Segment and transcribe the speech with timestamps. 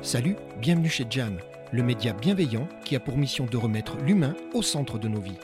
[0.00, 1.38] Salut, bienvenue chez Jam,
[1.72, 5.40] le média bienveillant qui a pour mission de remettre l'humain au centre de nos vies.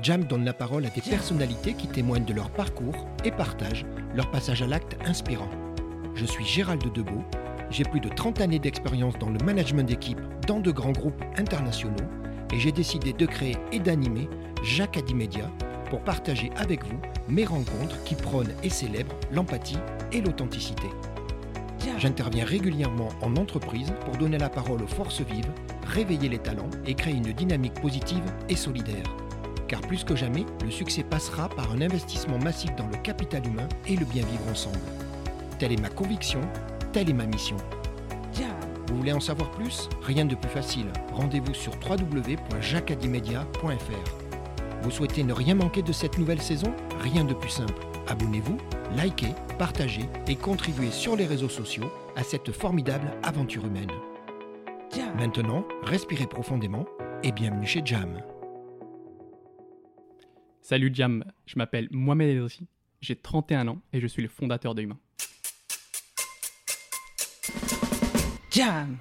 [0.00, 3.84] Jam donne la parole à des personnalités qui témoignent de leur parcours et partagent
[4.14, 5.50] leur passage à l'acte inspirant.
[6.14, 7.24] Je suis Gérald Debeau,
[7.68, 11.96] j'ai plus de 30 années d'expérience dans le management d'équipe dans de grands groupes internationaux
[12.52, 14.28] et j'ai décidé de créer et d'animer
[14.62, 15.50] Jacques Média
[15.90, 19.78] pour partager avec vous mes rencontres qui prônent et célèbrent l'empathie
[20.12, 20.86] et l'authenticité.
[21.98, 25.52] J'interviens régulièrement en entreprise pour donner la parole aux forces vives,
[25.86, 29.04] réveiller les talents et créer une dynamique positive et solidaire.
[29.68, 33.68] Car plus que jamais, le succès passera par un investissement massif dans le capital humain
[33.86, 34.78] et le bien vivre ensemble.
[35.58, 36.40] Telle est ma conviction,
[36.92, 37.56] telle est ma mission.
[38.90, 39.88] Vous voulez en savoir plus?
[40.02, 40.86] Rien de plus facile.
[41.12, 44.10] Rendez-vous sur www.jacadimedia.fr.
[44.82, 46.74] Vous souhaitez ne rien manquer de cette nouvelle saison?
[47.00, 47.86] Rien de plus simple.
[48.08, 48.56] Abonnez-vous,
[48.96, 53.90] likez, partagez et contribuez sur les réseaux sociaux à cette formidable aventure humaine.
[55.18, 56.86] Maintenant, respirez profondément
[57.22, 58.22] et bienvenue chez Jam.
[60.62, 62.68] Salut Jam, je m'appelle Mohamed Edrissi,
[63.02, 64.98] j'ai 31 ans et je suis le fondateur de Humain.
[68.50, 68.96] Jam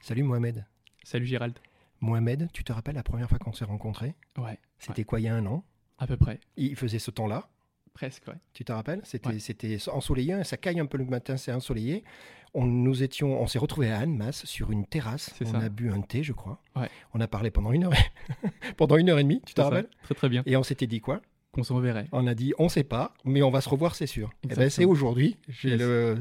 [0.00, 0.66] Salut Mohamed.
[1.04, 1.56] Salut Gérald.
[2.00, 4.16] Mohamed, tu te rappelles la première fois qu'on s'est rencontrés?
[4.36, 4.58] Ouais.
[4.80, 5.62] C'était quoi, il y a un an?
[5.98, 6.40] À peu près.
[6.56, 7.48] Il faisait ce temps-là?
[7.96, 8.34] Presque, ouais.
[8.52, 9.00] Tu te rappelles?
[9.04, 12.04] C'était c'était ensoleillé, ça caille un peu le matin, c'est ensoleillé.
[12.52, 15.34] On, nous étions, on s'est retrouvés à Annemasse sur une terrasse.
[15.46, 16.60] On a bu un thé, je crois.
[16.74, 16.90] Ouais.
[17.14, 17.92] On a parlé pendant une heure,
[18.76, 19.40] pendant une heure et demie.
[19.46, 19.88] Tu te rappelles?
[20.02, 20.42] Très très bien.
[20.44, 21.22] Et on s'était dit quoi?
[21.56, 22.06] Qu'on se reverrait.
[22.12, 24.28] On a dit, on sait pas, mais on va se revoir, c'est sûr.
[24.44, 25.36] Et eh ben, c'est aujourd'hui.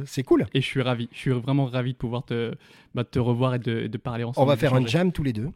[0.06, 0.48] C'est cool.
[0.54, 1.10] Et je suis ravi.
[1.12, 2.56] Je suis vraiment ravi de pouvoir te,
[2.96, 4.44] bah, te revoir et de, de, parler ensemble.
[4.44, 5.50] On va faire un jam tous les deux.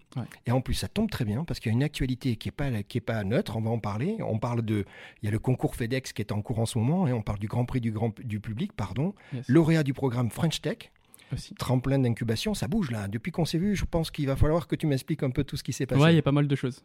[0.45, 2.51] Et en plus, ça tombe très bien parce qu'il y a une actualité qui n'est
[2.51, 3.55] pas, qui est pas neutre.
[3.55, 4.17] On va en parler.
[4.19, 4.85] On parle de.
[5.21, 7.07] Il y a le concours FedEx qui est en cours en ce moment.
[7.07, 9.15] Et on parle du Grand Prix du, grand, du public, pardon.
[9.47, 10.91] Lauréat du programme French Tech.
[11.31, 11.53] Aussi.
[11.53, 13.07] Tremplin d'incubation, ça bouge là.
[13.07, 15.57] Depuis qu'on s'est vu, je pense qu'il va falloir que tu m'expliques un peu tout
[15.57, 16.01] ce qui s'est passé.
[16.01, 16.83] Ouais, il y a pas mal de choses.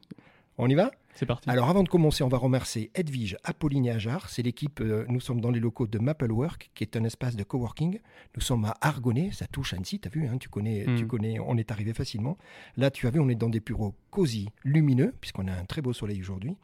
[0.57, 1.51] On y va C'est parti.
[1.51, 4.29] Alors avant de commencer, on va remercier Edwige, Apolline et Ajar.
[4.29, 7.43] C'est l'équipe, euh, nous sommes dans les locaux de Maplework, qui est un espace de
[7.43, 7.99] coworking.
[8.37, 11.07] Nous sommes à Argonnet, ça touche Annecy, tu as vu, hein, tu, connais, tu hmm.
[11.09, 12.39] connais, on est arrivé facilement.
[12.77, 15.83] Là, tu as vu, on est dans des bureaux cosy, lumineux, puisqu'on a un très
[15.83, 16.57] beau soleil aujourd'hui.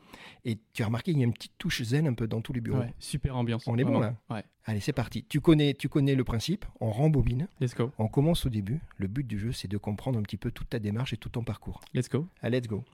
[0.44, 2.52] Et tu as remarqué, il y a une petite touche zen un peu dans tous
[2.52, 2.78] les bureaux.
[2.78, 3.66] Ouais, super ambiance.
[3.66, 4.44] On est bon là ouais.
[4.66, 5.24] Allez, c'est parti.
[5.28, 7.48] Tu connais, tu connais le principe, on rembobine.
[7.60, 7.90] Let's go.
[7.98, 8.78] On commence au début.
[8.98, 11.30] Le but du jeu, c'est de comprendre un petit peu toute ta démarche et tout
[11.30, 11.80] ton parcours.
[11.92, 12.28] Let's go.
[12.40, 12.84] Allez, let's go.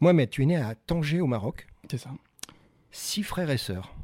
[0.00, 1.66] Mohamed, tu es né à Tanger au Maroc.
[1.90, 2.10] C'est ça.
[2.90, 3.94] Six frères et sœurs.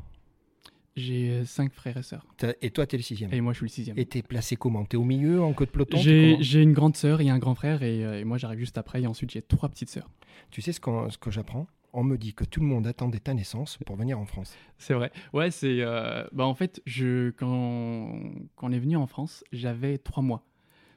[0.96, 2.24] J'ai euh, cinq frères et sœurs.
[2.62, 3.98] Et toi, tu es le sixième Et moi, je suis le sixième.
[3.98, 4.84] Et tu es placé comment?
[4.84, 5.98] Tu es au milieu, en queue de peloton?
[5.98, 9.02] J'ai une grande sœur et un grand frère, euh, et, moi, j'arrive juste après.
[9.02, 10.08] Et ensuite, j'ai trois petites sœurs.
[10.50, 11.66] Tu sais ce, ce que j'apprends?
[11.92, 14.56] On me dit que tout le monde attendait ta naissance pour venir en France.
[14.78, 15.12] C'est vrai.
[15.32, 15.80] Ouais, c'est.
[15.80, 18.20] Euh, bah en fait, je, quand,
[18.56, 20.44] quand on est venu en France, j'avais trois mois.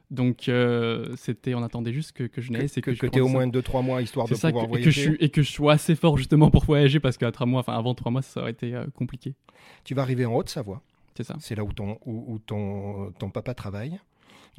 [0.10, 2.76] Donc, euh, c'était, on attendait juste que, que je naisse.
[2.76, 4.86] Que, que, que, tu aies au moins 2-3 mois histoire de pouvoir que, voyager.
[4.86, 7.60] Que je et que je sois assez fort justement pour voyager parce qu'à 3 mois,
[7.60, 9.36] enfin avant 3 mois, ça aurait été euh, compliqué.
[9.84, 10.82] Tu vas arriver en Haute-Savoie.
[11.16, 11.36] C'est ça.
[11.40, 14.00] C'est là où ton, où, ton, ton papa travaille.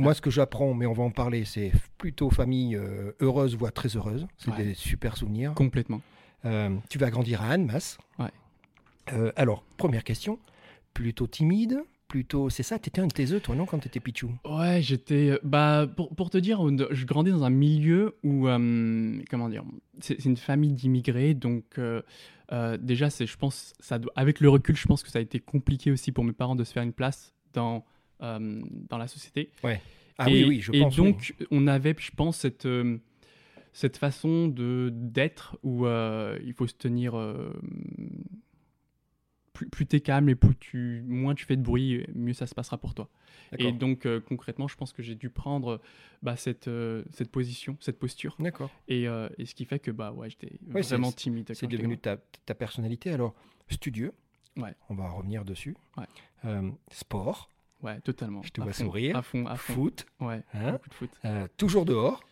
[0.00, 3.72] Moi, ce que j'apprends, mais on va en parler, c'est plutôt famille euh, heureuse, voire
[3.72, 4.26] très heureuse.
[4.36, 5.54] C'est des super souvenirs.
[5.54, 6.00] Complètement.
[6.88, 7.96] tu vas grandir à Annemasse.
[8.18, 9.32] Ouais.
[9.36, 10.38] alors, première question.
[10.94, 12.50] Plutôt timide, plutôt.
[12.50, 14.32] C'est ça, t'étais un de tes œufs, toi, non, quand t'étais Pichou?
[14.44, 15.30] Ouais, j'étais.
[15.30, 16.60] Euh, bah, pour, pour, te dire,
[16.90, 18.48] je grandis dans un milieu où.
[18.48, 19.64] Euh, comment dire
[20.00, 21.78] C'est une famille d'immigrés, donc.
[21.78, 22.02] Euh,
[22.78, 25.90] déjà, c'est, je pense, ça avec le recul, je pense que ça a été compliqué
[25.90, 27.84] aussi pour mes parents de se faire une place dans,
[28.20, 29.50] dans la société.
[29.62, 29.82] Ouais.
[30.16, 30.94] Ah oui, oui, je et pense.
[30.94, 32.66] Et donc, on avait, je pense, cette,
[33.74, 37.14] cette façon de, d'être où il faut se tenir
[39.58, 42.54] plus, plus t'es calme et plus tu, moins tu fais de bruit, mieux ça se
[42.54, 43.08] passera pour toi.
[43.58, 45.80] Et donc euh, concrètement, je pense que j'ai dû prendre
[46.22, 48.36] bah, cette, euh, cette position, cette posture.
[48.38, 48.70] D'accord.
[48.86, 51.52] Et, euh, et, ce qui fait que bah ouais, j'étais vraiment timide.
[51.54, 53.10] C'est devenu ta, ta, personnalité.
[53.10, 53.34] Alors
[53.68, 54.12] studieux.
[54.56, 54.74] Ouais.
[54.90, 55.76] On va revenir dessus.
[55.96, 56.54] Ouais.
[56.92, 57.50] sport.
[57.82, 58.42] Ouais, totalement.
[58.42, 59.16] Je te vois sourire.
[59.16, 59.74] À fond, à fond.
[59.74, 60.06] Foot.
[60.20, 60.42] Ouais.
[60.54, 61.10] Hein beaucoup de foot.
[61.56, 62.22] toujours dehors.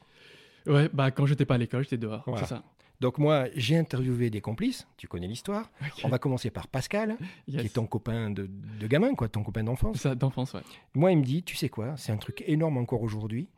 [0.67, 2.25] Ouais, bah quand j'étais pas à l'école, j'étais dehors.
[2.39, 2.63] C'est ça.
[3.01, 5.71] Donc moi, j'ai interviewé des complices, tu connais l'histoire.
[6.05, 7.17] On va commencer par Pascal,
[7.49, 8.49] qui est ton copain de,
[8.81, 10.07] de gamin, quoi, ton copain d'enfance.
[10.07, 10.63] D'enfance, ouais.
[10.95, 13.49] Moi, il me dit, tu sais quoi, c'est un truc énorme encore aujourd'hui.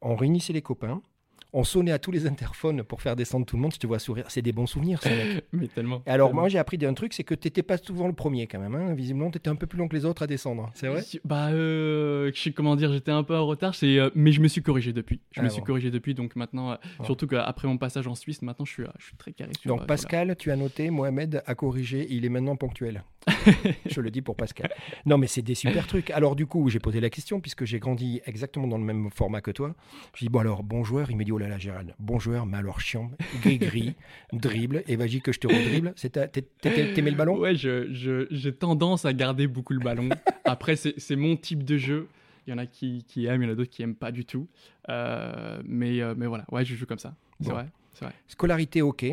[0.00, 1.02] On réunissait les copains,
[1.56, 3.72] on sonnait à tous les interphones pour faire descendre tout le monde.
[3.72, 4.26] Je te vois sourire.
[4.28, 5.46] C'est des bons souvenirs, ça, mec.
[5.52, 6.02] Mais tellement.
[6.04, 8.60] alors, moi, j'ai appris d'un truc, c'est que tu n'étais pas souvent le premier, quand
[8.60, 8.74] même.
[8.74, 8.94] Hein.
[8.94, 10.70] Visiblement, tu étais un peu plus long que les autres à descendre.
[10.74, 14.48] C'est vrai Bah, euh, comment dire, j'étais un peu en retard, euh, mais je me
[14.48, 15.20] suis corrigé depuis.
[15.32, 18.42] Je me ah suis corrigé depuis, donc maintenant, euh, surtout qu'après mon passage en Suisse,
[18.42, 19.52] maintenant, je suis, je suis très carré.
[19.64, 23.02] donc, Pascal, tu as noté, Mohamed a corrigé, il est maintenant ponctuel.
[23.86, 24.70] Je le dis pour Pascal.
[25.04, 26.10] Non, mais c'est des super trucs.
[26.10, 29.40] Alors, du coup, j'ai posé la question, puisque j'ai grandi exactement dans le même format
[29.40, 29.74] que toi.
[30.14, 31.10] Je dis, bon, alors, bon joueur.
[31.10, 33.94] Il me dit, oh là là, Gérald, bon joueur, mais alors chiant, gris-gris,
[34.32, 35.94] dribble, et vas-y que je te redribble.
[36.60, 37.38] T'aimais le ballon?
[37.38, 40.08] Ouais, je- je- j'ai tendance à garder beaucoup le ballon.
[40.44, 42.08] Après, c'est mon type de jeu.
[42.46, 44.12] Il y en a qui, qui aiment, il y en a d'autres qui aiment pas
[44.12, 44.46] du tout.
[44.88, 47.14] Euh, mais, euh, mais voilà, ouais, je joue comme ça.
[47.40, 47.54] C'est Bon.
[47.54, 48.14] vrai, c'est vrai.
[48.28, 49.04] Scolarité, ok.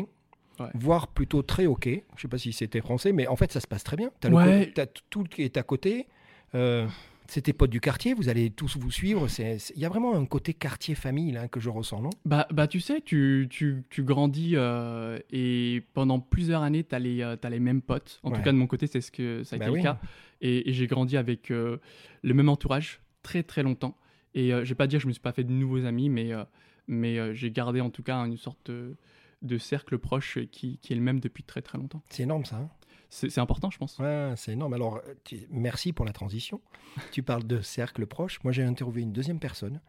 [0.74, 1.88] Voire plutôt très ok.
[2.16, 4.10] Je sais pas si c'était français, mais en fait, ça se passe très bien.
[4.20, 4.70] T'as le Ouais.
[4.72, 6.06] t- tout qui est à côté.
[6.54, 6.86] Euh,
[7.26, 9.26] c'est tes potes du quartier, vous allez tous vous suivre.
[9.38, 12.10] Il y a vraiment un côté quartier-famille là, que je ressens, non?
[12.24, 16.98] Bah, bah, tu sais, tu, tu, tu grandis euh, et pendant plusieurs années, tu as,
[16.98, 18.20] les mêmes potes.
[18.22, 18.36] En Ouais.
[18.36, 19.78] tout cas, de mon côté, c'est ce que ça a Bah été oui.
[19.78, 19.98] le cas.
[20.42, 21.78] Et, et j'ai grandi avec euh,
[22.22, 23.96] le même entourage très très longtemps.
[24.34, 26.10] Et euh, je vais pas dire que je me suis pas fait de nouveaux amis,
[26.10, 26.44] mais, euh,
[26.88, 28.96] mais euh, j'ai gardé en tout cas une sorte de,
[29.42, 32.02] de cercle proche qui, qui est le même depuis très très longtemps.
[32.08, 32.56] C'est énorme ça.
[32.56, 32.70] hein
[33.10, 33.98] C'est important, je pense.
[33.98, 34.74] Ouais, c'est énorme.
[34.74, 36.60] Alors, tu- merci pour la transition.
[37.12, 38.42] tu parles de cercle proche.
[38.44, 39.80] Moi, j'ai interviewé une deuxième personne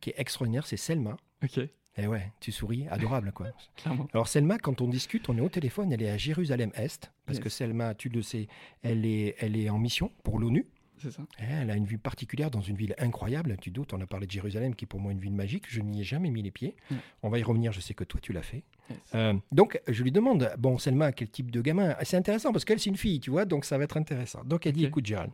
[0.00, 1.16] qui est extraordinaire, c'est Selma.
[1.44, 1.58] ok,
[1.98, 3.48] Et ouais, tu souris, adorable quoi.
[3.76, 4.08] clairement.
[4.14, 7.44] Alors Selma, quand on discute, on est au téléphone, elle est à Jérusalem-Est, parce Yes.
[7.44, 8.48] que Selma, tu le sais,
[8.82, 10.66] elle est, elle est en mission pour l'ONU.
[11.02, 11.22] C'est ça.
[11.38, 13.56] Elle a une vue particulière dans une ville incroyable.
[13.60, 15.64] Tu doutes, on a parlé de Jérusalem, qui est pour moi une ville magique.
[15.68, 16.76] Je n'y ai jamais mis les pieds.
[16.90, 16.96] Ouais.
[17.24, 18.62] On va y revenir, je sais que toi, tu l'as fait.
[18.88, 18.98] Yes.
[19.16, 21.96] Euh, donc, je lui demande, bon, Selma, quel type de gamin?
[22.02, 24.44] C'est intéressant, parce qu'elle, c'est une fille, tu vois, donc ça va être intéressant.
[24.44, 25.32] Donc, elle dit, écoute, Gérald,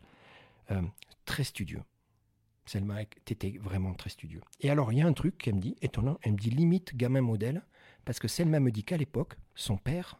[0.71, 0.81] euh,
[1.27, 1.83] très studieux.
[2.65, 4.41] Selma, t'étais vraiment très studieux.
[4.61, 6.97] Et alors, il y a un truc qu'elle me dit, étonnant, elle me dit limite
[6.97, 7.63] gamin modèle,
[8.07, 10.19] parce que Selma me dit qu'à l'époque, son père,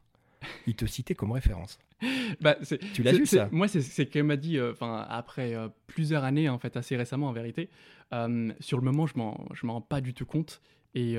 [0.67, 1.79] il te citait comme référence.
[2.41, 2.57] Bah,
[2.95, 6.49] Tu l'as vu, ça Moi, c'est ce qu'elle m'a dit, euh, après euh, plusieurs années,
[6.49, 7.71] en fait, assez récemment en vérité.
[8.13, 10.61] Euh, sur le moment, je m'en, je m'en rends pas du tout compte.
[10.95, 11.17] Et,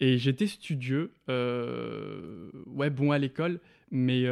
[0.00, 4.24] et j'étais studieux, ouais, bon à l'école, mais,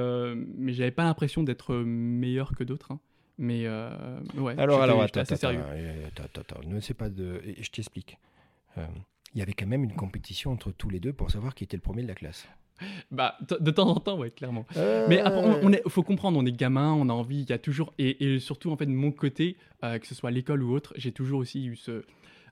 [0.57, 2.93] mais j'avais pas l'impression d'être meilleur que d'autres.
[2.93, 3.01] hein.
[3.39, 3.67] Mais
[4.37, 5.61] ouais, Alors, alors, attends, assez attends, sérieux.
[6.07, 7.43] attends, attends, attends, ne sais pas de.
[7.61, 8.19] Je t'explique.
[8.77, 11.77] Il y avait quand même une compétition entre tous les deux pour savoir qui était
[11.77, 12.49] le premier de la classe.
[13.11, 14.67] Bah, de temps en temps, ouais, clairement.
[14.77, 17.51] Euh, Mais après, on, on est, faut comprendre, on est gamin, on a envie, il
[17.51, 20.29] y a toujours, et, et surtout en fait de mon côté, euh, que ce soit
[20.29, 22.03] à l'école ou autre, j'ai toujours aussi eu ce,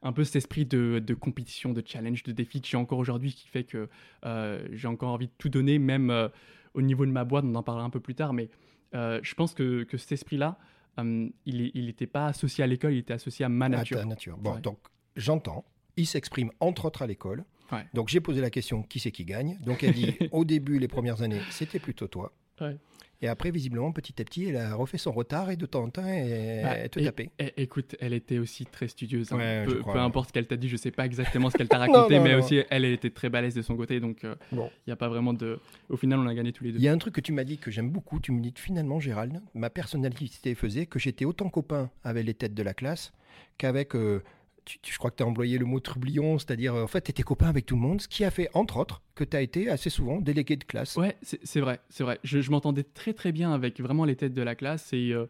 [0.02, 3.32] un peu cet esprit de, de compétition, de challenge, de défi que j'ai encore aujourd'hui,
[3.34, 3.88] qui fait que
[4.25, 6.31] euh, j'ai encore envie de tout donner, même
[6.75, 8.49] au niveau de ma boîte, on en parlera un peu plus tard, mais
[8.93, 10.58] je pense que, que cet esprit-là,
[10.99, 13.99] il n'était pas associé à l'école, il était associé à ma à nature.
[13.99, 14.37] ta nature.
[14.38, 14.61] Bon, Ouais.
[14.61, 14.78] donc
[15.17, 15.64] j'entends.
[15.99, 17.44] Il s'exprime entre autres à l'école.
[17.72, 17.84] Ouais.
[17.94, 19.58] Donc j'ai posé la question qui c'est qui gagne?
[19.64, 22.32] Donc elle dit au début, les premières années, c'était plutôt toi.
[22.60, 22.76] Ouais.
[23.22, 25.88] Et après, visiblement, petit à petit, elle a refait son retard et de temps en
[25.88, 27.30] temps, elle, Bah, elle te tapait.
[27.56, 29.32] écoute, elle était aussi très studieuse.
[29.32, 29.38] hein.
[29.38, 30.04] Ouais, peu, crois, peu ouais.
[30.04, 32.32] importe ce qu'elle t'a dit, je sais pas exactement ce qu'elle t'a raconté, non, mais
[32.34, 32.40] non.
[32.40, 34.70] aussi elle, elle était très balèze de son côté, donc il Bon.
[34.86, 35.58] n'y a pas vraiment de.
[35.88, 36.78] Au final, on a gagné tous les deux.
[36.78, 38.20] Il y a un truc que tu m'as dit que j'aime beaucoup.
[38.20, 42.34] Tu me dis que finalement, Gérald, ma personnalité faisait que j'étais autant copain avec les
[42.34, 43.12] têtes de la classe
[43.56, 43.94] qu'avec.
[43.96, 44.22] euh,
[44.66, 47.00] tu- tu- je crois que tu as employé le mot trublion, c'est-à-dire, euh, en fait,
[47.00, 49.34] tu étais copain avec tout le monde, ce qui a fait, entre autres, que tu
[49.36, 50.96] as été assez souvent délégué de classe.
[50.96, 52.18] Ouais, c'est vrai, c'est vrai.
[52.24, 55.24] Je, je m'entendais très très bien avec vraiment les têtes de la classe et, euh,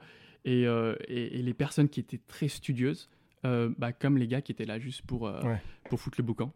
[0.45, 3.09] et, euh, et- et les personnes qui étaient très studieuses,
[3.45, 5.61] euh, bah, comme les gars qui étaient là juste pour, Ouais.
[5.89, 6.53] pour foutre le boucan.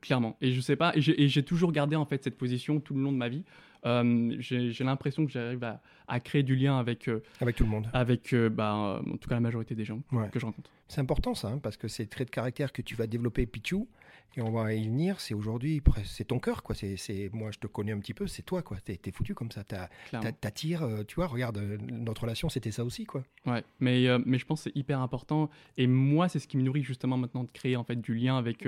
[0.00, 0.36] Clairement.
[0.40, 3.12] Et je sais pas, et j'ai toujours gardé en fait cette position tout le long
[3.12, 3.44] de ma vie.
[3.84, 7.70] Euh, j'ai l'impression que j'arrive à, à créer du lien avec, euh, Avec tout le
[7.70, 7.88] monde.
[7.92, 10.28] avec euh, bah, en tout cas la majorité des gens Ouais.
[10.30, 10.70] que je rencontre.
[10.88, 13.46] C'est important ça, hein, parce que c'est le trait de caractère que tu vas développer,
[13.46, 13.88] Pichou,
[14.36, 15.20] et on va y venir.
[15.20, 16.74] C'est aujourd'hui, c'est ton cœur, quoi.
[16.76, 18.76] C'est, moi, je te connais un petit peu, c'est toi, quoi.
[18.84, 19.64] T'es, t'es foutu comme ça.
[19.64, 21.26] T'attires, tu vois.
[21.26, 21.58] Regarde,
[21.90, 23.24] notre relation, c'était ça aussi, quoi.
[23.46, 25.50] Ouais, mais, mais je pense que c'est hyper important.
[25.76, 28.36] Et moi, c'est ce qui me nourrit justement maintenant de créer en fait du lien
[28.38, 28.66] avec,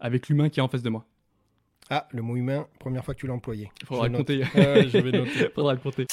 [0.00, 1.06] avec l'humain qui est en face de moi.
[1.90, 3.70] Ah, le mot humain, première fois que tu l'as employé.
[3.82, 4.38] Il faudra le compter.
[4.54, 5.50] Ouais, je vais noter.
[5.54, 6.06] faudra le compter.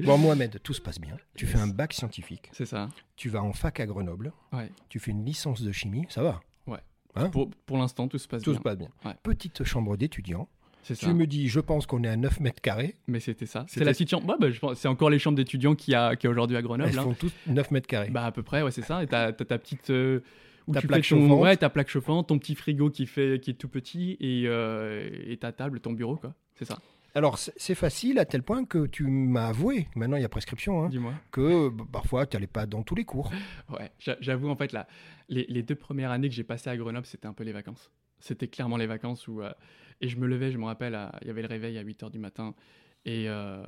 [0.00, 1.16] Bon, Mohamed, tout se passe bien.
[1.36, 2.48] Tu fais un bac scientifique.
[2.52, 2.88] C'est ça.
[3.16, 4.32] Tu vas en fac à Grenoble.
[4.52, 4.70] Ouais.
[4.88, 6.06] Tu fais une licence de chimie.
[6.08, 6.40] Ça va.
[7.30, 8.58] Pour, pour l'instant, tout se passe Tout bien.
[8.58, 8.88] se passe bien.
[9.04, 9.14] Ouais.
[9.22, 10.48] Petite chambre d'étudiant.
[10.82, 11.06] C'est ça.
[11.06, 12.96] Tu me dis, je pense qu'on est à 9 mètres carrés.
[13.06, 13.64] Mais c'était ça.
[13.68, 14.28] C'est la petite chambre.
[14.28, 16.56] Ouais, bah, je pense- c'est encore les chambres d'étudiants qu'il y a, y a aujourd'hui
[16.56, 16.90] à Grenoble.
[16.90, 17.02] Elles hein.
[17.04, 18.10] font toutes 9 mètres carrés.
[18.10, 19.00] Bah à peu près, ouais, c'est ça.
[19.04, 20.24] Et t'as ta petite euh,
[20.72, 21.40] Ta plaque chauffante.
[21.42, 25.10] ouais, ta plaque chauffante, ton petit frigo qui fait qui est tout petit et, euh,
[25.26, 26.34] et ta table, ton bureau quoi.
[26.54, 26.78] C'est ça.
[27.16, 30.82] Alors, c'est facile à tel point que tu m'as avoué, maintenant il y a prescription,
[30.84, 30.88] hein,
[31.30, 33.30] que bah, parfois tu n'allais pas dans tous les cours.
[33.70, 34.88] Ouais, j'a- j'avoue en fait là,
[35.28, 37.92] les, les deux premières années que j'ai passées à Grenoble, c'était un peu les vacances.
[38.18, 39.52] C'était clairement les vacances où euh,
[40.00, 42.18] et je me levais, je me rappelle, il y avait le réveil à 8h du
[42.18, 42.54] matin
[43.04, 43.62] et, euh,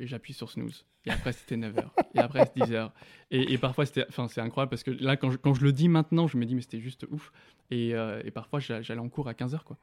[0.00, 0.84] et j'appuie sur snooze.
[1.06, 1.84] Et après c'était 9h.
[2.14, 2.90] et après c'était 10h.
[3.30, 5.72] Et, et parfois c'était enfin c'est incroyable parce que là quand je, quand je le
[5.72, 7.32] dis maintenant, je me dis mais c'était juste ouf
[7.70, 9.76] et, euh, et parfois j'a- j'allais en cours à 15h quoi.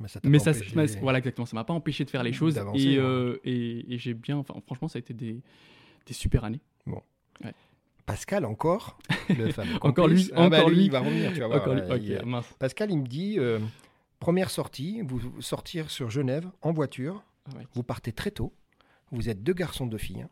[0.00, 0.52] Mais ça Mais ça,
[1.00, 1.46] voilà, exactement.
[1.46, 2.56] Ça m'a pas empêché de faire les choses.
[2.74, 3.02] Et, hein.
[3.02, 4.36] euh, et, et j'ai bien.
[4.38, 5.40] Enfin, franchement, ça a été des,
[6.06, 6.60] des super années.
[8.04, 10.86] Pascal, encore, le fameux Encore lui, Ah bah encore lui.
[10.86, 11.68] il va revenir, tu vas voir.
[11.68, 12.52] Là, il- mince.
[12.58, 13.60] Pascal, il me dit euh,
[14.18, 17.66] première sortie, vous sortir sur Genève en voiture, Ah ouais.
[17.74, 18.52] vous partez très tôt,
[19.12, 20.22] vous êtes deux garçons, deux filles.
[20.22, 20.28] hein.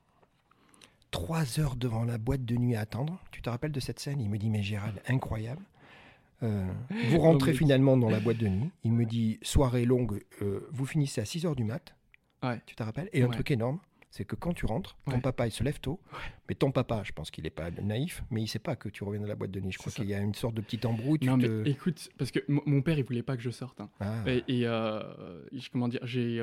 [1.11, 3.21] Trois heures devant la boîte de nuit à attendre.
[3.33, 4.21] Tu te rappelles de cette scène?
[4.21, 5.63] Il me dit Mais Gérald, incroyable.
[6.43, 6.67] Euh,
[7.11, 8.71] vous rentrez finalement dans la boîte de nuit.
[8.85, 11.95] Il me dit Soirée longue, euh, vous finissez à 6 heures du mat.
[12.43, 12.61] Ouais.
[12.65, 13.11] Tu te rappelles?
[13.13, 13.33] Et un Ouais.
[13.35, 13.79] truc énorme,
[14.11, 15.21] c'est que quand tu rentres, ton Ouais.
[15.21, 16.01] papa il se lève tôt.
[16.49, 19.03] Mais ton papa, je pense qu'il n'est pas naïf, mais il sait pas que tu
[19.05, 19.73] reviens de la boîte de nuit.
[19.73, 21.19] Je crois qu'il y a une sorte de petite embrouille.
[21.19, 23.81] tu Non, mais te- écoute, parce que mon- père, il voulait pas que je sorte.
[23.81, 23.91] hein.
[24.01, 24.23] Ah.
[24.27, 25.03] Et, et, euh,
[25.73, 26.43] comment dire, j'ai.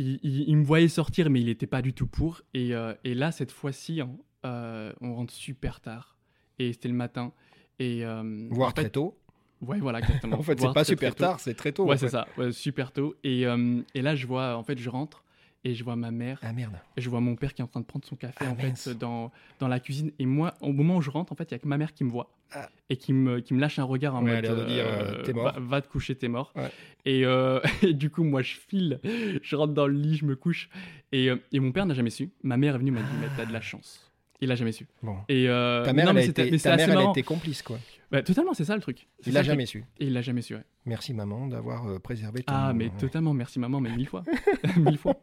[0.00, 2.42] Il, il- il me voyait sortir, mais il n'était pas du tout pour.
[2.54, 4.10] Et, euh, et là, cette fois-ci, hein,
[4.44, 6.16] euh, on rentre super tard.
[6.58, 7.32] Et c'était le matin.
[7.78, 9.16] Et, euh, Voire en fait- très tôt.
[9.62, 10.38] Ouais, voilà, exactement.
[10.38, 11.84] En fait, c'est pas super tard, c'est très tôt.
[11.86, 13.14] Ouais, c'est ça, ouais, super tôt.
[13.24, 15.22] Et, euh, et là, je vois, en fait, je rentre
[15.64, 16.72] et je vois ma mère, Ah merde.
[16.96, 18.54] et je vois mon père qui est en train de prendre son café Ah, en
[18.62, 18.84] mince.
[18.84, 20.10] fait dans, dans la cuisine.
[20.18, 21.92] Et moi, au moment où je rentre, en fait, il y a que ma mère
[21.92, 22.68] qui me voit Ah.
[22.88, 25.22] et qui me, qui me lâche un regard en Ouais, mode l'air de dire, euh,
[25.22, 25.52] t'es mort.
[25.52, 26.52] Va, va te coucher, t'es mort.
[26.56, 26.70] Ouais.
[27.04, 29.00] Et, euh, et du coup, moi, je file,
[29.42, 30.70] je rentre dans le lit, je me couche.
[31.12, 32.30] Et, euh, et mon père n'a jamais su.
[32.42, 34.10] Ma mère est venue, m'a dit, mais t'as de la chance.
[34.40, 34.86] Il a jamais su.
[35.02, 35.16] Bon.
[35.28, 36.86] Et euh, Ta mais mère, non, elle, mais a c'était- été, mais c'est ta assez
[36.86, 37.12] mère elle a marrant.
[37.12, 37.78] été complice, quoi.
[38.12, 39.08] Ouais, totalement, c'est ça le truc.
[39.26, 39.84] Il l'a jamais su.
[40.00, 40.64] Et il l'a jamais su, ouais.
[40.84, 42.52] Merci, maman, d'avoir euh, préservé ton.
[42.54, 42.92] Ah, mais Ouais.
[42.98, 44.24] totalement, merci maman, mais mille fois.
[44.76, 45.14] mille fois.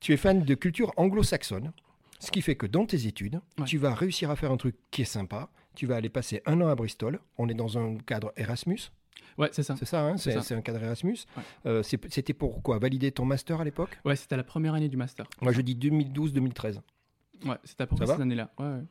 [0.00, 1.72] Tu es fan de culture anglo-saxonne,
[2.20, 3.64] ce qui fait que dans tes études, Ouais.
[3.64, 5.50] tu vas réussir à faire un truc qui est sympa.
[5.74, 7.18] Tu vas aller passer un an à Bristol.
[7.38, 8.78] On est dans un cadre Erasmus,
[9.36, 9.76] Ouais, c'est ça.
[9.76, 11.18] c'est ça, hein C'est un cadre Erasmus.
[11.36, 11.42] Ouais.
[11.66, 12.78] Euh, C'était pour quoi?
[12.78, 13.98] Valider ton master à l'époque?
[14.04, 15.26] Ouais, c'était la première année du master.
[15.42, 16.80] Moi, je dis 2012-2013.
[17.44, 18.50] Ouais, c'était à peu près cette année-là.
[18.58, 18.82] Ouais, ouais.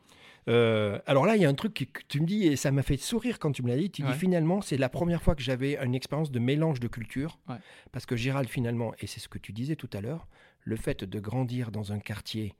[0.48, 2.70] Euh, alors là, il y a un truc que que tu me dis, et ça
[2.70, 3.90] m'a fait sourire quand tu me l'as dit.
[3.90, 7.38] Tu dis finalement, c'est la première fois que j'avais une expérience de mélange de culture.
[7.48, 7.56] Ouais.
[7.92, 10.28] Parce que Gérald, finalement, et c'est ce que tu disais tout à l'heure,
[10.62, 12.54] le fait de grandir dans un quartier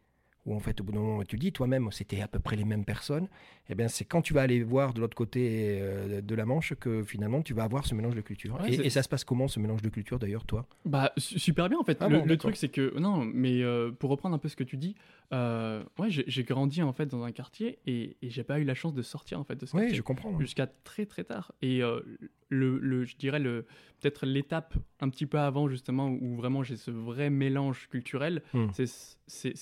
[0.46, 2.56] où en fait au bout d'un moment tu le dis toi-même c'était à peu près
[2.56, 3.28] les mêmes personnes
[3.68, 6.74] et bien c'est quand tu vas aller voir de l'autre côté euh, de la Manche
[6.74, 9.48] que finalement tu vas avoir ce mélange de culture Ouais, et, ça se passe comment
[9.48, 10.66] ce mélange de culture d'ailleurs toi?
[10.84, 11.98] Bah, su- super bien en fait.
[12.00, 12.50] Ah le bon, le d'accord.
[12.50, 12.98] truc, c'est que.
[12.98, 14.94] Non, mais euh, pour reprendre un peu ce que tu dis,
[15.32, 18.74] euh, ouais, j'ai grandi en fait dans un quartier et, et j'ai pas eu la
[18.74, 21.52] chance de sortir en fait de ce quartier je comprends jusqu'à très très tard.
[21.62, 22.00] Et euh,
[22.48, 23.66] le, le- je dirais le
[24.00, 28.66] peut-être l'étape un petit peu avant justement où vraiment j'ai ce vrai mélange culturel, Hmm.
[28.72, 28.88] c'est-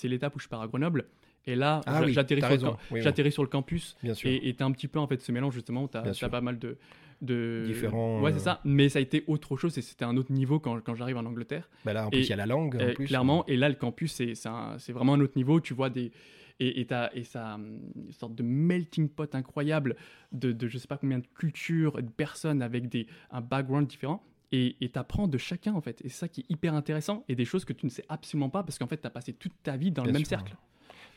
[0.07, 1.05] l'étape où je pars à Grenoble.
[1.47, 2.67] Et là, ah oui j'atterris sur, le raison.
[2.71, 3.95] camp- Oui, oui, j'atterris sur le campus.
[4.03, 4.29] Bien sûr.
[4.31, 6.77] Et t'as un petit peu en fait ce mélange justement Bien as pas mal de,
[7.21, 8.61] de Différents, ouais euh, c'est ça.
[8.65, 11.25] Mais ça a été autre chose et c'était un autre niveau quand, quand j'arrive en
[11.25, 11.69] Angleterre.
[11.85, 13.45] Bah là en plus il y a la langue en plus clairement.
[13.47, 15.59] et là le campus c'est vraiment un autre niveau.
[15.61, 16.11] Tu vois des
[16.59, 19.95] et, et, t'as- et hum, une sorte de melting pot incroyable
[20.31, 24.23] de, de je sais pas combien de cultures de personnes avec des un background différent
[24.51, 27.43] et t'apprends de chacun en fait et c'est ça qui est hyper intéressant et des
[27.45, 29.91] choses que tu ne sais absolument pas parce qu'en fait t'as passé toute ta vie
[29.91, 30.29] dans Bien le même sûr.
[30.29, 30.55] cercle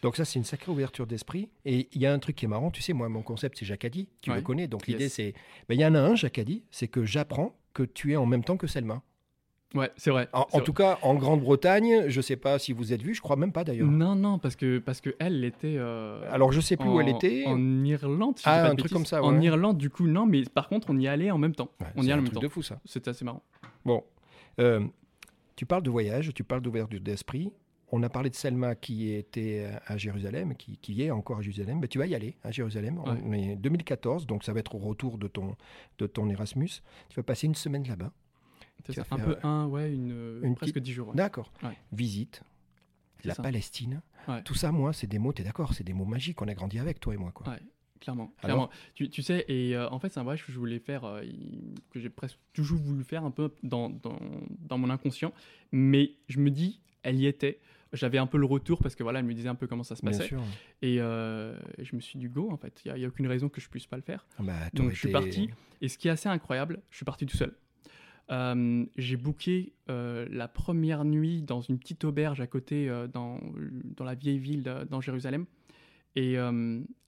[0.03, 1.49] Donc ça, c'est une sacrée ouverture d'esprit.
[1.65, 3.67] Et il y a un truc qui est marrant, tu sais, moi, mon concept, c'est
[3.67, 4.69] Jacadi, tu le connais.
[4.69, 5.35] Donc l'idée, c'est...
[5.69, 8.45] Ben, Il y en a un, Jacadi, c'est que j'apprends que tu es en même
[8.45, 9.03] temps que Selma.
[9.75, 10.63] Ouais c'est vrai En, en vrai.
[10.65, 13.65] tout cas, en Grande-Bretagne, je sais pas si vous êtes vus, je crois même pas
[13.65, 13.87] d'ailleurs.
[13.89, 17.13] non non parce que parce que elle était euh, Alors je sais plus où elle
[17.13, 17.45] en- était.
[17.47, 19.45] En Irlande, si Ah, pas un truc comme ça, En ouais.
[19.45, 21.71] Irlande, du coup, non, mais par contre, on y allait en même temps.
[21.81, 22.41] Ouais, on y allait un en même truc temps.
[22.41, 22.81] de fou ça.
[22.85, 23.43] C'était assez marrant.
[23.85, 24.03] Bon,
[24.61, 24.81] Euh,
[25.57, 27.53] tu parles de voyage, tu parles d'ouverture d'esprit.
[27.91, 31.81] On a parlé de Selma qui était à Jérusalem, qui, qui est encore à Jérusalem.
[31.81, 32.99] Ben, tu vas y aller à Jérusalem.
[32.99, 33.15] Ouais.
[33.25, 35.57] On est 2014, donc ça va être au retour de ton,
[35.99, 36.69] de ton Erasmus.
[37.09, 38.13] Tu vas passer une semaine là-bas.
[38.87, 39.05] C'est ça.
[39.11, 41.09] Un peu un, ouais, une, une presque petite- 10 jours.
[41.09, 41.15] ouais.
[41.15, 41.53] D'accord.
[41.63, 41.77] Ouais.
[41.93, 42.43] Visite,
[43.25, 43.43] la ça.
[43.43, 44.01] Palestine.
[44.45, 46.41] Tout ça, moi, c'est des mots, tu es d'accord, c'est des mots magiques.
[46.43, 47.33] On a grandi avec, toi et moi.
[47.33, 47.49] Quoi.
[47.49, 47.59] Ouais.
[48.01, 48.71] Clairement, Alors clairement.
[48.95, 51.23] Tu, tu sais, et euh, en fait, c'est un voyage que je voulais faire, euh,
[51.91, 54.19] que j'ai presque toujours voulu faire un peu dans, dans,
[54.61, 55.33] dans mon inconscient.
[55.73, 57.59] Mais je me dis, elle y était.
[57.95, 59.97] J'avais un peu le retour parce que voilà, elle me disait un peu comment ça
[59.97, 60.29] se passait.
[60.29, 60.41] sûr.
[60.83, 62.81] Et euh, je me suis dit, go, en fait.
[62.85, 64.27] Il n'y a, il y a aucune raison que je puisse pas le faire.
[64.39, 65.51] Ah bah, Donc je suis parti.
[65.81, 67.53] Et ce qui est assez incroyable, je suis parti tout seul.
[68.31, 73.41] Euh, j'ai booké euh, la première nuit dans une petite auberge à côté, euh, dans,
[73.97, 75.47] dans la vieille ville de- dans Jérusalem.
[76.17, 76.37] Et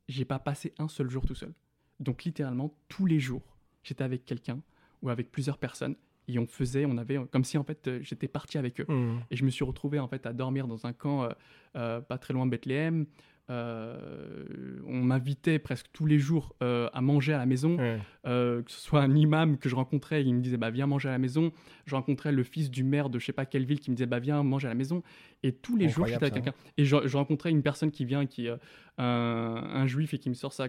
[0.08, 1.52] j'ai pas passé un seul jour tout seul.
[1.98, 4.60] Donc littéralement, tous les jours, j'étais avec quelqu'un
[5.02, 5.96] ou avec plusieurs personnes.
[6.28, 8.86] Et on faisait, on avait, comme si en fait j'étais parti avec eux.
[8.86, 9.18] Mmh.
[9.32, 11.28] Et je me suis retrouvé en fait à dormir dans un camp
[11.72, 13.06] pas très loin de Bethléem.
[13.50, 17.98] Euh, on m'invitait presque tous les jours euh, à manger à la maison, Ouais.
[18.26, 21.08] euh, que ce soit un imam que je rencontrais, il me disait bah viens manger
[21.08, 21.52] à la maison.
[21.86, 24.06] Je rencontrais le fils du maire de je sais pas quelle ville qui me disait
[24.06, 25.02] bah viens manger à la maison.
[25.42, 26.54] Et tous les jours j'étais avec quelqu'un.
[26.76, 28.54] Et je, je rencontrais une personne qui vient, qui un,
[28.98, 30.68] un juif et qui me sort sa,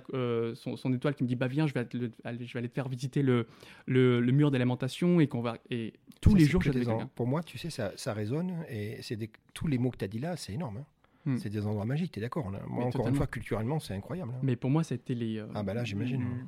[0.55, 2.69] son, son étoile, qui me dit bah viens je vais, le- aller, je vais aller
[2.69, 3.47] te faire visiter le,
[3.85, 7.09] le, le mur d'alimentation et qu'on va et tous Ça, les jours j'étais avec quelqu'un.
[7.15, 10.05] Pour moi, tu sais, ça, ça résonne et c'est des- tous les mots que tu
[10.05, 10.77] as dit là, c'est énorme.
[10.77, 10.85] hein.
[11.25, 11.37] Hmm.
[11.37, 13.09] C'est des endroits magiques, tu es d'accord Moi, Mais encore totalement.
[13.09, 14.31] une fois, culturellement, c'est incroyable.
[14.35, 14.39] hein.
[14.43, 15.37] Mais pour moi, ça a été les.
[15.37, 16.21] euh, Ah bah là, j'imagine.
[16.21, 16.41] le-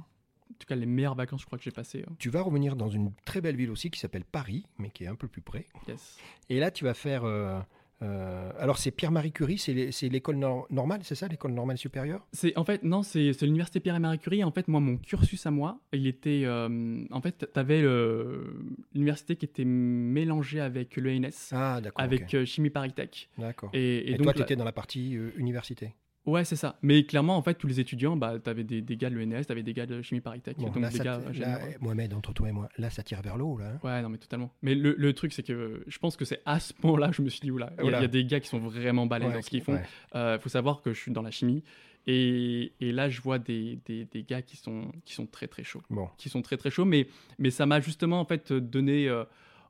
[0.52, 2.04] En tout cas, les meilleures vacances, je crois que j'ai passées.
[2.08, 5.04] euh, Tu vas revenir dans une très belle ville aussi qui s'appelle Paris, mais qui
[5.04, 5.66] est un peu plus près.
[5.88, 6.18] yes.
[6.50, 7.24] Et là, tu vas faire.
[7.24, 7.60] euh,
[8.04, 12.28] euh, alors, c'est Pierre-Marie Curie, c'est l'école nor- normale, c'est ça, l'école normale supérieure?
[12.34, 14.44] C'est en fait non, c'est l'université Pierre et Marie Curie.
[14.44, 17.82] En fait, moi, mon cursus à moi, il était euh, en fait, t'avais
[18.94, 23.30] l'université qui était mélangée avec l'ENS, Ah, avec euh, Chimie Paris Tech.
[23.38, 23.70] D'accord.
[23.74, 25.94] Et, Et, et donc, toi, tu là- étais dans la partie université?
[26.26, 26.78] Ouais, c'est ça.
[26.82, 29.64] Mais clairement, en fait, tous les étudiants, bah, t'avais des, des gars de l'ENS, t'avais
[29.64, 32.50] des gars de Chimie Paris Tech, Bon, donc là, des gars là, Mohamed, entre toi
[32.50, 33.74] et moi, là, ça tire vers le haut, là.
[33.76, 33.80] hein.
[33.84, 34.52] Ouais, non, mais totalement.
[34.62, 37.30] Mais le, le truc, c'est que je pense que c'est à ce moment-là je me
[37.30, 39.42] suis dit, oula, il y a- y, des gars qui sont vraiment balèzes Ouais, dans
[39.42, 39.74] ce qu'ils qui- font.
[39.74, 40.36] ouais.
[40.36, 41.64] Il faut savoir que je suis dans la chimie.
[42.06, 45.64] Et, et là, je vois des, des, des gars qui sont, qui sont très, très
[45.64, 45.82] chauds.
[45.90, 46.10] Bon.
[46.18, 46.84] Qui sont très, très chauds.
[46.84, 47.08] Mais,
[47.40, 49.24] mais ça m'a justement, en fait, donné euh,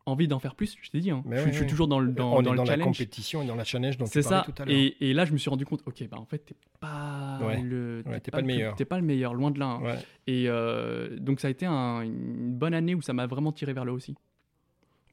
[0.06, 0.78] envie d'en faire plus.
[0.82, 1.24] Je t'ai dit, hein.
[1.26, 3.46] Mais je, suis toujours dans le, dans, On dans est le dans la compétition et
[3.48, 4.44] dans la challenge dont tu C'est ça.
[4.46, 4.76] tout à l'heure.
[4.76, 7.62] Et, et là, je me suis rendu compte, ok, bah en fait, t'es pas Ouais.
[7.62, 8.76] le, Ouais, t'es pas pas le meilleur.
[8.76, 9.66] T'es pas le meilleur, loin de là.
[9.68, 9.82] hein.
[9.82, 9.98] Ouais.
[10.28, 13.74] Et euh, donc, ça a été un- une bonne année où ça m'a vraiment tiré
[13.74, 14.16] vers le haut aussi.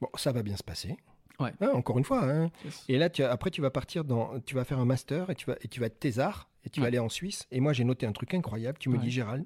[0.01, 0.97] Bon, ça va bien se passer.
[1.39, 1.53] Ouais.
[1.61, 2.23] Hein, encore une fois.
[2.23, 2.51] hein.
[2.65, 2.85] Yes.
[2.89, 5.45] Et là, tu, après, tu vas partir dans, tu vas faire un master et tu
[5.45, 7.47] vas, et tu vas être thésard et tu vas aller en Suisse.
[7.51, 8.77] Et moi, j'ai noté un truc incroyable.
[8.79, 9.03] Tu me Ouais.
[9.03, 9.45] dis, Gérald,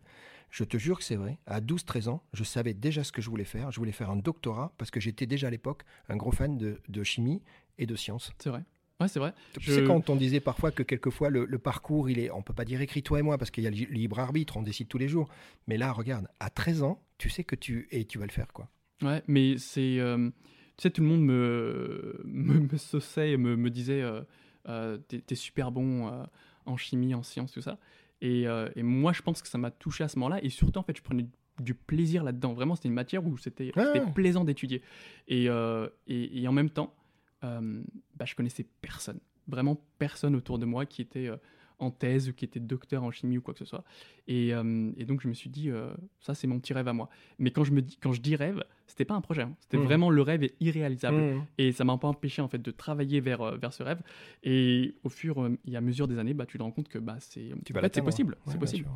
[0.52, 1.38] je te jure que c'est vrai.
[1.46, 3.72] À 12-13 ans, je savais déjà ce que je voulais faire.
[3.72, 6.80] Je voulais faire un doctorat parce que j'étais déjà à l'époque un gros fan de,
[6.88, 7.42] de chimie
[7.78, 8.32] et de sciences.
[8.40, 8.64] C'est vrai.
[9.02, 9.34] Ouais, c'est vrai.
[9.54, 12.42] Tu Je- sais, quand on disait parfois que quelquefois le, le parcours, il est, on
[12.42, 14.62] peut pas dire écrit toi et moi parce qu'il y a le libre arbitre, on
[14.62, 15.28] décide tous les jours.
[15.68, 18.54] Mais là, regarde, à 13 ans, tu sais que tu, et tu vas le faire,
[18.54, 18.70] quoi.
[19.02, 20.00] Ouais, mais c'est.
[20.00, 20.30] euh,
[20.78, 24.22] tu sais, tout le monde me, me, me sauçait et me, me disait euh,
[24.70, 26.24] euh, T'es t'es super bon euh,
[26.66, 27.78] en chimie, en sciences, tout ça.
[28.26, 30.44] Et, euh, et moi, je pense que ça m'a touché à ce moment-là.
[30.44, 31.28] Et surtout, en fait, je prenais
[31.60, 32.54] du plaisir là-dedans.
[32.54, 34.02] Vraiment, c'était une matière où c'était ouais.
[34.16, 34.82] plaisant d'étudier.
[35.28, 36.96] Et, euh, et, et en même temps,
[37.44, 37.84] euh,
[38.16, 39.20] bah, je connaissais personne.
[39.48, 41.38] Vraiment personne autour de moi qui était euh,
[41.80, 43.84] en thèse ou qui était docteur en chimie ou quoi que ce soit.
[44.28, 46.94] Et, euh, et donc, je me suis dit euh, Ça, c'est mon petit rêve à
[46.94, 47.10] moi.
[47.40, 49.42] Mais quand je, me dis, quand je dis rêve, c'était pas un projet.
[49.44, 49.56] hein.
[49.62, 49.84] C'était Mhm.
[49.84, 51.18] vraiment le rêve est irréalisable.
[51.18, 51.46] Mmh.
[51.58, 54.02] Et ça m'a pas empêché en fait de travailler vers, euh, vers ce rêve.
[54.44, 57.18] Et au fur et à mesure des années, bah, tu te rends compte que bah,
[57.20, 58.06] c'est l'atteindre.
[58.06, 58.34] possible.
[58.46, 58.86] Ouais, c'est possible.
[58.86, 58.94] sûr.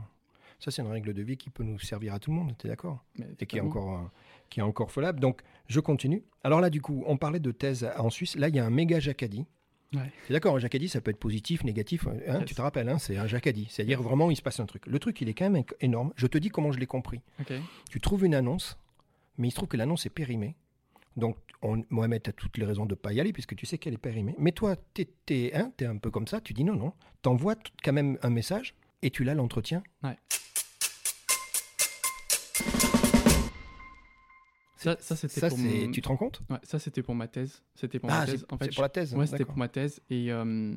[0.62, 2.68] Ça, c'est une règle de vie qui peut nous servir à tout le monde, tu
[2.68, 3.06] es d'accord
[3.40, 4.04] et qui est encore, euh,
[4.50, 5.22] qui est encore follable.
[5.22, 6.22] Donc, je continue.
[6.44, 8.36] Alors là, du coup, on parlait de thèse en Suisse.
[8.36, 9.46] Là, il y a un méga jacadi.
[9.94, 10.12] Ouais.
[10.28, 12.06] C'est d'accord, un jacadi, ça peut être positif, négatif.
[12.08, 12.46] hein, Yes.
[12.46, 13.68] Tu te rappelles, hein, c'est un jacadi.
[13.70, 14.86] C'est-à-dire vraiment, il se passe un truc.
[14.86, 16.14] Le truc, il est quand même énorme.
[16.16, 17.22] Je te dis comment je l'ai compris.
[17.90, 18.78] Tu trouves une annonce,
[19.38, 20.56] mais il se trouve que l'annonce est périmée.
[21.18, 23.78] Donc, on, Mohamed a toutes les raisons de ne pas y aller puisque tu sais
[23.78, 24.36] qu'elle est périmée.
[24.38, 26.40] Mais toi, tu es, un peu comme ça.
[26.40, 26.94] Tu dis non, non.
[27.24, 29.82] Tu envoies quand même un message et tu l'as l'entretien.
[30.04, 30.18] Ouais.
[34.80, 37.62] Ça, ça c'était pour, mon- Tu te rends compte ouais, ça, c'était pour ma thèse.
[37.76, 38.46] C'était pour Ah, ma thèse.
[38.50, 39.14] En fait, pour la thèse.
[39.14, 40.00] Ouais, c'était pour ma thèse.
[40.10, 40.74] Et, euh,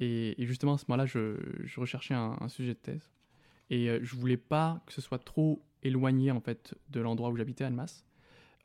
[0.00, 3.10] et, et justement, à ce moment-là, je, je recherchais un, un sujet de thèse.
[3.70, 7.36] Et euh, je voulais pas que ce soit trop éloigné en fait de l'endroit où
[7.36, 8.04] j'habitais Annemasse.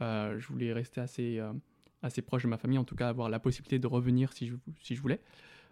[0.02, 1.54] Euh, je voulais rester assez, euh,
[2.02, 4.56] assez proche de ma famille, en tout cas avoir la possibilité de revenir si je,
[4.82, 5.22] si je voulais,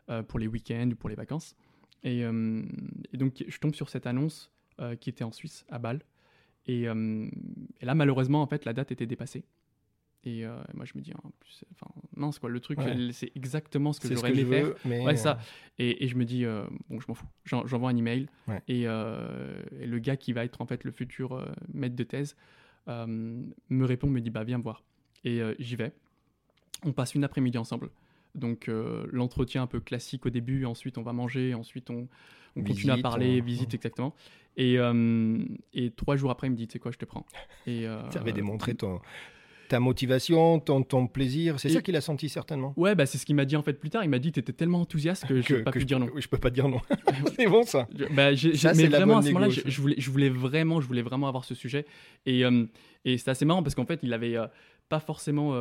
[0.10, 1.56] euh, pour les week-ends ou pour les vacances.
[2.04, 4.52] Et, et donc, je tombe sur cette annonce
[5.00, 6.04] qui était en Suisse, à Bâle.
[6.68, 7.28] Et, euh,
[7.82, 9.44] et là, malheureusement, en fait, la date était dépassée.
[10.28, 13.12] Et euh, moi, je me dis, en plus, enfin, non, c'est quoi le truc Ouais.
[13.12, 14.66] C'est exactement ce que j'aurais aimé faire.
[14.66, 15.06] veux, mais.
[15.06, 15.34] Ouais, ça.
[15.34, 15.42] euh,
[15.78, 17.28] Et, et je me dis, euh, bon, je m'en fous.
[17.44, 18.28] J'en- J'envoie un email.
[18.48, 18.62] Ouais.
[18.68, 22.36] Et, et le gars qui va être en fait le futur maître de thèse
[22.88, 24.84] me répond, me dit, bah viens me voir.
[25.24, 25.92] Et j'y vais.
[26.84, 27.90] On passe une après-midi ensemble.
[28.34, 28.68] Donc
[29.12, 32.08] l'entretien un peu classique au début, ensuite on va manger, ensuite on,
[32.56, 34.14] on continue à parler, visite exactement.
[34.58, 35.38] Et, euh,
[35.74, 37.26] et trois jours après, il me dit, tu sais quoi, je te prends.
[37.68, 39.02] Et, euh, Tu avais démontré ton,
[39.68, 41.60] ta motivation, ton, ton plaisir.
[41.60, 42.74] C'est ça qu'il a senti certainement.
[42.78, 44.04] Ouais, bah, c'est ce qu'il m'a dit en fait plus tard.
[44.04, 46.08] Il m'a dit, tu étais tellement enthousiaste que je n'ai pas pu je, dire non.
[46.16, 46.80] je peux pas dire non.
[47.36, 47.88] c'est bon ça.
[47.98, 49.70] Je- bah, Ça, mais vraiment à ce moment-là, je, ça.
[49.70, 51.86] je voulais, je voulais vraiment, je voulais vraiment avoir ce sujet.
[52.26, 52.66] Et, euh,
[53.04, 54.48] et c'est assez marrant parce qu'en fait, il avait euh,
[54.88, 55.54] pas forcément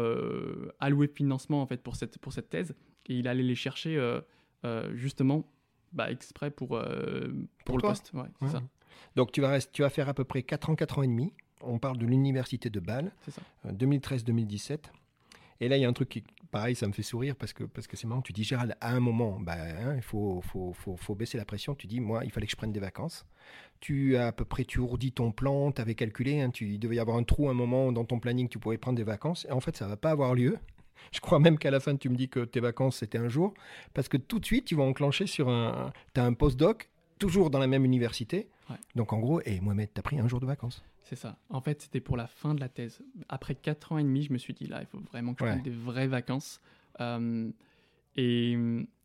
[0.80, 2.74] alloué de financement en fait pour cette pour cette thèse
[3.06, 3.98] et il allait les chercher
[4.92, 5.48] justement
[5.92, 7.28] bah, exprès pour euh,
[7.64, 7.90] pour, Pour le toi.
[7.90, 8.10] poste.
[8.14, 8.48] Ouais.
[8.48, 8.60] ça,
[9.16, 11.32] Donc tu vas, tu vas faire à peu près 4 ans, 4 ans et demi.
[11.60, 13.42] On parle de l'université de Bâle, c'est ça.
[13.66, 14.78] euh, 2013-2017.
[15.60, 17.64] Et là, il y a un truc qui pareil, ça me fait sourire parce que
[17.64, 18.22] parce que c'est marrant.
[18.22, 21.44] Tu dis Gérald, à un moment, bah, hein, il faut, faut, faut, faut, baisser la
[21.44, 21.74] pression.
[21.74, 23.26] Tu dis, moi, il fallait que je prenne des vacances.
[23.80, 26.40] Tu as à peu près, tu ourdis ton plan, tu avais calculé.
[26.40, 28.78] Hein, tu, il devait y avoir un trou, un moment dans ton planning, tu pouvais
[28.78, 29.46] prendre des vacances.
[29.48, 30.56] Et en fait, ça va pas avoir lieu.
[31.12, 33.52] Je crois même qu'à la fin, tu me dis que tes vacances, c'était un jour.
[33.92, 35.92] Parce que tout de suite, tu vas enclencher sur un.
[36.14, 38.48] Tu as un postdoc, toujours dans la même université.
[38.94, 40.82] Donc en gros, et Mohamed, tu as pris un jour de vacances.
[41.02, 41.38] C'est ça.
[41.50, 43.02] En fait, c'était pour la fin de la thèse.
[43.28, 45.50] Après 4 ans et demi, je me suis dit, là, il faut vraiment que je
[45.50, 46.60] prenne des vraies vacances.
[47.00, 47.50] Euh,
[48.16, 48.52] et,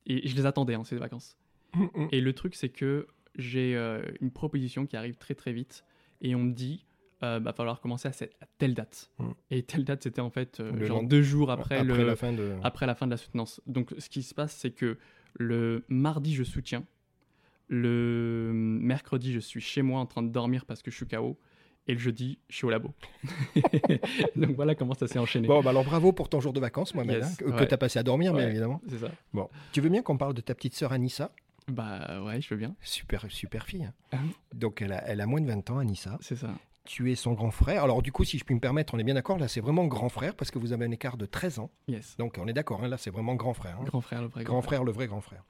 [0.05, 1.35] et, je les attendais, hein, ces vacances.
[1.73, 2.07] Mm, mm.
[2.11, 5.83] Et le truc, c'est que j'ai euh, une proposition qui arrive très très vite.
[6.21, 6.85] Et on me dit,
[7.21, 9.11] euh, va falloir commencer à, cette, telle date.
[9.17, 9.29] Mm.
[9.51, 12.55] Et telle date, c'était en fait euh, genre deux jours après, le, la fin de...
[12.63, 13.61] après la fin de la soutenance.
[13.67, 14.97] Donc ce qui se passe, c'est que
[15.35, 16.85] le mardi, je soutiens.
[17.69, 21.37] Le mercredi, je suis chez moi en train de dormir parce que je suis KO
[21.87, 22.93] et le jeudi, je suis au labo.
[24.35, 25.47] Donc voilà comment ça s'est enchaîné.
[25.47, 27.99] Bon, bah alors bravo pour ton jour de vacances, moi, hein, que tu as passé
[27.99, 28.81] à dormir, mais évidemment.
[28.87, 29.11] C'est ça.
[29.33, 31.31] Bon, tu veux bien qu'on parle de ta petite sœur Anissa?
[31.67, 32.75] Bah ouais, je veux bien.
[32.81, 33.85] Super, super fille.
[33.85, 33.93] Hein.
[34.11, 34.17] Ah
[34.55, 36.17] Donc elle a, elle a moins de 20 ans, Anissa.
[36.21, 36.49] C'est ça.
[36.85, 37.83] Tu es son grand frère.
[37.83, 39.85] Alors du coup, si je puis me permettre, on est bien d'accord, là c'est vraiment
[39.85, 41.69] grand frère parce que vous avez un écart de 13 ans.
[41.87, 42.17] Yes.
[42.17, 43.77] Donc on est d'accord, hein, là c'est vraiment grand frère.
[43.83, 44.83] Grand frère, le vrai grand, frère.
[44.83, 45.43] le vrai grand frère.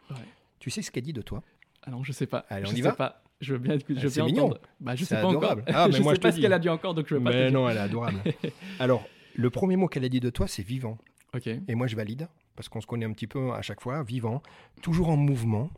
[0.60, 1.42] Tu sais ce qu'elle dit de toi?
[1.84, 2.46] Alors je sais pas.
[2.50, 3.22] Allez, on je y sais va pas.
[3.42, 4.46] Je veux bien, je veux bien mignon.
[4.46, 4.62] entendre.
[4.82, 5.62] Bah, je sais pas adorable.
[5.62, 5.76] encore.
[5.76, 7.30] Ah, mais je moi, sais pas ce qu'elle a dit encore, donc je veux pas.
[7.32, 8.22] Mais non, elle est adorable.
[8.80, 10.98] Alors, le premier mot qu'elle a dit de toi, c'est vivant.
[11.34, 11.48] Ok.
[11.48, 14.42] Et moi, je valide parce qu'on se connaît un petit peu à chaque fois, vivant,
[14.82, 15.70] toujours en mouvement.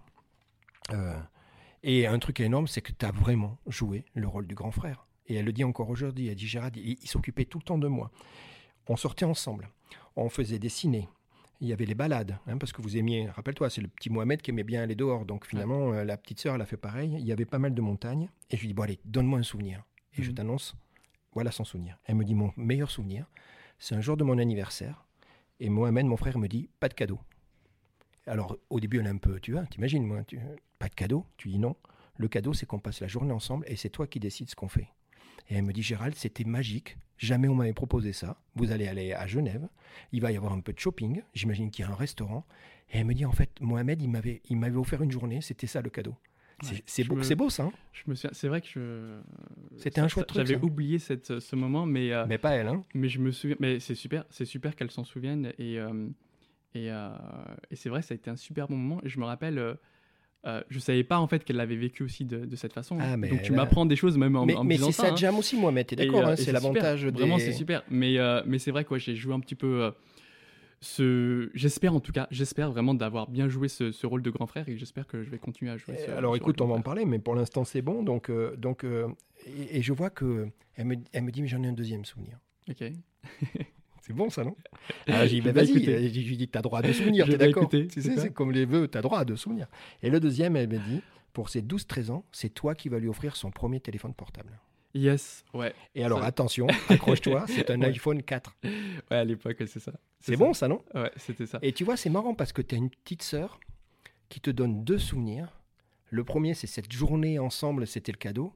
[0.91, 1.13] Euh,
[1.83, 5.05] et un truc énorme, c'est que tu as vraiment joué le rôle du grand frère.
[5.27, 6.27] Et elle le dit encore aujourd'hui.
[6.29, 8.09] Elle dit Gérard, il, il s'occupait tout le temps de moi.
[8.87, 9.69] On sortait ensemble.
[10.15, 11.07] On faisait des ciné
[11.61, 14.41] il y avait les balades, hein, parce que vous aimiez, rappelle-toi, c'est le petit Mohamed
[14.41, 17.15] qui aimait bien aller dehors, donc finalement, euh, la petite sœur, elle a fait pareil.
[17.19, 19.43] Il y avait pas mal de montagnes, et je lui dis, bon allez, donne-moi un
[19.43, 19.83] souvenir.
[20.17, 20.35] Et je mhm.
[20.35, 20.75] t'annonce,
[21.33, 21.99] voilà son souvenir.
[22.05, 23.27] Elle me dit, mon meilleur souvenir,
[23.77, 25.05] c'est un jour de mon anniversaire,
[25.59, 27.19] et Mohamed, mon frère, me dit, pas de cadeau.
[28.25, 30.23] Alors, au début, elle est un peu, tu vois, t'imagines, moi,
[30.79, 31.75] pas de cadeau Tu dis non.
[32.17, 34.67] Le cadeau, c'est qu'on passe la journée ensemble, et c'est toi qui décides ce qu'on
[34.67, 34.89] fait.
[35.51, 36.97] Et elle me dit, Gérald, c'était magique.
[37.17, 38.41] Jamais on m'avait proposé ça.
[38.55, 39.67] Vous allez aller à Genève.
[40.13, 41.21] Il va y avoir un peu de shopping.
[41.33, 42.47] J'imagine qu'il y a un restaurant.
[42.89, 45.41] Et elle me dit, en fait, Mohamed, il m'avait, il m'avait offert une journée.
[45.41, 46.15] C'était ça le cadeau.
[46.85, 47.63] C'est, beau, beau ça.
[47.63, 49.19] Hein je me c'est vrai que je.
[49.77, 50.45] C'était un chouette truc.
[50.45, 52.13] J'avais oublié cette, ce moment, mais.
[52.13, 52.83] Euh, mais pas elle, hein.
[52.93, 53.55] Mais je me souviens.
[53.59, 56.07] Mais c'est super, c'est super qu'elle s'en souvienne et euh,
[56.75, 57.09] et, euh,
[57.71, 59.01] et c'est vrai, ça a été un super bon moment.
[59.03, 59.75] Et je me rappelle
[60.45, 62.97] euh, je savais pas en fait qu'elle l'avait vécu aussi de, cette façon.
[62.99, 65.15] Ah, Donc tu m'apprends des choses même en, mais, en mais c'est ça hein.
[65.15, 67.03] jam aussi, moi, mais t'es d'accord, euh, hein, c'est l'avantage.
[67.03, 67.11] Des...
[67.11, 67.83] Vraiment, c'est super.
[67.89, 69.91] Mais, euh, mais c'est vrai que j'ai joué un petit peu.
[70.79, 71.51] ce...
[71.53, 74.77] J'espère en tout cas, j'espère vraiment d'avoir bien joué ce, rôle de grand frère et
[74.77, 75.95] j'espère que je vais continuer à jouer.
[75.97, 78.01] Ce, alors écoute, on va en parler, mais pour l'instant c'est bon.
[78.01, 78.83] Donc, donc
[79.45, 82.39] et, je vois que elle me, elle me dit mais j'en ai un deuxième souvenir.
[82.67, 82.83] Ok.
[84.11, 84.57] C'est bon ça, non
[85.07, 87.89] ah, J'ai dit, bah, vas-y, je lui dis, t'as droit de souvenir, t'es d'accord Tu
[87.89, 89.67] sais, c'est comme les vœux, t'as droit de souvenir.
[90.03, 93.07] Et le deuxième, elle me dit, pour ses 12-13 ans, c'est toi qui vas lui
[93.07, 94.59] offrir son premier téléphone portable.
[94.93, 95.73] Yes, ouais.
[95.95, 98.57] Et alors, attention, accroche-toi, c'est un iPhone 4.
[98.63, 98.71] Ouais,
[99.09, 99.93] à l'époque, c'est ça.
[100.19, 101.59] C'est bon ça, non Ouais, c'était ça.
[101.61, 103.61] Et tu vois, c'est marrant parce que tu as une petite sœur
[104.27, 105.61] qui te donne deux souvenirs.
[106.09, 108.53] Le premier, c'est cette journée ensemble, c'était le cadeau.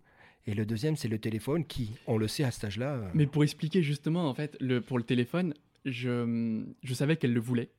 [0.47, 2.95] Et le deuxième, c'est le téléphone qui, on le sait à cet âge-là.
[2.95, 5.53] Euh, Mais pour expliquer justement, en fait, le, pour le téléphone,
[5.85, 7.69] je, je savais qu'elle le voulait.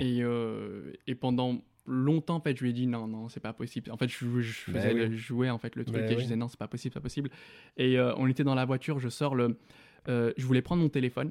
[0.00, 3.52] Et, euh, et pendant longtemps, en fait, je lui ai dit non, non, c'est pas
[3.52, 3.92] possible.
[3.92, 6.34] En fait, je, je bah faisais jouer en fait le truc bah et je disais
[6.34, 7.30] non, c'est pas possible, c'est pas possible.
[7.76, 9.56] Et euh, on était dans la voiture, je sors le,
[10.08, 11.30] je voulais prendre mon téléphone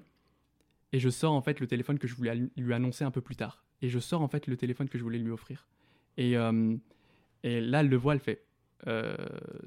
[0.94, 3.36] et je sors en fait le téléphone que je voulais lui annoncer un peu plus
[3.36, 3.66] tard.
[3.82, 5.68] Et je sors en fait le téléphone que je voulais lui offrir.
[6.16, 6.36] Et,
[7.44, 8.45] et là, elle le voit, elle fait
[8.88, 9.16] euh,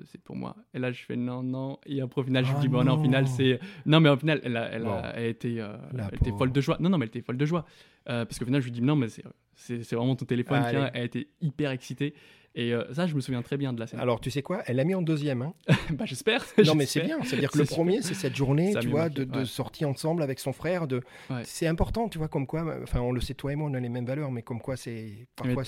[0.05, 0.57] c'est pour moi.
[0.75, 1.79] Et là, je fais non, non.
[1.87, 3.59] Et après, au final, je me ah dis, bon, non, au final, c'est.
[3.87, 6.77] Non, mais au final, elle a, elle a, été, euh, elle était folle de joie.
[6.81, 7.64] Non, non, mais elle était folle de joie.
[8.09, 9.09] Euh, parce qu'au final, je lui dis, non, mais
[9.55, 10.62] c'est vraiment ton téléphone.
[10.68, 12.14] Tiens, elle a été hyper excitée.
[12.55, 14.01] Et euh, ça, je me souviens très bien de la scène.
[14.01, 14.63] Alors, tu sais quoi?
[14.67, 15.43] Elle l'a mis en deuxième.
[15.43, 15.55] Hein.
[15.91, 16.45] bah, j'espère.
[16.65, 17.23] Non, mais c'est bien.
[17.23, 20.53] C'est-à-dire que le premier, c'est cette journée, tu vois, de, de sortie ensemble avec son
[20.53, 20.87] frère.
[20.87, 21.03] De...
[21.45, 22.79] C'est important, tu vois, comme quoi.
[22.83, 24.77] Enfin, on le sait, toi et moi, on a les mêmes valeurs, mais comme quoi,
[24.77, 25.65] c'est parfois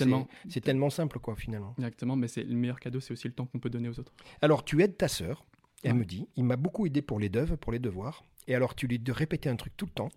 [0.49, 1.73] c'est tellement simple, quoi, finalement.
[1.77, 4.13] Exactement, mais c'est le meilleur cadeau, c'est aussi le temps qu'on peut donner aux autres.
[4.41, 5.45] Alors, tu aides ta sœur.
[5.83, 8.23] Elle me dit, il m'a beaucoup aidé pour les devoirs, pour les devoirs.
[8.47, 10.09] Et alors, tu lui de répéter un truc tout le temps.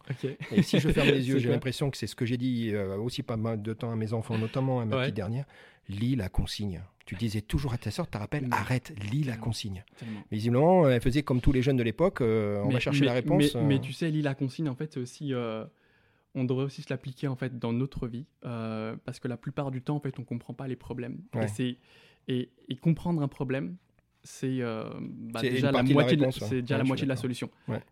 [0.50, 2.96] Et si je ferme les yeux, j'ai l'impression que c'est ce que j'ai dit euh,
[2.96, 5.46] aussi pas mal de temps à mes enfants, notamment à ma petite dernière.
[5.88, 6.82] Lis la consigne.
[7.06, 9.84] Tu disais toujours à ta soeur, tu te rappelles, arrête, lis la consigne.
[10.02, 13.12] Mais visiblement, elle faisait comme tous les jeunes de l'époque, euh, on va chercher la
[13.12, 13.54] réponse.
[13.56, 13.78] Mais, euh.
[13.78, 15.34] tu sais, lis la consigne, en fait, c'est aussi.
[16.34, 19.82] on devrait aussi se l'appliquer en fait dans notre vie, parce que la plupart du
[19.82, 21.20] temps, en fait, on comprend pas les problèmes.
[21.58, 21.78] Et,
[22.26, 23.76] et, et, comprendre un problème,
[24.24, 27.50] c'est euh, bah, déjà, la moitié, de, déjà la moitié de la solution.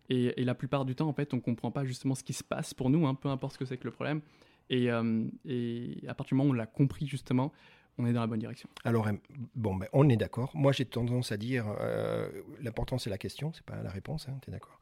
[0.09, 2.73] Et, la plupart du temps, en fait, on comprend pas justement ce qui se passe
[2.73, 4.21] pour nous, hein, peu importe ce que c'est que le problème.
[4.69, 7.53] Et, euh, et à partir du moment où on l'a compris, justement,
[7.97, 8.67] on est dans la bonne direction.
[8.85, 9.07] Alors,
[9.55, 10.51] bon, ben, on est d'accord.
[10.55, 12.27] Moi, j'ai tendance à dire euh,
[12.61, 14.79] l'important, c'est la question, c'est pas la réponse, hein, tu es d'accord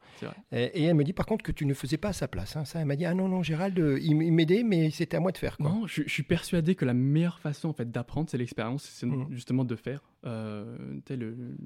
[0.52, 2.54] et, et elle me dit, par contre, que tu ne faisais pas à sa place.
[2.56, 2.64] hein.
[2.64, 5.32] Ça, elle m'a dit, ah non, non, Gérald, euh, il, m'aidait, mais c'était à moi
[5.32, 5.56] de faire.
[5.56, 5.68] Quoi.
[5.70, 9.06] Non, je, je suis persuadé que la meilleure façon en fait d'apprendre, c'est l'expérience, c'est
[9.06, 9.26] Mhm.
[9.30, 10.02] justement de faire.
[10.24, 10.76] Euh,
[11.10, 11.56] le,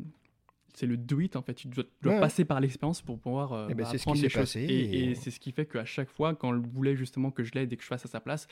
[0.75, 1.55] c'est le do it en fait.
[1.55, 4.09] Tu dois, Ouais, passer par l'expérience pour pouvoir euh, Eh ben, bah, c'est ce qui
[4.11, 4.53] apprendre les s'est choses.
[4.55, 7.31] passé, Et, et- et c'est ce qui fait qu'à chaque fois, quand elle voulait justement
[7.31, 8.47] que je l'aide et que je fasse à sa place,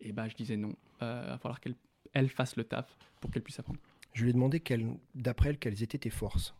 [0.00, 0.74] et ben je disais non.
[1.02, 1.74] Euh, Il va falloir qu'elle
[2.14, 2.86] elle fasse le taf
[3.20, 3.78] pour qu'elle puisse apprendre.
[4.14, 4.62] Je lui ai demandé,
[5.14, 6.54] d'après elle, quelles étaient tes forces.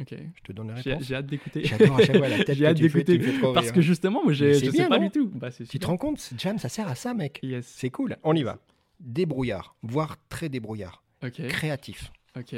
[0.00, 0.14] Ok.
[0.34, 1.02] Je te donne la réponse.
[1.02, 1.64] j'ai hâte d'écouter.
[1.64, 3.18] J'adore à chaque fois la tête J'ai que hâte d'écouter
[3.52, 3.74] parce rire.
[3.74, 5.28] que justement, moi, je bien, sais pas du tout.
[5.34, 7.40] Bah, Tu te rends compte, Jam, ça sert à ça, mec.
[7.42, 7.66] Yes.
[7.66, 8.16] C'est cool.
[8.22, 8.58] On y va.
[8.98, 11.02] Débrouillard, voire très débrouillard.
[11.48, 12.54] Créatif, Ok.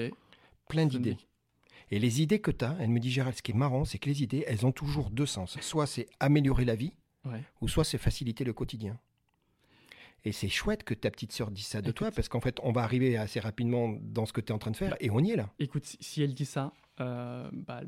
[0.68, 1.16] plein d'idées.
[1.90, 3.98] Et les idées que tu as, elle me dit Gérald, ce qui est marrant, c'est
[3.98, 5.58] que les idées, elles ont toujours deux sens.
[5.60, 6.92] Soit c'est améliorer la vie,
[7.24, 7.42] Ouais.
[7.60, 8.98] ou soit c'est faciliter le quotidien.
[10.24, 12.70] Et c'est chouette que ta petite sœur dise ça de toi, parce qu'en fait, on
[12.72, 15.18] va arriver assez rapidement dans ce que tu es en train de faire, et on
[15.20, 15.50] y est là.
[15.58, 17.80] Écoute, si, elle dit ça, euh, bah,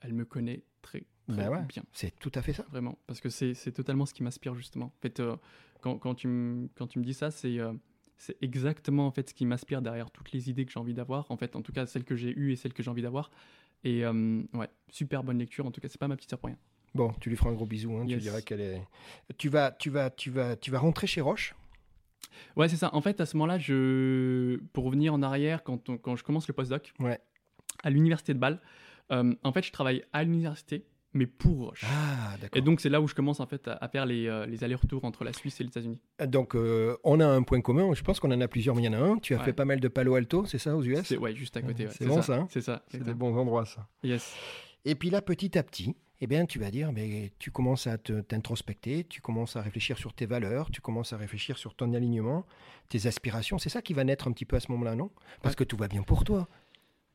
[0.00, 1.62] elle, me connaît très, très Bah ouais.
[1.68, 2.64] bien, C'est tout à fait ça.
[2.70, 2.98] vraiment.
[3.06, 4.86] Parce que c'est, totalement ce qui m'inspire, justement.
[4.86, 5.36] En fait, euh,
[5.80, 7.72] quand, quand, tu me, quand tu me dis ça, c'est, euh,
[8.16, 11.30] c'est exactement en fait, ce qui m'inspire derrière toutes les idées que j'ai envie d'avoir.
[11.30, 13.30] En fait, en tout cas, celles que j'ai eues et celles que j'ai envie d'avoir.
[13.84, 15.64] Et ouais, super bonne lecture.
[15.64, 16.58] En tout cas, c'est pas ma petite sœur pour rien.
[16.96, 18.22] Bon, tu lui feras un gros bisou, hein, tu Yes.
[18.22, 18.82] diras qu'elle est...
[19.36, 21.54] Tu vas, tu, vas, tu, vas, tu vas rentrer chez Roche
[22.56, 22.90] Ouais, c'est ça.
[22.94, 24.58] En fait, à ce moment-là, je...
[24.72, 27.18] pour revenir en arrière, quand, on- quand je commence le postdoc Ouais.
[27.82, 28.60] à l'université de Bâle,
[29.12, 31.84] euh, en fait, je travaille à l'université, mais pour Roche.
[31.86, 32.58] Ah, d'accord.
[32.58, 34.62] Et donc, c'est là où je commence en fait à, à faire les, euh, les
[34.64, 35.98] allers-retours entre la Suisse et les États-Unis.
[36.26, 37.92] Donc, euh, on a un point commun.
[37.94, 39.18] Je pense qu'on en a plusieurs, mais il y en a un.
[39.18, 39.44] Tu as Ouais.
[39.44, 41.86] fait pas mal de Palo Alto, c'est ça, aux US C'est ouais, juste à côté.
[41.86, 41.92] ouais.
[41.96, 42.46] C'est bon, ça, hein?
[42.50, 42.82] C'est ça.
[42.88, 43.88] C'est des bons endroits, ça.
[44.02, 44.34] Yes.
[44.84, 47.96] Et puis là, petit à petit, eh bien, tu vas dire, mais tu commences à
[47.98, 51.92] te- t'introspecter, tu commences à réfléchir sur tes valeurs, tu commences à réfléchir sur ton
[51.94, 52.44] alignement,
[52.88, 53.58] tes aspirations.
[53.58, 55.10] C'est ça qui va naître un petit peu à ce moment-là, non?
[55.42, 56.48] Parce que tout va bien pour toi.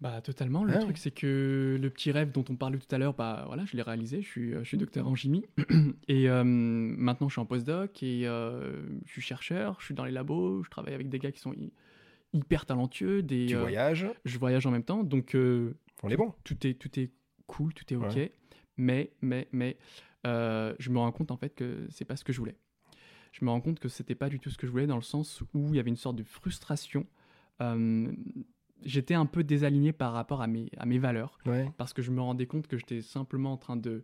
[0.01, 0.65] Bah totalement.
[0.65, 3.43] Le Ah truc c'est que le petit rêve dont on parlait tout à l'heure, bah
[3.47, 4.21] voilà, je l'ai réalisé.
[4.21, 5.45] Je suis, je suis docteur en chimie
[6.09, 9.77] et euh, maintenant je suis en postdoc et euh, je suis chercheur.
[9.79, 10.61] Je suis dans les labos.
[10.63, 11.71] Je travaille avec des gars qui sont hy-
[12.33, 13.21] hyper talentueux.
[13.23, 16.33] Des, Tu euh, voyages, Je voyage en même temps, donc on est bon.
[16.43, 17.11] tout est tout est
[17.47, 18.13] cool, tout est ok.
[18.15, 18.31] Ouais.
[18.77, 19.77] Mais mais mais
[20.25, 22.55] euh, je me rends compte en fait que c'est pas ce que je voulais.
[23.31, 25.01] Je me rends compte que c'était pas du tout ce que je voulais dans le
[25.01, 27.05] sens où il y avait une sorte de frustration.
[27.61, 28.11] Euh,
[28.85, 31.71] J'étais un peu désaligné par rapport à mes, à mes valeurs Ouais.
[31.77, 34.03] parce que je me rendais compte que j'étais simplement en train de,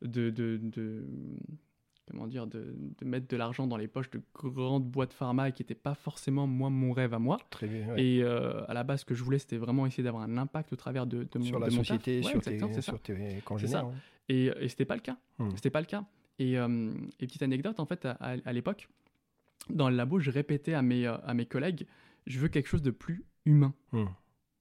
[0.00, 1.04] de, de, de-
[2.10, 5.52] comment dire, de, de mettre de l'argent dans les poches de grandes boîtes pharma et
[5.52, 7.38] qui n'était pas forcément moi mon rêve à moi.
[7.50, 7.88] Très bien.
[7.94, 8.02] ouais.
[8.04, 10.72] Et euh, à la base, ce que je voulais, c'était vraiment essayer d'avoir un impact
[10.72, 12.82] au travers de, de mon sur la de société, Ouais, sur, tes, ça.
[12.82, 13.70] sur tes congénères.
[13.80, 13.84] ça.
[13.84, 13.92] ouais.
[14.28, 15.16] Et, et c'était pas le cas.
[15.38, 15.50] Hmm.
[15.56, 16.04] C'était pas le cas.
[16.38, 16.90] Et, euh,
[17.20, 18.88] et petite anecdote, en fait, à, à- à l'époque,
[19.70, 21.86] dans le labo, je répétais à mes, euh, à mes collègues,
[22.26, 23.72] je veux quelque chose de plus humain.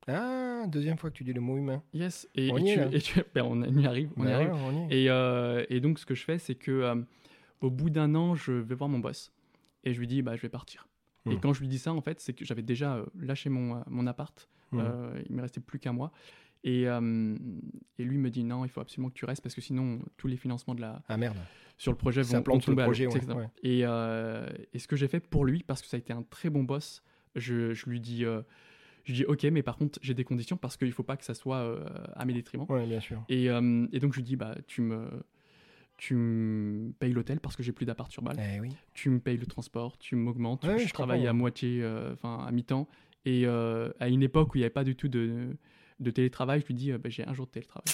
[0.07, 1.81] Ah, deuxième fois que tu dis le mot humain.
[1.93, 2.29] Yes.
[2.35, 2.87] Et, On et y tu- là.
[2.91, 4.11] et tu- ben, on y arrive.
[4.17, 4.53] On y Bah arrive.
[4.53, 4.93] on y.
[4.93, 6.95] Et, euh, et donc, ce que je fais, c'est que euh,
[7.61, 9.31] au bout d'un an, je vais voir mon boss
[9.83, 10.87] et je lui dis, bah, je vais partir.
[11.27, 11.39] Et Hmm.
[11.39, 13.79] quand je lui dis ça, en fait, c'est que j'avais déjà euh, lâché mon, euh,
[13.87, 14.47] mon appart.
[14.71, 14.79] Hmm.
[14.79, 16.11] Euh, il me restait plus qu'un mois.
[16.63, 17.35] Et, euh,
[17.97, 20.27] et lui me dit, non, il faut absolument que tu restes parce que sinon, tous
[20.27, 21.37] les financements de la, Ah merde.
[21.77, 23.09] sur le projet vont, vont tomber le à l'eau.
[23.09, 23.49] projet, ouais.
[23.63, 26.49] Et, et ce que j'ai fait pour lui, parce que ça a été un très
[26.49, 27.03] bon boss,
[27.35, 28.23] je, je lui dis,
[29.03, 31.35] je dis, ok, mais par contre, j'ai des conditions parce qu'il faut pas que ça
[31.35, 32.65] soit euh, à mes détriments.
[32.71, 33.23] Ouais, bien sûr.
[33.29, 35.07] Et, euh, et donc je lui dis, bah, tu me,
[35.97, 38.37] tu me payes l'hôtel parce que j'ai plus d'appart sur Bâle.
[38.39, 38.69] Eh oui.
[38.93, 40.65] Tu me payes le transport, tu m'augmentes.
[40.65, 42.87] Ouais, je, je travaille comprends, à moitié, euh, enfin à mi-temps.
[43.25, 45.55] Et euh, à une époque où il n'y avait pas du tout de,
[45.99, 47.85] de télétravail, je lui dis, euh, bah, j'ai un jour de télétravail.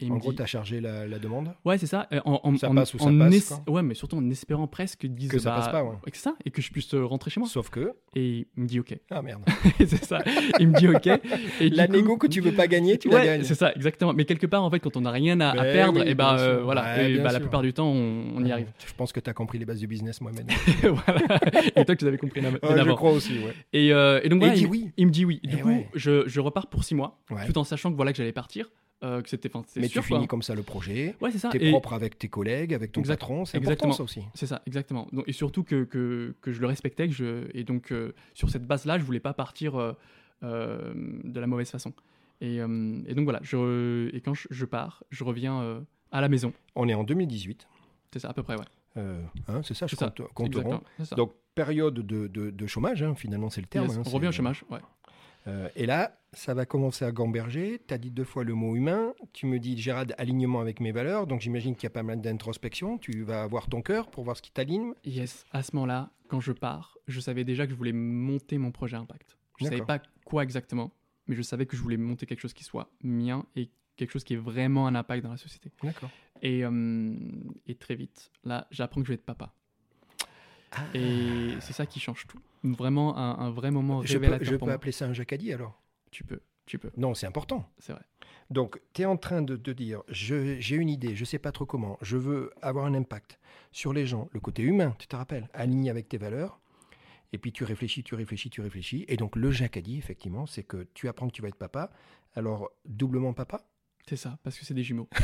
[0.00, 1.52] Et En gros, dit- tu as chargé la, la demande.
[1.64, 2.06] Ouais, c'est ça.
[2.12, 3.70] euh, En, en- Ça en- passe ou ça passe, es-.
[3.70, 5.96] Ouais, mais surtout en espérant presque qu'ils disent Que ça bah, passe pas, ouais.
[6.10, 7.48] que ça, et que je puisse euh, rentrer chez moi.
[7.48, 7.94] Sauf que.
[8.14, 8.96] Et il me dit OK.
[9.10, 9.42] Ah merde.
[9.78, 10.20] c'est ça.
[10.60, 11.06] Il me dit OK.
[11.60, 13.42] Et La coup- négo que tu veux pas gagner, tu la Ouais, gagnes.
[13.44, 14.12] c'est ça, exactement.
[14.12, 16.14] Mais quelque part, en fait, quand on n'a rien à, à Ben perdre, oui, et
[16.14, 16.64] ben euh, sûr.
[16.64, 18.68] voilà, Ouais, et bah, la plupart du temps, on, on y arrive.
[18.86, 20.48] Je pense que tu as compris les bases du business, Mohamed.
[20.82, 21.40] voilà.
[21.76, 23.54] Et toi, tu avais compris la- bien je crois aussi, ouais.
[23.72, 24.90] Et, euh, et donc voilà, il oui.
[24.96, 25.40] il me dit oui.
[25.42, 28.32] Du Eh coup, je, repars pour six mois, tout en sachant que voilà que j'allais
[28.32, 28.70] partir,
[29.04, 30.02] euh, que c'était, Mais sûr.
[30.02, 30.18] tu quoi.
[30.18, 31.14] finis comme ça le projet.
[31.20, 31.50] Ouais, c'est ça.
[31.50, 33.44] T'es Et- propre avec tes collègues, avec ton Exact- patron.
[33.44, 33.92] C'est exactement.
[33.92, 34.26] important ça aussi.
[34.34, 35.06] C'est ça, exactement.
[35.12, 38.50] Donc, et surtout que, que, que je le respectais, que je, et donc euh, sur
[38.50, 39.76] cette base-là, je voulais pas partir
[40.42, 40.92] euh,
[41.24, 41.92] de la mauvaise façon.
[42.40, 45.82] Et, et donc voilà, je, et quand je, je pars, je reviens
[46.12, 46.52] à la maison.
[46.76, 47.66] On est en 2018.
[48.12, 48.64] C'est ça, à peu près, ouais.
[48.96, 50.54] Euh, hein, c'est ça, je ça, compte,
[51.04, 51.14] ça.
[51.16, 53.86] Donc, période de, de- de chômage, hein, finalement, c'est le terme.
[53.88, 54.78] Yes, hein, on revient au chômage, ouais.
[55.46, 57.80] Euh, et là, ça va commencer à gamberger.
[57.86, 59.14] Tu as dit deux fois le mot humain.
[59.32, 61.26] Tu me dis, Gérard, alignement avec mes valeurs.
[61.26, 62.98] Donc j'imagine qu'il y a pas mal d'introspection.
[62.98, 64.92] Tu vas avoir ton cœur pour voir ce qui t'aligne.
[65.04, 68.72] Yes, à ce moment-là, quand je pars, je savais déjà que je voulais monter mon
[68.72, 69.38] projet Impact.
[69.58, 70.92] Je ne savais pas quoi exactement,
[71.26, 74.24] mais je savais que je voulais monter quelque chose qui soit mien et quelque chose
[74.24, 75.72] qui ait vraiment un impact dans la société.
[75.82, 76.10] D'accord.
[76.42, 77.14] Et, euh,
[77.66, 79.52] et très vite, là, j'apprends que je vais être papa.
[80.72, 80.84] Ah.
[80.94, 82.38] Et c'est ça qui change tout.
[82.62, 84.38] Vraiment un, vrai moment je révélateur.
[84.38, 85.80] Peux, je peux appeler ça un jacadi alors?
[86.10, 86.90] Tu peux, tu peux.
[86.96, 87.68] Non, c'est important.
[87.78, 88.02] C'est vrai.
[88.50, 91.66] Donc, tu es en train de te dire, j'ai une idée, je sais pas trop
[91.66, 93.38] comment, je veux avoir un impact
[93.72, 96.58] sur les gens, le côté humain, tu te rappelles, aligné avec tes valeurs.
[97.34, 99.04] Et puis tu réfléchis, tu réfléchis, tu réfléchis.
[99.08, 101.90] Et donc le jacadi, effectivement, c'est que tu apprends que tu vas être papa.
[102.34, 103.66] Alors, doublement papa?
[104.08, 105.08] C'est ça, parce que c'est des jumeaux.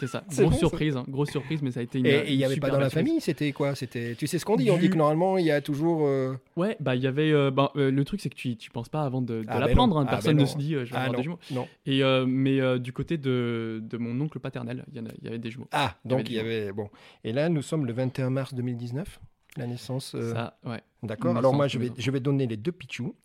[0.00, 0.22] C'est ça.
[0.30, 1.04] grosse surprise, hein.
[1.08, 2.06] grosse surprise, mais ça a été une.
[2.06, 3.74] Et il n'y avait pas dans la famille, c'était quoi?
[3.74, 6.06] C'était, tu sais ce qu'on dit On dit que normalement il y a toujours.
[6.06, 7.32] Euh, ouais, bah il y avait.
[7.32, 9.58] Euh, bah, euh, le truc c'est que tu, tu penses pas avant de, de ah,
[9.58, 9.98] l'apprendre.
[9.98, 10.04] Hein.
[10.06, 11.40] Ah, Personne ne se dit je vais ah, avoir des jumeaux.
[11.50, 11.66] Non.
[11.84, 15.68] Et mais du côté de, de, mon oncle paternel, il y, y, avait des jumeaux.
[15.72, 16.88] Ah, donc il y avait, bon.
[17.24, 19.18] Et là, nous sommes le 21 mars 2019,
[19.56, 20.14] la naissance.
[20.32, 20.80] Ça, ouais.
[21.02, 21.36] D'accord.
[21.36, 23.16] Alors moi, je vais, je vais donner les deux pichous.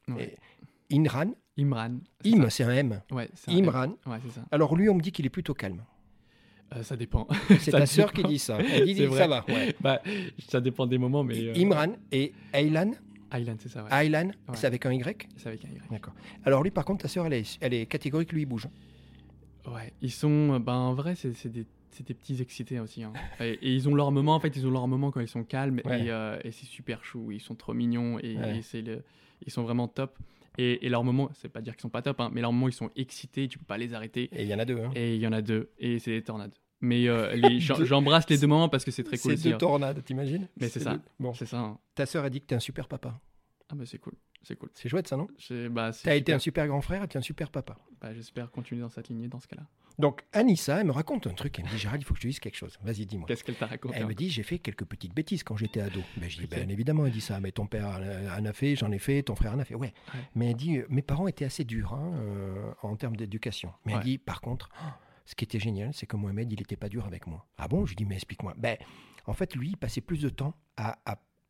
[0.91, 1.99] Inran Imran.
[2.25, 3.01] Im, c'est un M.
[3.11, 3.89] Ouais, Imran.
[4.05, 4.45] Ouais, c'est ça.
[4.51, 5.83] Alors lui, on me dit qu'il est plutôt calme.
[6.75, 7.27] Euh, ça dépend.
[7.59, 8.57] C'est ta sœur qui dit ça.
[8.59, 9.45] Elle dit, ça va.
[9.79, 10.01] Bah,
[10.47, 11.49] ça dépend des moments, mais.
[11.49, 12.91] Euh, Imran et Aylan.
[13.31, 13.85] Aylan, c'est ça.
[13.91, 15.27] Aylan, c'est avec un Y.
[15.37, 15.81] C'est avec un Y.
[15.91, 16.13] D'accord.
[16.43, 18.31] Alors lui, par contre, ta sœur, elle est, elle est catégorique.
[18.31, 18.67] Lui, il bouge.
[19.67, 20.59] Ouais, ils sont.
[20.59, 21.65] Ben, en vrai, c'est des
[22.01, 23.03] des petits excités aussi.
[23.03, 23.13] Hein.
[23.39, 25.79] Et, ils ont leur moment, en fait, ils ont leur moment quand ils sont calmes
[25.79, 27.31] et, euh, et c'est super chou.
[27.31, 29.03] Ils sont trop mignons et, c'est le,
[29.45, 30.17] ils sont vraiment top.
[30.57, 32.67] Et, et leur moment, c'est pas dire qu'ils sont pas top, hein, mais leur moment,
[32.67, 34.29] ils sont excités, tu peux pas les arrêter.
[34.33, 34.79] Et il y en a deux.
[34.79, 34.91] Hein.
[34.95, 36.53] Et il y en a deux, et c'est des tornades.
[36.81, 39.37] Mais euh, j'embrasse les deux moments parce que c'est très cool.
[39.37, 40.47] C'est deux tornades, t'imagines?
[40.59, 40.99] Mais c'est ça.
[41.19, 41.59] Bon, c'est ça.
[41.59, 41.79] Hein.
[41.95, 43.19] Ta sœur a dit que t'es un super papa.
[43.69, 44.69] Ah bah c'est cool, c'est cool.
[44.73, 45.27] C'est chouette ça, non
[45.71, 47.77] bah, T'as été un super grand frère et tu es un super papa.
[48.01, 49.63] Bah, J'espère continuer dans cette lignée dans ce cas-là.
[49.99, 51.59] Donc Anissa, elle me raconte un truc.
[51.59, 52.77] Elle me dit Gérald, il faut que je te dise quelque chose.
[52.83, 53.27] Vas-y, dis-moi.
[53.27, 56.01] Qu'est-ce qu'elle t'a raconté Elle me dit j'ai fait quelques petites bêtises quand j'étais ado.
[56.17, 57.39] Ben, je dis bien évidemment, elle dit ça.
[57.39, 57.99] Mais ton père
[58.37, 59.75] en a fait, j'en ai fait, ton frère en a fait.
[59.75, 59.93] Ouais.
[60.35, 63.71] Mais elle dit mes parents étaient assez durs hein, euh, en termes d'éducation.
[63.85, 64.69] Mais elle dit par contre,
[65.25, 67.45] ce qui était génial, c'est que Mohamed, il n'était pas dur avec moi.
[67.57, 67.85] Ah bon?
[67.85, 68.55] Je lui dis mais explique-moi.
[68.57, 68.77] Ben,
[69.25, 70.97] en fait, lui, il passait plus de temps à,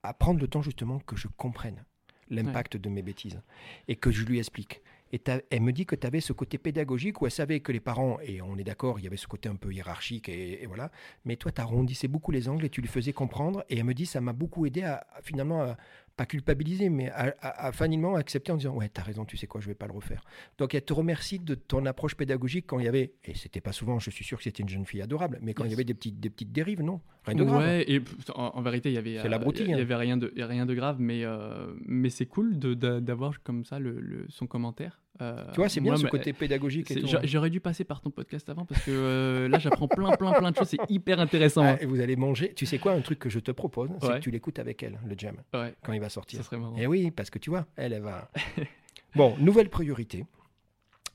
[0.04, 1.86] à prendre le temps justement que je comprenne
[2.30, 3.42] l'impact de mes bêtises
[3.88, 4.82] et que je lui explique.
[5.14, 7.80] Et elle me dit que tu avais ce côté pédagogique où elle savait que les
[7.80, 10.90] parents, et on est d'accord, il y avait ce côté un peu hiérarchique, et, voilà,
[11.24, 13.64] mais toi, tu arrondissais beaucoup les angles et tu lui faisais comprendre.
[13.70, 15.78] Et elle me dit, ça m'a beaucoup aidé à, finalement à,
[16.16, 19.62] pas culpabiliser, mais à, à, finalement accepter en disant Ouais, t'as raison, tu sais quoi,
[19.62, 20.24] je vais pas le refaire.
[20.58, 23.72] Donc elle te remercie de ton approche pédagogique quand il y avait, et c'était pas
[23.72, 25.84] souvent, je suis sûr que c'était une jeune fille adorable, mais quand il y avait
[25.84, 27.62] des petites, des petites dérives, non Rien de grave.
[27.62, 28.02] Ouais, et
[28.36, 29.78] en, vérité, il y avait, la il y, hein.
[29.78, 34.26] avait rien de, rien de grave, mais, euh, mais c'est cool d'avoir comme ça le,
[34.30, 35.00] son commentaire.
[35.22, 36.92] Euh, tu vois, c'est bien ce côté pédagogique.
[36.92, 37.20] Hein.
[37.24, 40.52] J'aurais dû passer par ton podcast avant parce que euh, là, j'apprends plein, plein, plein
[40.52, 40.70] de choses.
[40.70, 41.64] C'est hyper intéressant.
[41.64, 42.54] Ah, et vous allez manger.
[42.54, 45.00] Tu sais quoi, un truc que je te propose, c'est que tu l'écoutes avec elle,
[45.06, 46.40] le jam, quand il va sortir.
[46.40, 46.78] Ça serait marrant.
[46.78, 48.30] Et oui, parce que tu vois, elle, elle va.
[49.16, 50.26] bon, nouvelle priorité.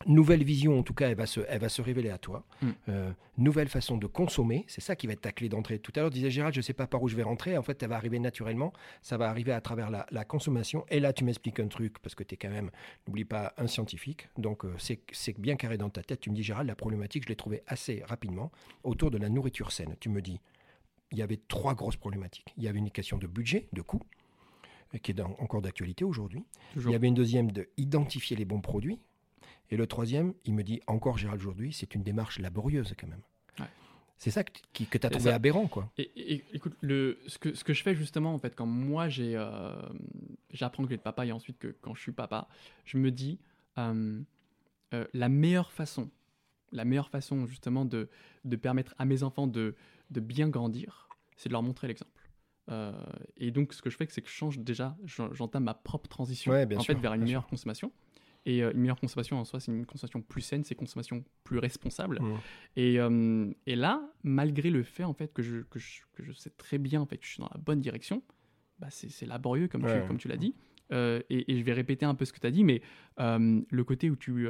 [0.06, 2.44] Nouvelle vision, en tout cas, elle va se, elle va se révéler à toi.
[2.62, 2.68] Mm.
[2.88, 5.78] Euh, nouvelle façon de consommer, c'est ça qui va être ta clé d'entrée.
[5.78, 7.58] Tout à l'heure, disait Gérald, je ne sais pas par où je vais rentrer.
[7.58, 8.72] En fait, elle va arriver naturellement.
[9.02, 10.84] Ça va arriver à travers la, consommation.
[10.88, 12.70] Et là, tu m'expliques un truc, parce que tu es quand même,
[13.06, 14.28] n'oublie pas, un scientifique.
[14.36, 16.20] Donc, euh, c'est bien carré dans ta tête.
[16.20, 18.52] Tu me dis, Gérald, la problématique, je l'ai trouvée assez rapidement
[18.84, 19.96] autour de la nourriture saine.
[20.00, 20.40] Tu me dis,
[21.10, 22.52] il y avait trois grosses problématiques.
[22.56, 24.02] Il y avait une question de budget, de coût
[25.02, 26.44] qui est encore d'actualité aujourd'hui.
[26.76, 28.98] Il y avait une deuxième de identifier les bons produits.
[29.70, 33.22] Et le troisième, il me dit encore Gérald aujourd'hui, c'est une démarche laborieuse quand même.
[34.18, 35.92] C'est ça que, tu as trouvé aberrant, quoi.
[35.96, 39.36] Et, écoute, le, ce, que, ce que je fais justement, en fait, quand moi j'ai,
[39.36, 39.80] euh,
[40.50, 42.48] j'apprends que j'ai de papa et ensuite que quand je suis papa,
[42.84, 43.38] je me dis
[43.78, 44.20] euh,
[44.92, 46.10] euh, la meilleure façon,
[46.72, 48.08] la meilleure façon justement de,
[48.44, 49.76] de permettre à mes enfants de,
[50.10, 52.10] de bien grandir, c'est de leur montrer l'exemple.
[52.70, 52.92] Euh,
[53.36, 54.96] et donc, ce que je fais, c'est que je change déjà,
[55.32, 57.92] j'entame ma propre transition en fait vers une meilleure consommation.
[58.48, 61.24] Et euh, une meilleure consommation en soi, c'est une consommation plus saine, c'est une consommation
[61.44, 62.20] plus responsable.
[62.20, 62.34] Mmh.
[62.76, 66.32] Et, euh, et, là, malgré le fait en fait que je, que je, que je,
[66.32, 68.22] sais très bien en fait que je suis dans la bonne direction,
[68.78, 70.54] bah c'est laborieux comme tu, comme tu l'as dit.
[70.90, 72.80] Et, et, je vais répéter un peu ce que tu as dit, mais
[73.18, 74.48] le côté où tu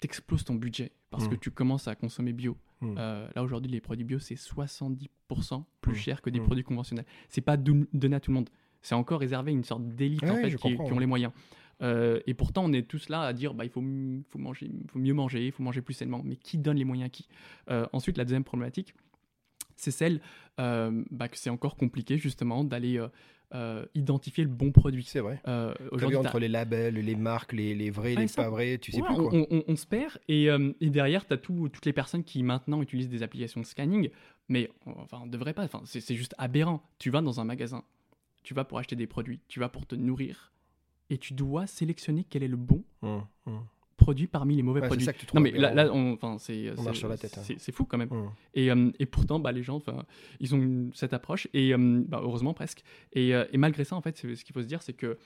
[0.00, 1.40] t'exploses ton budget parce que mmh.
[1.40, 2.56] tu commences à consommer bio.
[2.82, 5.94] Euh, là aujourd'hui, les produits bio, c'est 70% plus hmm.
[5.94, 7.06] cher que des produits conventionnels.
[7.28, 8.50] C'est pas donné à tout le monde.
[8.80, 11.32] C'est encore réservé à une sorte d'élite en fait, qui, ont les moyens.
[11.82, 13.82] Euh, et pourtant, on est tous là à dire bah, il faut,
[14.30, 16.22] faut, manger, faut mieux manger, il faut manger plus sainement.
[16.24, 17.28] Mais qui donne les moyens à qui?
[17.70, 18.94] Euh, Ensuite, la deuxième problématique,
[19.76, 20.20] c'est celle
[20.58, 23.00] bah, que c'est encore compliqué justement d'aller
[23.54, 25.04] euh, identifier le bon produit.
[25.04, 25.40] C'est vrai.
[25.48, 28.78] Euh, aujourd'hui, entre les labels, les marques, les, les vrais, Ouais, les ça- pas vrais,
[28.78, 29.30] tu sais Ouais, plus quoi.
[29.34, 32.42] on, on- on se perd et, euh, et derrière, tu as toutes les personnes qui
[32.42, 34.10] maintenant utilisent des applications de scanning,
[34.48, 36.82] mais enfin, on devrait pas, enfin, c'est c'est juste aberrant.
[36.98, 37.82] Tu vas dans un magasin,
[38.42, 40.51] tu vas pour acheter des produits, tu vas pour te nourrir
[41.10, 43.60] et tu dois sélectionner quel est le bon Hum, hum.
[43.96, 45.04] produit parmi les mauvais Ouais, produits.
[45.04, 47.42] ça que tu trouves Non mais là, on, c'est marche sur la tête, hein.
[47.58, 48.10] c'est- fou quand même.
[48.10, 48.30] Hum.
[48.54, 49.80] Et, euh, et pourtant, bah, les gens,
[50.40, 52.82] ils ont une- cette approche, et euh, bah, heureusement presque.
[53.12, 55.18] Et, euh, et malgré ça, en fait, ce qu'il faut se dire, c'est que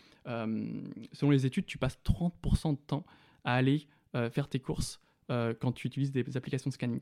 [1.12, 3.04] selon les études, tu passes 30% de temps
[3.44, 3.86] à aller
[4.30, 7.00] faire tes courses quand tu utilises des applications de scanning.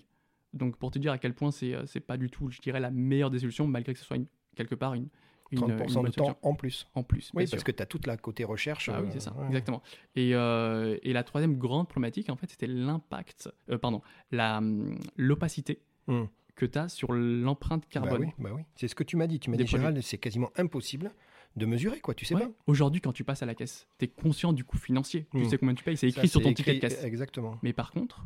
[0.53, 2.91] Donc, pour te dire à quel point c'est c'est pas du tout, je dirais, la
[2.93, 5.09] meilleure des solutions, malgré que ce soit une- quelque part une,
[5.51, 6.87] une, 30% une bonne de temps en plus.
[6.95, 7.31] en plus.
[7.35, 7.65] Oui, parce sûr.
[7.65, 8.89] que tu as toute la côté recherche.
[8.89, 9.47] Ah oui, euh, c'est ça, ouais.
[9.47, 9.83] exactement.
[10.17, 14.99] Et, euh, et la troisième grande problématique, en fait, c'était l'impact, euh, pardon, la, hum,
[15.17, 16.29] l'opacité Hum.
[16.55, 18.21] que tu as sur l'empreinte Bah carbone.
[18.27, 18.63] oui, bah oui.
[18.77, 19.41] C'est ce que tu m'as dit.
[19.41, 19.67] Tu m'as dit.
[19.67, 21.13] Gérald, c'est quasiment impossible
[21.57, 22.15] de mesurer, quoi.
[22.15, 22.43] Tu sais Ouais.
[22.47, 25.27] pas Aujourd'hui, quand tu passes à la caisse, tu es conscient du coût financier.
[25.31, 25.49] Tu Mm.
[25.49, 27.03] sais combien tu payes, c'est Ça, écrit sur ton ticket de caisse.
[27.05, 27.59] Exactement.
[27.63, 28.25] Mais par contre,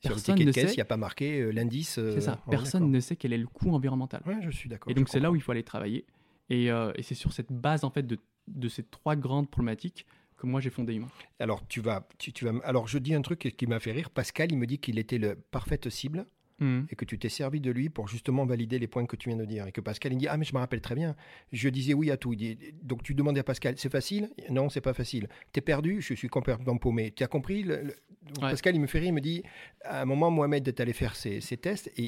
[0.00, 1.98] Sur le Personne ticket de caisse, il n'y a pas marqué euh, l'indice.
[1.98, 4.22] euh, c'est ça, personne ne sait quel est le coût environnemental.
[4.26, 4.90] Ouais, je suis d'accord.
[4.90, 6.04] Et donc, c'est là où il faut aller travailler.
[6.50, 10.06] Et, euh, et c'est sur cette base, en fait, de, de ces trois grandes problématiques
[10.36, 11.08] que moi, j'ai fondé Humain.
[11.40, 12.52] Alors, tu vas, tu, tu vas.
[12.62, 14.10] Alors, je dis un truc qui m'a fait rire.
[14.10, 16.26] Pascal, il me dit qu'il était le parfaite cible
[16.58, 16.86] Mhm.
[16.90, 19.36] et que tu t'es servi de lui pour justement valider les points que tu viens
[19.38, 19.66] de dire.
[19.66, 21.14] Et que Pascal, il dit Ah, mais je me rappelle très bien.
[21.52, 22.32] Je disais oui à tout.
[22.32, 24.30] Il dit, Donc, tu demandais à Pascal C'est facile?
[24.50, 25.28] Non, c'est pas facile.
[25.52, 26.00] T'es perdu?
[26.00, 27.12] Je suis complètement paumé.
[27.14, 27.94] Tu as compris le- le-
[28.34, 28.50] Donc, Ouais.
[28.50, 29.08] Pascal, il me fait rire.
[29.08, 29.42] Il me dit
[29.84, 32.02] À un moment, Mohamed est allé faire ses, ses tests et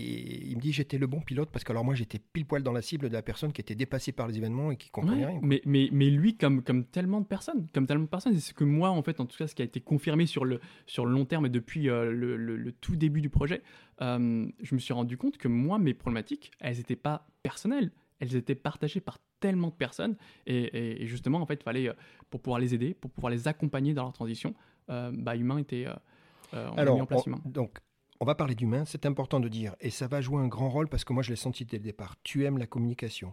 [0.49, 2.72] il me dit J'étais le bon pilote parce que alors moi, j'étais pile poil dans
[2.72, 5.30] la cible de la personne qui était dépassée par les événements et qui comprenait Ouais,
[5.32, 5.40] rien.
[5.42, 8.55] mais, mais, mais lui, comme, comme tellement de personnes, comme tellement de personnes, c'est ce
[8.55, 11.05] que moi, en fait, en tout cas, ce qui a été confirmé sur le, sur
[11.07, 13.62] le long terme et depuis euh, le, le- le tout début du projet,
[14.01, 17.90] euh, je me suis rendu compte que moi, mes problématiques, elles n'étaient pas personnelles,
[18.20, 21.92] elles étaient partagées par tellement de personnes, et, et- et justement, en fait, fallait, euh,
[22.30, 24.55] pour pouvoir les aider, pour pouvoir les accompagner dans leur transition,
[24.90, 25.86] euh, bah, Humain était...
[25.86, 27.40] euh, on Alors, mis en place on- Humain.
[27.44, 27.78] donc,
[28.20, 30.88] on va parler d'humain, c'est important de dire, et ça va jouer un grand rôle
[30.88, 32.16] parce que moi je l'ai senti dès le départ.
[32.24, 33.32] Tu aimes la communication,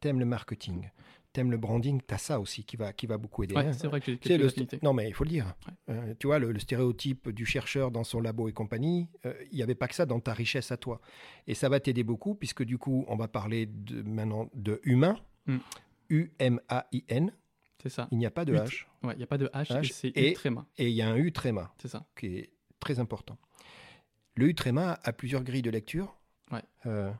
[0.00, 0.90] tu aimes le marketing,
[1.34, 3.54] tu aimes le branding, tu as ça aussi qui va, qui va beaucoup aider.
[3.54, 3.72] Ouais, hein.
[3.74, 4.48] c'est vrai que Tu sais, le
[4.82, 5.54] Non, mais il faut le dire.
[5.66, 5.94] Ouais.
[5.94, 9.56] Euh, tu vois, le, le stéréotype du chercheur dans son labo et compagnie, euh, il
[9.56, 11.00] n'y avait pas que ça dans ta richesse à toi.
[11.46, 15.18] Et ça va t'aider beaucoup, puisque du coup, on va parler de, maintenant de humain,
[15.46, 15.58] Mm.
[16.08, 17.32] U-M-A-I-N.
[17.82, 18.08] C'est ça.
[18.10, 19.92] Il n'y a pas de H, Ouais, il n'y a pas de H, H et
[19.92, 21.72] c'est U tréma, et il y a un U tréma.
[21.78, 22.06] c'est ça.
[22.16, 23.36] qui est très important.
[24.36, 26.16] Le U-tréma a plusieurs grilles de lecture.
[26.50, 26.62] Ouais.
[26.86, 27.10] Euh,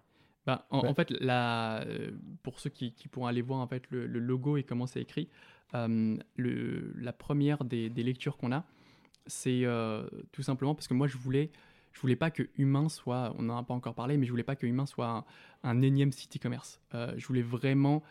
[0.46, 0.88] Bah, en, Ouais.
[0.88, 2.10] en fait, la, euh,
[2.42, 5.00] pour ceux qui, qui pourront aller voir en fait, le, le logo et comment c'est
[5.00, 5.28] écrit,
[5.74, 8.64] euh, le, la première des, des lectures qu'on a,
[9.26, 11.50] c'est euh, tout simplement parce que moi, je voulais,
[11.92, 14.42] je voulais pas que Humain soit, on n'en a pas encore parlé, mais je voulais
[14.42, 15.24] pas que Humain soit un,
[15.62, 16.80] un énième site e-commerce.
[16.94, 18.02] Euh, je voulais vraiment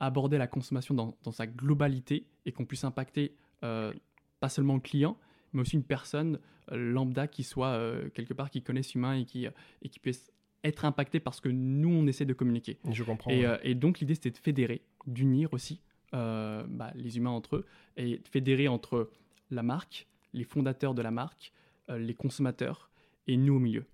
[0.00, 5.16] aborder la consommation dans, dans sa globalité et qu'on puisse impacter pas seulement le client,
[5.52, 6.40] mais aussi une personne
[6.72, 7.78] lambda qui soit
[8.12, 10.32] quelque part qui connaisse Humain et qui, et qui puisse
[10.64, 12.78] être impacté par ce que nous, on essaie de communiquer.
[12.90, 13.30] je comprends.
[13.30, 15.80] Et, euh, et donc, l'idée, c'était de fédérer, d'unir aussi
[16.14, 19.10] euh, bah, les humains entre eux, et de fédérer entre
[19.50, 21.52] la marque, les fondateurs de la marque,
[21.90, 22.90] euh, les consommateurs,
[23.26, 23.84] et nous au milieu.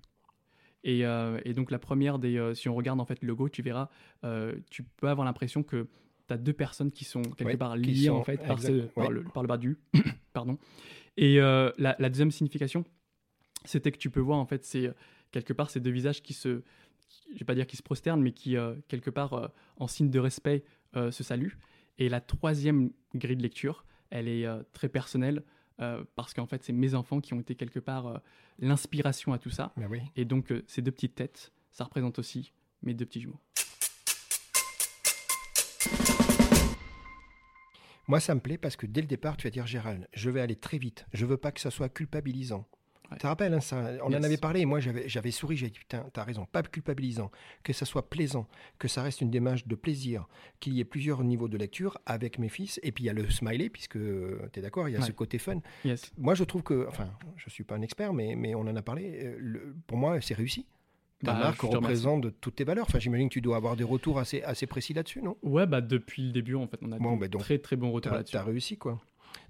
[0.85, 2.37] Et, euh, et donc, la première des...
[2.39, 3.89] euh, si on regarde en fait le logo, tu verras,
[4.25, 5.89] euh, tu peux avoir l'impression que
[6.29, 8.59] tu as deux personnes qui sont quelque Ouais, part liées en fait par,
[9.11, 9.79] le, par le bas du...
[10.33, 10.59] Pardon.
[11.17, 12.85] Et la, la deuxième signification,
[13.65, 14.93] c'était que tu peux voir en fait, c'est
[15.31, 16.63] quelque part ces deux visages qui se,
[17.09, 19.87] qui- je vais pas dire qui se prosternent, mais qui euh, quelque part euh, en
[19.87, 20.65] signe de respect
[20.97, 21.59] euh, se saluent.
[21.99, 25.43] Et la troisième grille de lecture, elle est très personnelle
[26.15, 28.21] parce qu'en fait c'est mes enfants qui ont été quelque part
[28.61, 29.73] l'inspiration à tout ça.
[29.91, 30.01] Oui.
[30.17, 32.53] Et donc ces deux petites têtes, ça représente aussi
[32.83, 33.41] mes deux petits jumeaux.
[38.07, 40.41] Moi, ça me plaît parce que dès le départ, tu vas dire, Gérald, je vais
[40.41, 41.05] aller très vite.
[41.13, 42.67] Je veux pas que ça soit culpabilisant.
[43.11, 43.17] Ouais.
[43.17, 45.79] Tu te rappelles, hein, ça, on en avait parlé et moi j'avais souri, j'ai dit
[45.79, 47.31] putain, t'as raison, pas culpabilisant,
[47.63, 48.47] que ça soit plaisant,
[48.79, 50.27] que ça reste une démarche de plaisir,
[50.61, 53.15] qu'il y ait plusieurs niveaux de lecture avec mes fils, et puis il y a
[53.15, 55.07] le smiley, puisque tu es d'accord, il y a Ouais.
[55.07, 55.61] ce côté fun.
[55.85, 56.13] Yes.
[56.19, 58.83] Moi je trouve que, enfin, je suis pas un expert, mais, mais on en a
[58.83, 60.67] parlé, euh, le- pour moi c'est réussi.
[61.25, 62.87] Ta Bah, marque représente toutes tes valeurs.
[62.89, 65.37] Enfin, j'imagine que tu dois avoir des retours assez, assez précis là-dessus, non?
[65.43, 67.75] Ouais, bah depuis le début en fait, on a Bon, de bah, donc, très très
[67.75, 68.37] bons retours là-dessus.
[68.37, 69.01] as réussi, quoi.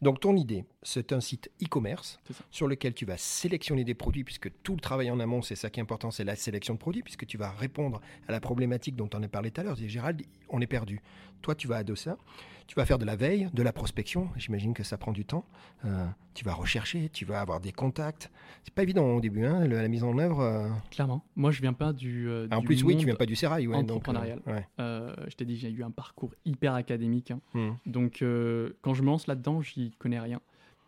[0.01, 2.20] Donc, ton idée, c'est un site e-commerce
[2.51, 5.70] sur lequel tu vas sélectionner des produits, puisque tout le travail en amont, c'est ça
[5.70, 8.97] qui est important, c'est la sélection de produits, puisque tu vas répondre à la problématique
[8.97, 9.76] dont on a parlé tout à l'heure.
[9.76, 11.01] Gérald, on est perdu.
[11.43, 12.16] Toi, tu vas adosser ça.
[12.66, 14.28] tu vas faire de la veille, de la prospection.
[14.36, 15.47] J'imagine que ça prend du temps.
[15.86, 18.30] Euh, tu vas rechercher, tu vas avoir des contacts.
[18.62, 20.41] C'est pas évident au début, hein, la mise en œuvre.
[20.41, 20.68] euh.
[20.91, 21.24] Clairement.
[21.34, 22.28] Moi, je viens pas du.
[22.28, 23.66] euh, En du plus, oui, tu viens pas du sérail.
[23.66, 24.43] Ouais, donc, entrepreneurial.
[24.47, 24.66] ouais.
[24.78, 27.30] Je t'ai dit, j'ai eu un parcours hyper académique.
[27.30, 27.41] hein.
[27.55, 27.70] Hmm.
[27.86, 28.22] Donc,
[28.82, 30.41] quand je me lance là-dedans, j'y connais rien.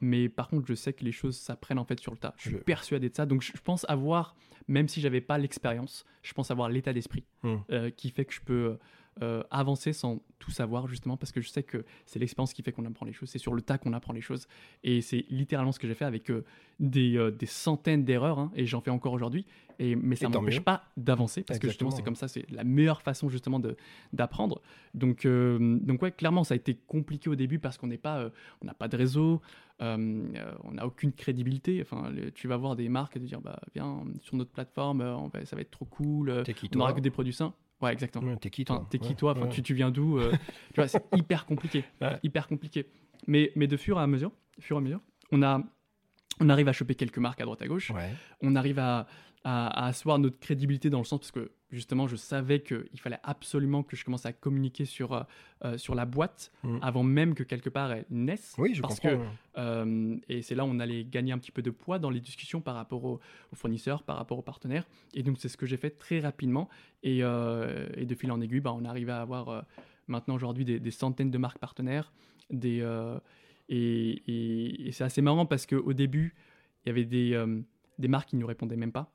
[0.02, 2.32] Mais par contre, je sais que les choses s'apprennent en fait sur le tas.
[2.38, 3.26] Je suis Je- persuadé de ça.
[3.26, 4.34] Donc, je pense avoir,
[4.68, 7.56] même si j'avais pas l'expérience, je pense avoir l'état d'esprit Hmm.
[7.96, 8.78] qui fait que je peux
[9.22, 12.72] euh, avancer sans tout savoir, justement, parce que je sais que c'est l'expérience qui fait
[12.72, 13.28] qu'on apprend les choses.
[13.28, 14.46] C'est sur le tas qu'on apprend les choses.
[14.84, 16.44] Et c'est littéralement ce que j'ai fait avec euh,
[16.78, 19.44] des, euh, des centaines d'erreurs, hein, et j'en fais encore aujourd'hui.
[19.78, 22.64] Et, mais ça ne m'empêche pas d'avancer, parce que justement, c'est comme ça, c'est la
[22.64, 23.76] meilleure façon justement de-
[24.12, 24.62] d'apprendre.
[24.94, 28.30] Donc, donc ouais, clairement, ça a été compliqué au début parce qu'on n'est pas,
[28.62, 29.40] on n'a pas de réseau,
[29.82, 30.24] euh,
[30.64, 31.80] on n'a aucune crédibilité.
[31.82, 35.00] Enfin, le- tu vas voir des marques et te dire, bah, viens sur notre plateforme,
[35.02, 36.42] on va- ça va être trop cool.
[36.76, 37.54] on aura que des produits sains.
[37.80, 38.36] Ouais, exactement.
[38.36, 39.48] T'es qui, Enfin, toi t'es qui Ouais, toi Enfin, ouais.
[39.48, 40.32] tu, tu viens d'où euh,
[40.74, 41.84] Tu vois, c'est hyper compliqué,
[42.22, 42.86] hyper compliqué.
[43.26, 45.00] Mais, mais de fur et à mesure, fur et à mesure,
[45.32, 45.62] on a,
[46.40, 47.92] on arrive à choper quelques marques à droite à gauche.
[48.42, 49.06] On arrive à,
[49.44, 53.18] à, à asseoir notre crédibilité dans le sens parce que justement, je savais qu'il fallait
[53.22, 55.22] absolument que je commence à communiquer sur, euh,
[55.64, 56.78] euh, sur la boîte Mm.
[56.82, 58.54] avant même que quelque part elle naisse.
[58.58, 59.18] Oui, je parce comprends.
[59.18, 59.24] que
[59.58, 62.20] euh, et c'est là où on allait gagner un petit peu de poids dans les
[62.20, 63.20] discussions par rapport aux,
[63.52, 64.86] aux fournisseurs, par rapport aux partenaires.
[65.14, 66.68] Et donc, c'est ce que j'ai fait très rapidement.
[67.02, 69.64] Et, euh, et de fil en aiguille, bah, on arrive à avoir
[70.08, 72.12] maintenant aujourd'hui des, des centaines de marques partenaires.
[72.50, 72.80] Des,
[73.68, 76.34] et et- et c'est assez marrant parce qu'au début,
[76.84, 77.40] il y avait des,
[77.98, 79.12] des marques qui ne nous répondaient même pas.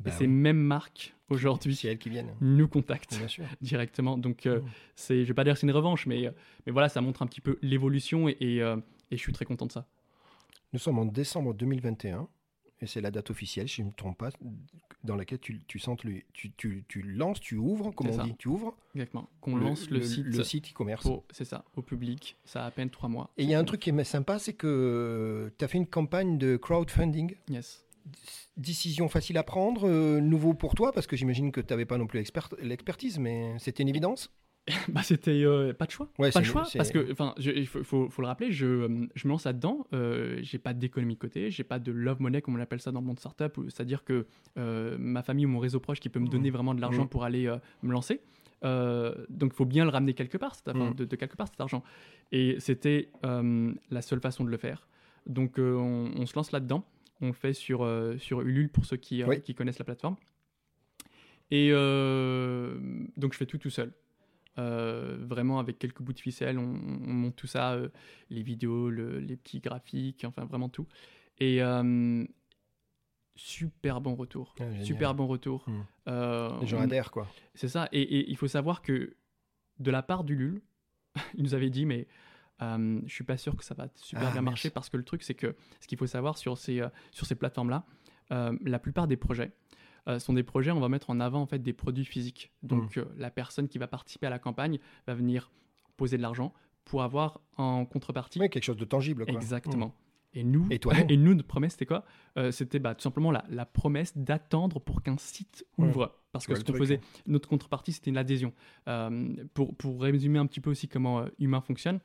[0.00, 2.34] Bah et ces mêmes marques, aujourd'hui, qui viennent.
[2.40, 3.18] nous contactent
[3.60, 4.18] directement.
[4.18, 4.64] Donc, euh, Mm.
[4.94, 6.30] c'est, je vais pas dire que c'est une revanche, mais, euh,
[6.66, 8.76] mais voilà, ça montre un petit peu l'évolution et, et, euh,
[9.10, 9.86] et je suis très content de ça.
[10.72, 12.28] Nous sommes en décembre 2021
[12.82, 14.28] et c'est la date officielle, si je ne me trompe pas,
[15.02, 18.22] dans laquelle tu, tu, sens le- tu, tu, tu lances, tu ouvres, comme on ça.
[18.24, 19.30] dit, tu ouvres Exactement.
[19.40, 21.08] Qu'on lance le, site, le site e-commerce.
[21.30, 22.36] c'est ça, au public.
[22.44, 23.30] Ça a à peine trois mois.
[23.38, 25.86] Et il y a un truc qui est sympa, c'est que tu as fait une
[25.86, 27.34] campagne de crowdfunding.
[27.48, 27.85] Yes.
[28.56, 31.98] Décision facile à prendre, euh, nouveau pour toi, parce que j'imagine que tu n'avais pas
[31.98, 34.32] non plus l'expert- l'expertise, mais c'était une évidence.
[34.88, 36.08] bah, c'était euh, pas de choix.
[36.18, 39.28] Ouais, pas de choix, parce que, enfin, il faut, faut- faut le rappeler, je, je
[39.28, 39.86] me lance là-dedans.
[39.92, 42.90] euh, j'ai pas d'économie de côté, j'ai pas de love money, comme on appelle ça
[42.90, 44.26] dans le monde startup, c'est-à-dire que
[44.58, 47.08] euh, ma famille ou mon réseau proche qui peut me donner vraiment de l'argent Mhm.
[47.08, 47.52] pour aller
[47.82, 48.20] me lancer.
[48.62, 50.94] Donc, il faut bien le ramener quelque part, Mhm.
[50.94, 51.84] de, de quelque part cet argent.
[52.32, 54.88] Et c'était la seule façon de le faire.
[55.26, 56.82] Donc, on, on se lance là-dedans.
[57.20, 59.40] On fait sur, euh, sur Ulule pour ceux qui, euh, Oui.
[59.42, 60.16] qui connaissent la plateforme.
[61.50, 62.78] Et euh,
[63.16, 63.92] donc, je fais tout tout seul.
[64.58, 67.78] Vraiment avec quelques bouts de ficelle, on, on monte tout ça,
[68.30, 70.86] les vidéos, le- les petits graphiques, enfin vraiment tout.
[71.38, 71.60] Et
[73.34, 75.64] super bon retour, Ah, super bon retour.
[75.68, 75.82] Hmm.
[76.08, 77.28] Euh, Les gens on- adhèrent, quoi.
[77.54, 77.88] c'est ça.
[77.92, 79.16] Et, et il faut savoir que
[79.78, 80.62] de la part du LUL,
[81.36, 82.06] il nous avait dit, mais
[82.62, 85.04] euh, je suis pas sûr que ça va super Ah, bien marcher parce que le
[85.04, 87.84] truc, c'est que ce qu'il faut savoir sur ces, euh, sur ces plateformes-là,
[88.32, 89.52] euh, la plupart des projets
[90.08, 92.52] euh, sont des projets, on va mettre en avant en fait des produits physiques.
[92.62, 93.00] Donc Mm.
[93.00, 95.50] euh, la personne qui va participer à la campagne va venir
[95.96, 96.52] poser de l'argent
[96.84, 99.34] pour avoir en contrepartie Oui, quelque chose de tangible, quoi.
[99.34, 99.94] Exactement.
[100.34, 102.04] Et nous, Et toi, et nous, notre promesse, c'était quoi?
[102.36, 105.88] Euh, C'était bah, tout simplement la, la promesse d'attendre pour qu'un site Ouais.
[105.88, 106.14] ouvre.
[106.32, 108.52] Parce que Ouais, ce qu'on faisait, notre contrepartie, c'était une adhésion.
[108.88, 112.00] Euh, pour, pour résumer un petit peu aussi comment euh, Humain fonctionne,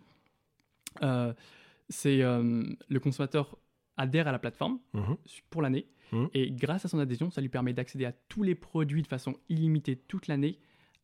[1.90, 3.58] c'est euh, le consommateur
[3.98, 5.18] adhère à la plateforme Mhm.
[5.50, 5.88] pour l'année.
[6.12, 6.30] Mhm.
[6.34, 9.36] Et grâce à son adhésion, ça lui permet d'accéder à tous les produits de façon
[9.50, 10.60] illimitée toute l'année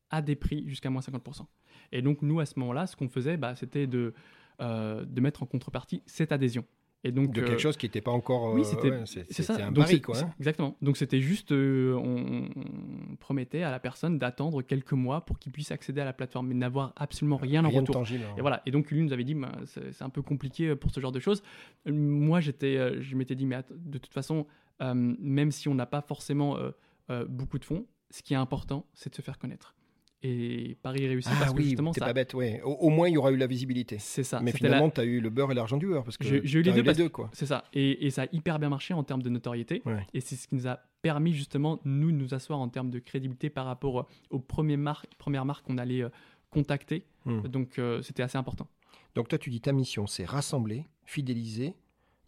[0.10, 1.48] à des prix jusqu'à moins 50%.
[1.92, 4.14] Et donc, nous, à ce moment-là, ce qu'on faisait, bah, c'était de,
[4.62, 6.66] euh, de mettre en contrepartie cette adhésion.
[7.04, 8.54] Et donc, De euh, quelque chose qui n'était pas encore.
[8.54, 10.18] oui, euh, c'était ouais, un Donc, quoi.
[10.20, 10.34] hein.
[10.40, 10.76] Exactement.
[10.82, 15.52] Donc c'était juste, euh, on, on promettait à la personne d'attendre quelques mois pour qu'il
[15.52, 17.94] puisse accéder à la plateforme, mais n'avoir absolument rien en Rien retour.
[17.94, 18.24] tangible.
[18.28, 18.36] hein.
[18.38, 18.62] Et voilà.
[18.66, 21.20] Et donc lui nous avait dit, bah, c'est un peu compliqué pour ce genre de
[21.20, 21.44] choses.
[21.88, 24.48] Euh, Moi j'étais, euh, je m'étais dit, mais de toute façon,
[24.82, 26.72] euh, même si on n'a pas forcément euh,
[27.12, 29.76] euh, beaucoup de fonds, ce qui est important, c'est de se faire connaître.
[30.24, 32.60] Et Paris réussit Ah parce que oui, justement t'es ça, pas bête, ouais.
[32.64, 33.98] Au, au moins, il y aura eu la visibilité.
[34.00, 34.40] c'est ça.
[34.40, 36.04] Mais C'était la- finalement, tu as eu le beurre et l'argent du beurre.
[36.04, 37.30] Parce que J'ai- eu les deux parce- quoi.
[37.34, 37.66] C'est ça.
[37.74, 39.84] Et, et ça a hyper bien marché en termes de notoriété.
[39.86, 40.06] Ouais.
[40.16, 42.98] Et c'est ce qui nous a permis justement, nous, de nous asseoir en termes de
[43.00, 46.10] crédibilité par rapport euh, aux premières marques, premières marques qu'on allait euh,
[46.50, 47.06] contacter.
[47.26, 47.42] Hmm.
[47.42, 48.68] Donc euh, c'était assez important.
[49.14, 51.76] Donc toi, tu dis ta mission, c'est rassembler, fidéliser,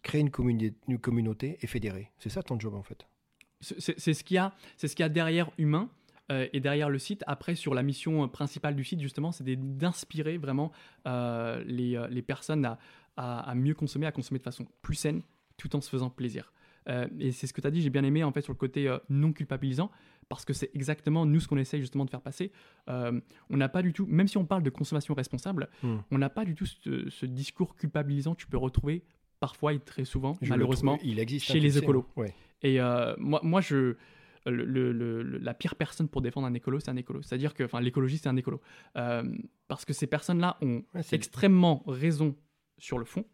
[0.02, 2.10] créer une, communi- une communauté et fédérer.
[2.18, 3.06] C'est ça ton job, en fait?
[3.60, 5.90] C'est ce qu'il y, a- ce qu'il y a derrière Humain
[6.30, 7.24] euh, et derrière le site.
[7.26, 10.70] Après, sur la mission euh, principale du site, justement, c'est d'inspirer vraiment
[11.06, 12.78] euh, les, les personnes à,
[13.16, 15.22] à- à mieux consommer, à consommer de façon plus saine,
[15.56, 16.52] tout en se faisant plaisir.
[16.88, 18.58] Euh, et c'est ce que tu as dit, j'ai bien aimé en fait sur le
[18.58, 19.90] côté non culpabilisant,
[20.30, 22.52] parce que c'est exactement nous ce qu'on essaye justement de faire passer.
[22.88, 25.98] On n'a pas du tout, même si on parle de consommation responsable, Hmm.
[26.10, 29.02] on n'a pas du tout ce, ce discours culpabilisant que tu peux retrouver
[29.40, 30.96] parfois et très souvent, Je malheureusement.
[30.96, 32.06] trouve- il existe chez les écolos.
[32.16, 32.34] Ouais.
[32.62, 33.96] Et euh, moi, moi, je.
[34.46, 37.22] Le- le- la pire personne pour défendre un écolo, c'est un écolo.
[37.22, 38.60] C'est-à-dire que, enfin, l'écologiste, c'est un écolo.
[38.96, 39.22] Euh,
[39.68, 42.34] parce que ces personnes-là ont Ouais, extrêmement raison
[42.78, 43.24] sur le fond,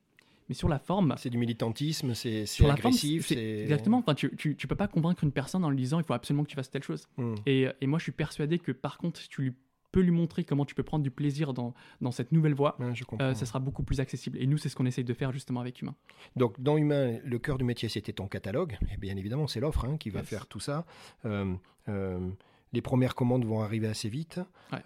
[0.49, 3.27] mais sur la forme, C'est du militantisme, c'est c'est sur la forme, agressif.
[3.27, 3.99] c'est- c'est- exactement.
[3.99, 6.45] Enfin, tu, tu, tu peux pas convaincre une personne en lui disant il faut absolument
[6.45, 7.07] que tu fasses telle chose.
[7.17, 7.35] Hmm.
[7.47, 9.53] Et, et moi, je suis persuadé que par contre, si tu lui
[9.97, 12.95] peux lui montrer comment tu peux prendre du plaisir dans, dans cette nouvelle voie, Ouais,
[12.95, 13.27] je comprends.
[13.27, 14.37] euh, ça sera beaucoup plus accessible.
[14.41, 15.95] Et nous, c'est ce qu'on essaye de faire justement avec Humain.
[16.37, 18.77] Donc, dans Humain, le cœur du métier, c'était ton catalogue.
[18.93, 20.29] Et bien évidemment, c'est l'offre hein, qui va Yes.
[20.29, 20.85] faire tout ça.
[21.25, 21.55] Euh,
[21.89, 22.31] euh,
[22.73, 24.41] les premières commandes vont arriver assez vite.
[24.73, 24.83] Ouais.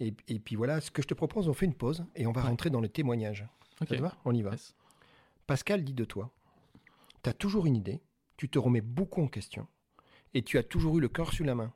[0.00, 2.32] Et, et puis voilà, ce que je te propose, on fait une pause et on
[2.32, 2.48] va Ouais.
[2.48, 3.46] rentrer dans le témoignage.
[3.80, 3.88] Ok.
[3.88, 4.14] Ça te va?
[4.24, 4.50] On y va.
[4.52, 4.74] Yes.
[5.46, 6.30] Pascal dit de toi,
[7.22, 8.00] tu as toujours une idée,
[8.36, 9.66] tu te remets beaucoup en question
[10.34, 11.72] et tu as toujours eu le cœur sur la main.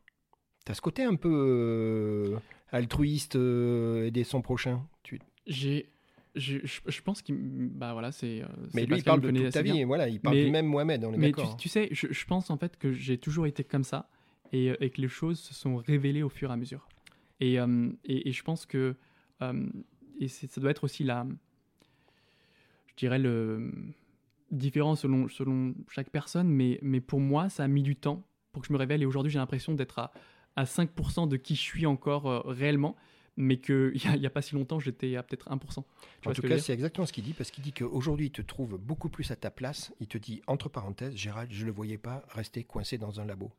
[0.64, 2.36] Tu as ce côté un peu euh,
[2.70, 4.86] altruiste, euh, aider son prochain.
[5.02, 5.20] Tu...
[5.46, 5.90] J'ai,
[6.36, 8.42] je, je, je pense qu'il, bah voilà, c'est.
[8.42, 9.80] euh, Mais lui, il parle de toute ta vie.
[9.80, 12.06] et Voilà, il parle Mais- du même Mohamed, on est Mais tu, tu sais, je,
[12.10, 14.08] je pense en fait que j'ai toujours été comme ça
[14.52, 16.88] et, et que les choses se sont révélées au fur et à mesure.
[17.40, 18.94] Et, euh, et, et je pense que
[19.42, 19.66] euh,
[20.20, 21.26] et ça doit être aussi la,
[22.86, 23.72] je dirais le
[24.52, 28.62] différent selon selon chaque personne, mais mais pour moi ça a mis du temps pour
[28.62, 30.12] que je me révèle et aujourd'hui j'ai l'impression d'être à
[30.56, 32.96] à 5% de qui je suis encore euh, réellement,
[33.36, 35.58] mais qu'il n'y a, y a pas si longtemps j'étais à peut-être 1%.
[35.58, 35.80] Tu
[36.24, 38.42] vois En tout cas, c'est exactement ce qu'il dit, parce qu'il dit qu'aujourd'hui, il te
[38.42, 39.92] trouve beaucoup plus à ta place.
[40.00, 43.24] Il te dit, entre parenthèses, Gérald, je ne le voyais pas rester coincé dans un
[43.24, 43.50] labo.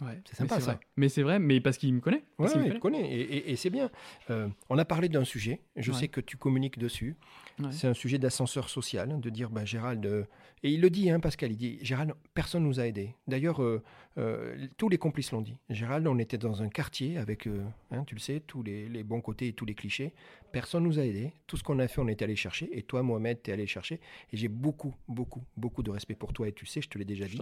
[0.00, 0.72] Ouais, C'est sympa, mais ça.
[0.72, 0.80] vrai.
[0.96, 2.24] Mais c'est vrai, mais parce qu'il me connaît.
[2.38, 3.88] Me il te connaît, et, et- et c'est bien.
[4.30, 5.98] Euh, on a parlé d'un sujet, je Ouais.
[5.98, 7.14] sais que tu communiques dessus.
[7.60, 7.70] Ouais.
[7.70, 10.24] C'est un sujet d'ascenseur social, de dire, bah, Gérald, euh,
[10.64, 13.14] et il le dit, hein, Pascal, il dit, Gérald, personne nous a aidés.
[13.28, 13.82] D'ailleurs, euh,
[14.18, 15.56] euh, tous les complices l'ont dit.
[15.70, 19.02] Gérald, on était dans un quartier avec, euh, hein, tu le sais, tous les, les
[19.02, 20.12] bons côtés et tous les clichés.
[20.52, 21.32] Personne nous a aidés.
[21.46, 22.68] Tout ce qu'on a fait, on est allé chercher.
[22.76, 24.00] Et toi, Mohamed, tu es allé chercher.
[24.32, 26.46] Et j'ai beaucoup, beaucoup, beaucoup de respect pour toi.
[26.48, 27.36] Et tu sais, je te l'ai déjà dit.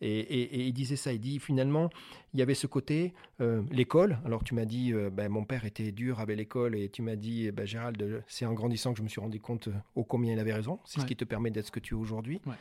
[0.00, 1.90] Et, et- et il disait ça, il dit finalement,
[2.34, 5.92] il y avait ce côté, euh, l'école, alors tu m'as dit, ben, mon père était
[5.92, 9.08] dur avec l'école, et tu m'as dit, ben, Gérald, c'est en grandissant que je me
[9.08, 11.70] suis rendu compte ô combien il avait raison, c'est ce qui te permet d'être ce
[11.70, 12.40] que tu es aujourd'hui.
[12.46, 12.54] Ouais.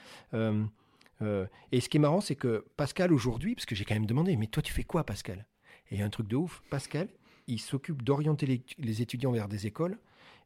[1.21, 4.05] Euh, et ce qui est marrant, c'est que Pascal aujourd'hui, parce que j'ai quand même
[4.05, 5.45] demandé, mais toi tu fais quoi Pascal?
[5.89, 7.07] Et il y a un truc de ouf, Pascal,
[7.47, 9.99] il s'occupe d'orienter les étudiants vers des écoles,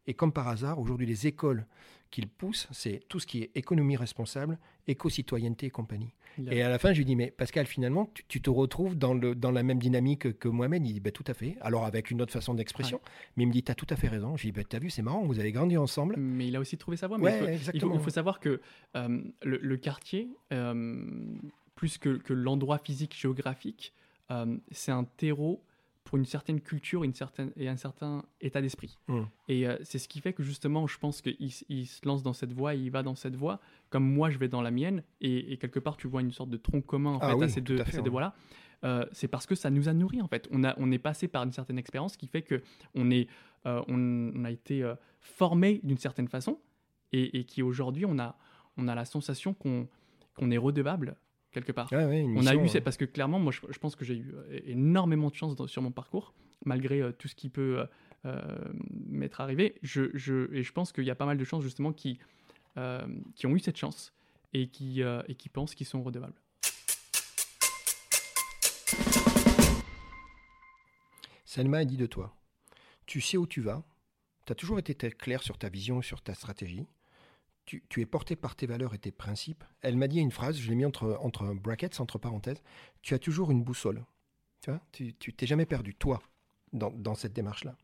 [0.08, 1.66] et comme par hasard, aujourd'hui les écoles
[2.12, 4.58] qu'il pousse, c'est tout ce qui est économie responsable,
[4.88, 6.10] éco-citoyenneté et compagnie.
[6.52, 9.14] Et à la fin, je lui dis, mais Pascal, finalement, tu, tu te retrouves dans,
[9.14, 10.86] le, dans la même dynamique que Mohamed.
[10.88, 11.58] Il dit, bah, tout à fait.
[11.60, 13.02] Alors, avec une autre façon d'expression.
[13.36, 14.38] Mais il me dit, tu as tout à fait raison.
[14.38, 16.16] Je lui dis, bah, t'as vu, c'est marrant, vous avez grandi ensemble.
[16.18, 17.18] Mais il a aussi trouvé sa voie.
[17.18, 17.94] mais Ouais, il, faut, il faut- exactement.
[17.96, 18.62] il faut savoir que
[18.96, 21.04] euh, le, le quartier, euh,
[21.76, 23.94] plus que, que l'endroit physique géographique,
[24.32, 25.62] euh, c'est un terreau
[26.04, 28.98] pour une certaine culture une certaine, et un certain état d'esprit.
[29.08, 29.22] Mm.
[29.48, 32.34] Et euh, c'est ce qui fait que justement, je pense qu'il il se lance dans
[32.34, 35.04] cette voie, et il va dans cette voie, comme moi je vais dans la mienne,
[35.22, 37.44] et, et quelque part tu vois une sorte de tronc commun en Ah fait, oui,
[37.46, 38.34] à ces deux, voies-là.
[38.86, 40.48] Euh, c'est parce que ça nous a nourris en fait.
[40.52, 42.62] On, a, on est passé par une certaine expérience qui fait que
[42.96, 43.28] on, est,
[43.66, 44.90] euh, on, on a été
[45.20, 46.60] formé d'une certaine façon
[47.12, 48.38] et, et qui aujourd'hui on a,
[48.78, 49.88] on a la sensation qu'on
[50.36, 51.18] qu'on est redevable
[51.52, 51.92] quelque part.
[51.92, 54.34] Ouais, On a eu, c'est parce que clairement, moi, je, je pense que j'ai eu
[54.36, 56.34] euh, énormément de chance dans- sur mon parcours,
[56.66, 57.86] malgré euh, tout ce qui peut
[58.26, 58.42] euh,
[59.08, 59.76] m'être arrivé.
[59.82, 62.20] Je, je- et je pense qu'il y a pas mal de chances justement qui,
[62.78, 64.14] euh, qui ont eu cette chance
[64.54, 66.34] et qui, et qui pensent qu'ils sont redevables.
[71.46, 72.36] Selma a dit de toi,
[73.06, 73.84] tu sais où tu vas,
[74.46, 76.86] tu as toujours été clair sur ta vision et sur ta stratégie,
[77.70, 79.64] tu, tu es porté par tes valeurs et tes principes.
[79.82, 82.64] Elle m'a dit une phrase, je l'ai mis entre, entre brackets, entre parenthèses,
[83.04, 84.04] tu as toujours une boussole.
[84.62, 86.20] Tu vois, tu t'es jamais perdu, toi,
[86.74, 87.76] dans, dans cette démarche-là.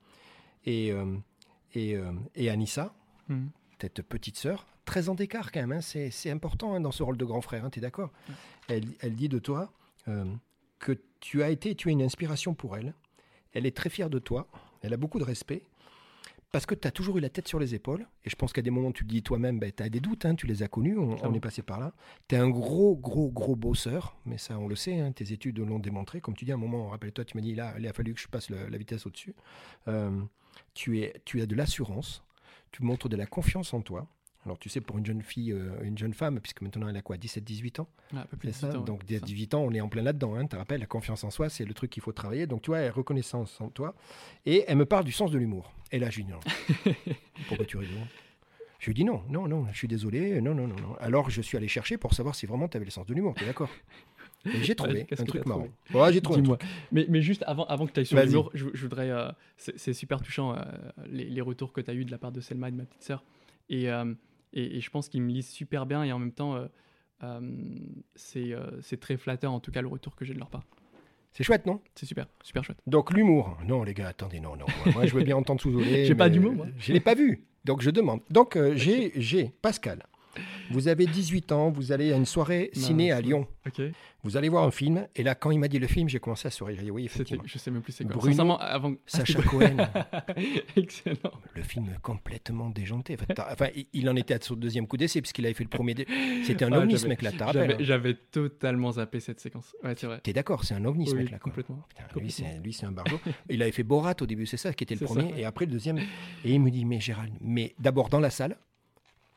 [0.66, 1.16] Et, euh,
[1.76, 2.96] et, euh, et Anissa,
[3.30, 3.50] Mhm.
[3.80, 7.18] cette petite sœur, 13 ans d'écart quand même, hein, c'est, important hein, dans ce rôle
[7.18, 8.12] de grand frère, tu es d'accord?
[8.68, 9.72] Elle, elle dit de toi
[10.08, 10.26] euh,
[10.80, 12.94] que tu as été, tu es une inspiration pour elle.
[13.54, 14.48] Elle est très fière de toi,
[14.82, 15.62] elle a beaucoup de respect,
[16.52, 18.62] parce que tu as toujours eu la tête sur les épaules, et je pense qu'à
[18.62, 20.68] des moments tu te dis toi-même, ben, tu as des doutes, hein, tu les as
[20.68, 21.94] connus, on, est passé par là.
[22.28, 25.60] Tu es un gros, gros, gros bosseur, mais ça on le sait, hein, tes études
[25.60, 26.22] l'ont démontré.
[26.22, 28.22] Comme tu dis, à un moment, rappelle-toi, tu m'as dit, là, il a fallu que
[28.22, 29.36] je passe le- la vitesse au-dessus.
[29.88, 30.22] Euh,
[30.74, 32.24] tu, es, tu as de l'assurance,
[32.72, 34.08] tu montres de la confiance en toi.
[34.46, 37.02] Alors tu sais, pour une jeune fille, euh, une jeune femme, puisque maintenant elle a
[37.02, 38.78] quoi, 17-18 ans Ouais, un peu plus c'est de ça.
[38.78, 39.26] 18 ans, ouais, Donc, c'est dès ça.
[39.26, 40.36] 18 ans, on est en plein là-dedans.
[40.36, 40.44] Hein.
[40.44, 42.46] Tu te rappelles, la confiance en soi, c'est le truc qu'il faut travailler.
[42.46, 43.96] Donc, tu vois, elle en toi.
[44.46, 45.74] Et elle me parle du sens de l'humour.
[45.92, 46.40] Et là, je lui dis non.
[47.48, 47.98] Pourquoi tu rigoles?
[48.80, 50.96] Je lui dis non, non, non, je suis désolé, non, non, non, non.
[51.00, 53.34] Alors je suis allé chercher pour savoir si vraiment tu avais le sens de l'humour,
[53.34, 53.70] t'es d'accord?
[54.46, 55.68] Et J'ai trouvé qu'est-ce un truc marrant.
[55.92, 56.60] Ouais, j'ai trouvé Dis-moi.
[56.92, 59.10] Mais, mais juste avant, avant que tu ailles sur l'humour, je, je voudrais.
[59.10, 60.62] euh, c'est c'est super touchant euh,
[61.08, 62.84] les, les retours que tu as eu de la part de Selma et de ma
[62.84, 63.24] petite sœur.
[63.70, 64.14] Et, euh,
[64.54, 66.68] et, et je pense qu'ils me lisent super bien et en même temps, euh,
[67.24, 67.40] euh,
[68.16, 70.64] c'est euh, c'est très flatteur en tout cas le retour que j'ai de leur part.
[71.34, 71.82] C'est chouette, non?
[71.96, 72.78] C'est super, super chouette.
[72.88, 73.58] Donc l'humour.
[73.68, 74.66] Non, les gars, attendez, non, non.
[74.86, 76.06] Moi, moi, je veux bien entendre sous-olé.
[76.06, 76.68] J'ai pas d'humour, moi.
[76.78, 77.44] Je l'ai pas vu.
[77.66, 78.22] Donc je demande.
[78.30, 80.04] Donc euh, j'ai, Pascal.
[80.72, 83.48] Vous avez 18 ans, vous allez à une soirée Non, ciné à Lyon.
[84.24, 86.48] Vous allez voir un film, et là, quand il m'a dit le film, j'ai commencé
[86.48, 86.80] à sourire.
[86.92, 87.44] Oui, effectivement.
[87.46, 88.16] je sais même plus c'est quoi.
[88.16, 88.96] Bruno, avant.
[89.06, 89.78] Sacha Cohen,
[90.76, 91.32] Excellent.
[91.56, 93.18] le film complètement déjanté.
[93.38, 95.94] Enfin, il- en était à son deuxième coup d'essai, puisqu'il avait fait le premier.
[95.94, 96.08] dé-
[96.44, 97.32] C'était un Ah, ovni, ce mec-là,
[97.80, 99.76] J'avais, hein totalement zappé cette séquence.
[99.84, 100.20] Ouais, c'est vrai.
[100.24, 101.40] T'es d'accord, c'est un ovni, ce Oui, mec-là.
[101.40, 101.84] complètement.
[101.90, 102.30] Putain, Complètement.
[102.30, 103.20] c'est, lui, c'est un barjo.
[103.50, 105.32] il avait fait Borat au début, c'est ça qui était le premier.
[105.32, 105.38] ça.
[105.40, 105.98] Et après, le deuxième.
[106.44, 108.58] Et il me dit, mais Gérald, mais d'abord dans la salle,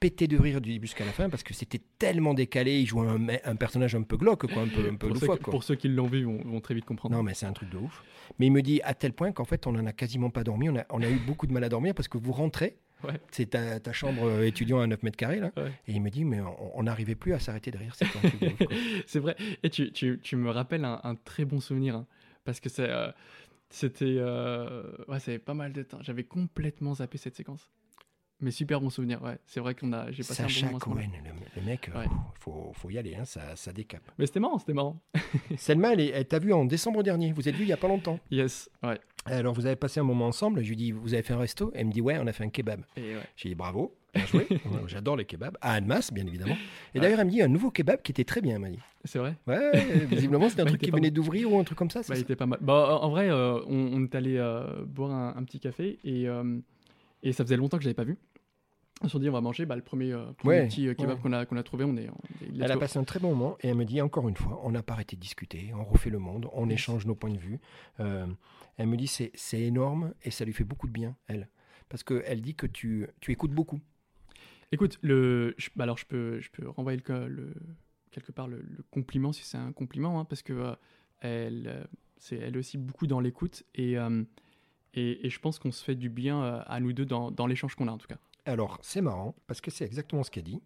[0.01, 2.79] pété de rire du début jusqu'à la fin, parce que c'était tellement décalé.
[2.81, 3.07] Il jouait
[3.45, 5.39] un, personnage un peu glauque, quoi, un peu, un peu Pour ceux, loufoque.
[5.39, 5.51] qui- quoi.
[5.51, 7.17] pour ceux qui l'ont vu, vont, vont très vite comprendre.
[7.17, 8.03] Non, mais c'est un truc de ouf.
[8.39, 10.69] Mais il me dit à tel point qu'en fait, on en a quasiment pas dormi.
[10.69, 12.77] On a, on a eu beaucoup de mal à dormir parce que vous rentrez.
[13.05, 13.15] Ouais.
[13.31, 15.53] C'est ta, ta chambre euh, étudiant à 9 mètres carrés, là.
[15.57, 15.71] Ouais.
[15.87, 16.41] Et il me dit, mais
[16.75, 17.95] on n'arrivait plus à s'arrêter de rire.
[19.07, 19.37] C'est vrai.
[19.63, 21.95] Et tu, tu, tu me rappelles un, un très bon souvenir.
[21.97, 22.07] hein,
[22.45, 23.11] parce que c'est, euh,
[23.71, 24.17] c'était.
[24.19, 25.99] euh, ouais, ça avait pas mal de temps.
[26.03, 27.71] J'avais complètement zappé cette séquence.
[28.41, 29.37] Mais super bon souvenir, ouais.
[29.47, 30.11] C'est vrai qu'on a.
[30.13, 31.01] J'ai passé Sacha un bon moment.
[31.01, 32.07] Cohen, le, le mec, il Ouais.
[32.39, 34.03] faut, faut y aller, hein, ça, ça décape.
[34.19, 35.01] Mais c'était marrant, c'était marrant.
[35.57, 37.33] Selma, elle, elle t'a vu en décembre dernier.
[37.33, 38.21] Vous êtes vu il y a pas longtemps.
[38.31, 38.99] Yes, ouais.
[39.25, 40.63] Alors, vous avez passé un moment ensemble.
[40.63, 41.73] Je lui dis, vous avez fait un resto?
[41.75, 42.81] Elle me dit, ouais, on a fait un kebab.
[42.97, 43.23] Et ouais.
[43.37, 44.47] J'ai dit, bravo, bien joué.
[44.87, 45.57] J'adore les kebabs.
[45.61, 46.55] À Annemasse, bien évidemment.
[46.95, 47.03] Et Ouais.
[47.03, 48.79] d'ailleurs, elle me dit, un nouveau kebab qui était très bien, elle m'a dit.
[49.05, 49.35] C'est vrai.
[49.49, 52.01] Ouais, visiblement, c'était un Bah, truc qui venait d'ouvrir ou un truc comme ça.
[52.09, 52.59] Bah, il était pas mal.
[52.63, 56.27] Bah, en vrai, euh, on, on est allé euh, boire un, un petit café et,
[56.29, 56.59] euh,
[57.23, 58.17] et ça faisait longtemps que je l'avais pas vu.
[59.01, 61.17] On s'est dit, on va manger bah, le premier, euh, premier Ouais, petit euh, kebab
[61.25, 61.47] ouais.
[61.47, 61.85] qu'on a, trouvé.
[61.85, 62.81] On est, on est- Elle a go.
[62.81, 64.95] passé un très bon moment et elle me dit encore une fois, on n'a pas
[64.95, 66.75] arrêté de discuter, on refait le monde, on Yes.
[66.81, 67.61] échange nos points de vue.
[68.01, 68.27] Euh,
[68.77, 71.49] elle me dit c'est énorme et ça lui fait beaucoup de bien, elle.
[71.89, 73.81] Parce qu'elle dit que tu, tu écoutes beaucoup.
[74.73, 77.55] Écoute, le, je- bah alors je peux, je peux renvoyer le,
[78.11, 80.75] quelque part le, le compliment si c'est un compliment, hein, parce que euh,
[81.21, 81.87] elle,
[82.19, 83.95] c'est elle aussi beaucoup dans l'écoute et,
[84.95, 87.75] et, et je pense qu'on se fait du bien à nous deux dans, dans l'échange
[87.77, 88.19] qu'on a en tout cas.
[88.49, 90.63] Alors c'est marrant parce que c'est exactement ce qu'elle dit.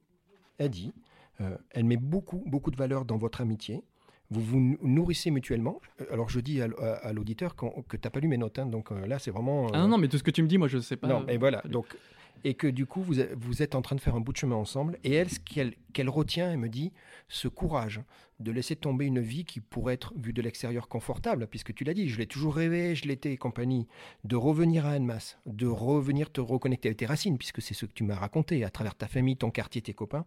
[0.59, 0.93] Elle dit,
[1.41, 3.83] euh, elle met beaucoup, beaucoup de valeur dans votre amitié.
[4.31, 5.81] Vous vous nou- nourrissez mutuellement.
[6.01, 8.39] Euh, Alors je dis à, l- à- à l'auditeur que tu n'as pas lu mes
[8.39, 9.67] notes, hein, donc euh, là c'est vraiment...
[9.73, 11.09] Ah non, non, mais tout ce que tu me dis, moi je sais pas.
[11.09, 11.61] Non, et voilà.
[11.69, 11.87] Donc,
[12.45, 14.37] et que du coup, vous, êtes- vous êtes en train de faire un bout de
[14.39, 14.99] chemin ensemble.
[15.05, 16.93] Et elle, ce qu'elle qu'elle retient, elle me dit,
[17.29, 18.01] ce courage
[18.43, 21.95] de laisser tomber une vie qui pourrait être vue de l'extérieur confortable, puisque tu l'as
[21.95, 23.87] dit, je l'ai toujours rêvé, je l'étais et compagnie,
[24.25, 27.93] de revenir à Annemasse, de revenir te reconnecter avec tes racines, puisque c'est ce que
[27.93, 30.25] tu m'as raconté à travers ta famille, ton quartier, tes copains,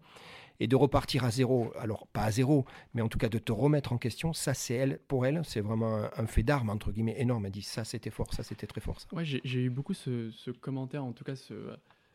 [0.60, 1.72] et de repartir à zéro.
[1.78, 4.34] Alors, pas à zéro, mais en tout cas de te remettre en question.
[4.34, 7.46] Ça, c'est elle, pour elle, c'est vraiment un, fait d'arme, entre guillemets, énorme.
[7.46, 9.00] Elle dit, ça, c'était fort, ça, c'était très fort.
[9.02, 9.08] Ça.
[9.12, 11.54] Ouais, j'ai eu beaucoup ce, commentaire, en tout cas ce,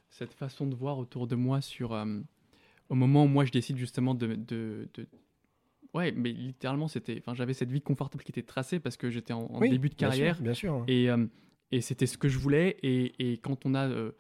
[0.09, 2.21] cette façon de voir autour de moi sur euh,
[2.89, 4.37] au moment où moi je décide justement de-
[5.95, 9.33] ouais, mais littéralement c'était, enfin j'avais cette vie confortable qui était tracée parce que j'étais
[9.33, 10.85] en, en Oui, début de bien sûr, carrière Bien sûr.
[10.89, 11.27] et, euh,
[11.73, 14.13] et c'était ce que je voulais et, et quand on a euh,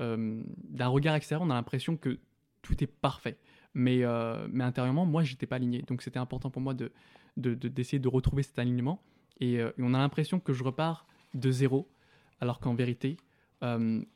[0.00, 2.18] euh, d'un regard extérieur, on a l'impression que
[2.62, 3.36] tout est parfait.
[3.74, 5.82] Mais, euh, mais intérieurement, moi, j'étais pas aligné.
[5.82, 6.90] Donc c'était important pour moi de
[7.36, 9.02] de- de- d'essayer de, retrouver cet alignement.
[9.40, 11.86] Et, et on a l'impression que je repars de zéro,
[12.40, 13.18] alors qu'en vérité,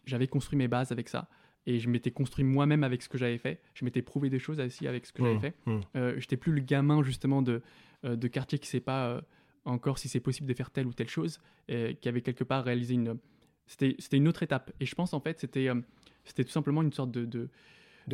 [0.06, 1.28] j'avais construit mes bases avec ça.
[1.66, 3.60] Et je m'étais construit moi-même avec ce que j'avais fait.
[3.74, 5.54] Je m'étais prouvé des choses aussi avec ce que j'avais Mmh, fait.
[5.66, 5.80] mmh.
[5.96, 7.60] Euh, j'étais plus le gamin justement de,
[8.04, 9.20] euh, de quartier qui sait pas euh,
[9.66, 11.38] encore si c'est possible de faire telle ou telle chose,
[11.68, 13.18] et qui avait quelque part réalisé une.
[13.66, 14.72] C'était c'était une autre étape.
[14.80, 15.80] Et je pense en fait c'était euh,
[16.24, 17.48] c'était tout simplement une sorte de de,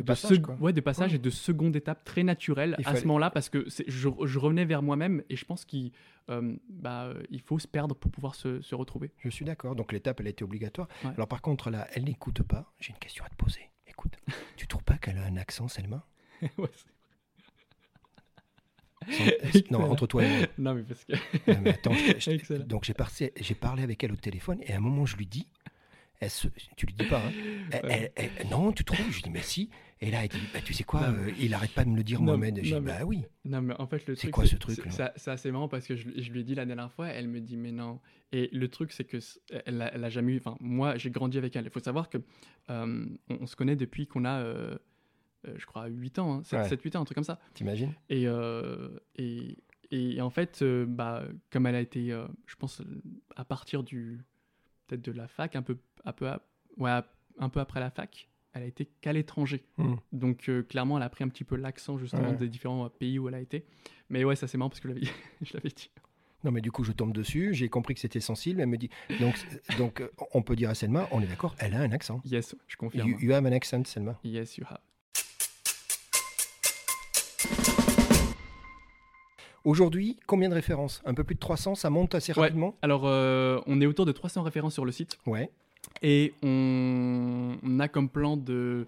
[0.03, 0.55] De passage, quoi.
[0.55, 1.15] ouais, de passage Ouais.
[1.17, 4.09] et de seconde étape très naturelle Il à fallait- ce moment-là parce que c'est- je,
[4.25, 5.91] je revenais vers moi-même et je pense qu'il
[6.29, 9.11] euh, bah, il faut se perdre pour pouvoir se, se retrouver.
[9.19, 9.75] Je suis d'accord.
[9.75, 10.87] Donc l'étape, elle a été obligatoire.
[11.05, 11.11] Ouais.
[11.15, 12.73] Alors par contre, là, elle n'écoute pas.
[12.81, 13.69] J'ai une question à te poser.
[13.87, 14.13] Écoute,
[14.57, 16.05] tu trouves pas qu'elle a un accent, Selma?
[16.57, 16.67] Ouais,
[19.53, 20.47] c'est- Non, entre toi et moi.
[20.57, 21.13] non mais parce que
[21.51, 24.73] Non, mais attends, je- je- donc j'ai parlé, j'ai parlé avec elle au téléphone et
[24.73, 25.47] à un moment je lui dis,
[26.19, 27.31] elle se- tu lui dis pas, hein,
[27.71, 28.11] elle- Ouais.
[28.15, 28.99] elle- elle- non, tu trouves?
[29.09, 29.69] Je lui dis mais si.
[29.99, 32.03] Et là, elle dit, bah, tu sais quoi, euh, il arrête pas de me le
[32.03, 32.59] dire Non, Mohamed.
[32.63, 33.23] J'ai dit, bah oui.
[33.45, 36.07] Non, mais en fait, le C'est quoi ce truc, c'est- assez marrant parce que je,
[36.15, 37.99] je lui ai dit la dernière fois, elle me dit, mais non.
[38.31, 39.17] Et le truc, c'est que
[39.65, 40.37] elle, a- elle a jamais eu.
[40.37, 41.65] Enfin, moi, j'ai grandi avec elle.
[41.65, 42.19] Il faut savoir que
[42.69, 44.77] euh, on, on se connaît depuis qu'on a, euh,
[45.55, 46.77] je crois, 8 ans, hein, 7, Ouais.
[46.83, 47.39] 8 ans, un truc comme ça.
[47.55, 47.93] T'imagines?
[48.09, 48.25] Et,
[49.15, 49.57] et,
[49.89, 52.09] et en fait, bah, comme elle a été,
[52.45, 52.81] je pense,
[53.35, 54.19] à partir du.
[54.87, 56.41] Peut-être de la fac, un peu, un peu, à-
[56.77, 56.99] ouais,
[57.39, 59.63] un peu après la fac, elle a été qu'à l'étranger.
[59.77, 59.95] Hmm.
[60.11, 62.35] Donc euh, clairement, elle a pris un petit peu l'accent justement Ouais.
[62.35, 63.65] des différents euh, pays où elle a été.
[64.09, 64.93] Mais ouais, ça c'est marrant parce que je
[65.53, 65.91] l'avais- dit.
[66.43, 67.53] Non, mais du coup, je tombe dessus.
[67.53, 68.61] J'ai compris que c'était sensible.
[68.61, 68.89] Elle me dit.
[69.19, 69.35] Donc,
[69.77, 72.21] donc euh, on peut dire à Selma, on est d'accord, elle a un accent.
[72.25, 73.09] Yes, je confirme.
[73.09, 74.17] You, you have an accent, Selma.
[74.23, 74.79] Yes, you have.
[79.63, 81.01] Aujourd'hui, combien de références?
[81.05, 82.41] Un peu plus de 300, ça monte assez Ouais.
[82.43, 82.77] rapidement?
[82.81, 85.51] Alors, euh, on est autour de 300 références sur le site Ouais.
[86.01, 88.85] Et on, on a comme plan de,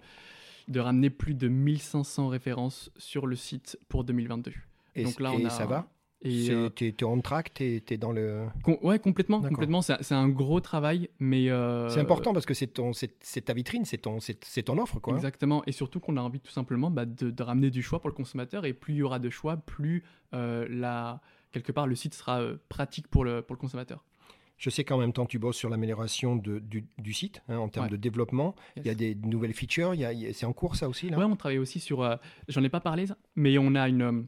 [0.68, 4.52] de ramener plus de 1500 références sur le site pour 2022.
[4.96, 5.88] Et, Donc là, et on a- ça va?
[6.22, 8.44] Et euh, T'es t'es on track, t'es t'es dans le.
[8.62, 9.80] com- ouais, complètement, complètement.
[9.80, 13.54] C'est un gros travail, mais euh, C'est important parce que c'est ton, c'est c'est ta
[13.54, 15.14] vitrine, c'est ton, c'est ton offre, quoi.
[15.14, 18.10] Exactement, et surtout qu'on a envie tout simplement bah, de, de ramener du choix pour
[18.10, 20.04] le consommateur, et plus il y aura de choix, plus
[20.34, 24.04] euh, la, quelque part le site sera euh, pratique pour le, pour le consommateur.
[24.60, 27.86] Je sais qu'en même temps, tu bosses sur l'amélioration du, du site hein, en termes
[27.86, 27.90] Ouais.
[27.92, 28.54] de développement.
[28.76, 28.84] Yes.
[28.84, 29.94] Il y a des nouvelles features.
[29.94, 31.16] il y a- il y a- C'est en cours, ça aussi, là?
[31.18, 33.06] Ouais, on travaille aussi sur, euh, j'en ai pas parlé,
[33.36, 34.22] mais on a une, euh,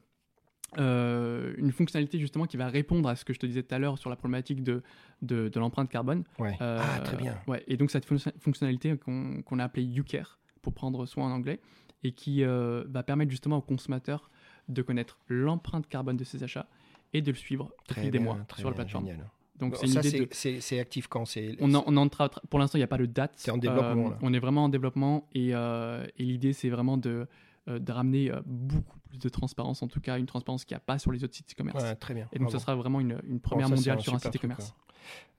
[0.78, 3.78] euh, une fonctionnalité justement qui va répondre à ce que je te disais tout à
[3.78, 4.82] l'heure sur la problématique de,
[5.20, 6.24] de, de l'empreinte carbone.
[6.38, 6.56] Ouais.
[6.62, 7.38] Euh, Ah, très bien.
[7.46, 11.60] Ouais, et donc cette fonction- fonctionnalité qu'on a appelée YouCare, pour prendre soin en anglais,
[12.04, 14.30] et qui euh, va permettre justement au consommateur
[14.68, 16.68] de connaître l'empreinte carbone de ses achats
[17.12, 19.06] et de le suivre fil des mois sur la plateforme.
[19.08, 19.28] génial.
[19.62, 20.60] Donc c'est une ça, idée c'est- de...
[20.60, 21.56] c'est actif quand c'est.
[21.60, 23.32] On, en- on est en tra- tra- pour l'instant, il n'y a pas de date.
[23.36, 24.18] C'est en développement, Euh, là.
[24.22, 27.26] on est vraiment en développement et, euh, et l'idée, c'est vraiment de,
[27.68, 30.84] euh, de ramener beaucoup plus de transparence, en tout cas une transparence qu'il n'y a
[30.84, 31.82] pas sur les autres sites e-commerce.
[31.82, 32.28] Ouais, très bien.
[32.32, 34.36] Et donc, ça sera vraiment une, une Bon, première ça, mondiale un sur un site
[34.36, 34.68] e-commerce.
[34.68, 34.74] ouais.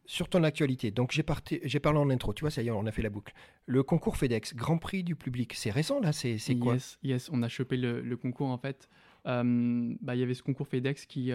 [0.05, 1.23] Sur ton actualité, donc j'ai
[1.63, 3.33] j'ai parlé en intro, tu vois, ça y est, on a fait la boucle.
[3.67, 6.73] Le concours FedEx, Grand Prix du public, c'est récent là, c'est quoi?
[6.73, 8.89] Yes, yes, on a chopé le, le concours en fait.
[9.27, 11.31] Euh, bah, Il y avait ce concours FedEx qui,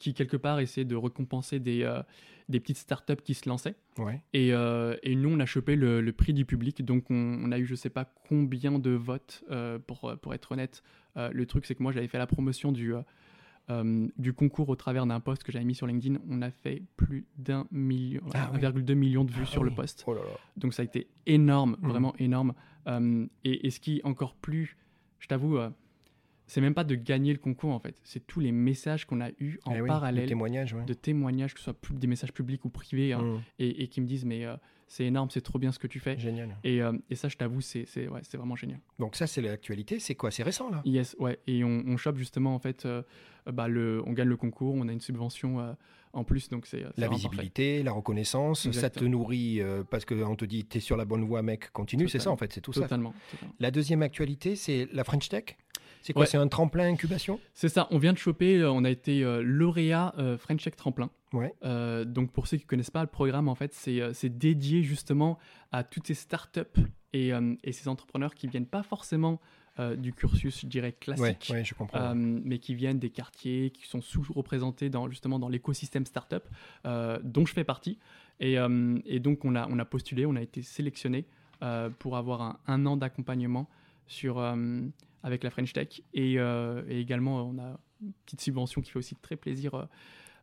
[0.00, 2.02] qui quelque part essayait de récompenser des, euh,
[2.48, 3.76] des petites startups qui se lançaient.
[3.98, 4.20] Ouais.
[4.32, 6.84] Et, euh, et nous, on a chopé le, le prix du public.
[6.84, 10.50] Donc, on, on a eu je sais pas combien de votes, euh, pour, pour être
[10.50, 10.82] honnête.
[11.16, 12.94] Le truc, c'est que moi, j'avais fait la promotion du,
[14.18, 16.18] du concours au travers d'un post que j'avais mis sur LinkedIn.
[16.28, 18.60] On a fait plus d'un million, Ah oui.
[18.60, 20.02] 1,2 million de vues Ah sur le post.
[20.06, 20.30] Oh là là.
[20.56, 21.88] Donc ça a été énorme, Mhm.
[21.90, 22.54] vraiment énorme.
[23.44, 24.76] Et, et ce qui est encore plus,
[25.20, 25.58] je t'avoue,
[26.50, 29.30] c'est même pas de gagner le concours en fait, c'est tous les messages qu'on a
[29.38, 30.84] eus en Eh oui, parallèle le témoignage, ouais.
[30.84, 34.00] de témoignages, que ce soit des messages publics ou privés, hein, Mmh, et, et qui
[34.00, 34.56] me disent mais euh,
[34.88, 36.18] c'est énorme, c'est trop bien ce que tu fais.
[36.18, 36.56] Génial.
[36.64, 38.80] Et, euh, et ça, je t'avoue, c'est ouais, vraiment génial.
[38.98, 40.00] Donc ça, c'est l'actualité.
[40.00, 40.32] C'est quoi?
[40.32, 40.82] C'est récent là?
[40.84, 41.38] Yes, ouais.
[41.46, 43.02] Et on, on chope justement en fait, euh,
[43.46, 45.76] bah, le, on gagne le concours, on a une subvention
[46.12, 47.08] en plus, donc c'est La parfait.
[47.14, 51.04] visibilité, la reconnaissance, ça te nourrit euh, parce qu'on te dit, tu es sur la
[51.04, 52.08] bonne voie, mec, continue.
[52.08, 52.80] C'est ça en fait, c'est tout ça.
[52.82, 53.14] Totalement.
[53.60, 55.56] La deuxième actualité, c'est la French Tech.
[56.02, 56.26] C'est quoi Ouais.
[56.26, 57.38] C'est un tremplin incubation?
[57.54, 60.76] C'est ça, on vient de choper, euh, on a été euh, lauréat euh, French Tech
[60.76, 61.10] Tremplin.
[61.32, 61.52] Ouais.
[62.06, 65.38] Donc pour ceux qui ne connaissent pas le programme, en fait, c'est dédié justement
[65.70, 66.60] à toutes ces startups
[67.12, 67.30] et,
[67.62, 69.40] et ces entrepreneurs qui viennent pas forcément
[69.78, 71.48] euh, du cursus, je dirais, classique.
[71.52, 71.96] ouais, je comprends.
[72.00, 76.42] euh, mais qui viennent des quartiers, qui sont sous-représentés dans, justement dans l'écosystème startup,
[76.86, 77.98] euh, dont je fais partie.
[78.40, 78.56] Et,
[79.04, 81.26] et donc, on a, on a postulé, on a été sélectionné
[82.00, 83.68] pour avoir un, un an d'accompagnement
[84.08, 84.38] sur,
[85.22, 86.00] avec la French Tech.
[86.14, 89.84] Et, euh, et également, on a une petite subvention qui fait aussi très plaisir euh,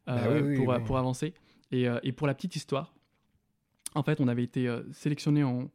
[0.05, 0.83] Bah euh, oui, oui, pour, oui.
[0.85, 1.33] pour avancer.
[1.71, 2.93] Et, et pour la petite histoire,
[3.95, 5.69] en fait, on avait été sélectionné en,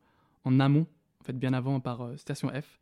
[0.44, 0.86] en amont,
[1.20, 2.78] en fait, bien avant par Station F.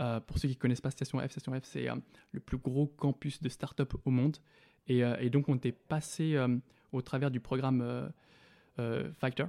[0.00, 1.94] Euh, pour ceux qui ne connaissent pas Station F, Station F, c'est euh,
[2.32, 4.38] le plus gros campus de start-up au monde.
[4.88, 6.36] Et, euh, et donc, on était passé
[6.92, 8.10] au travers du programme
[9.18, 9.48] Factor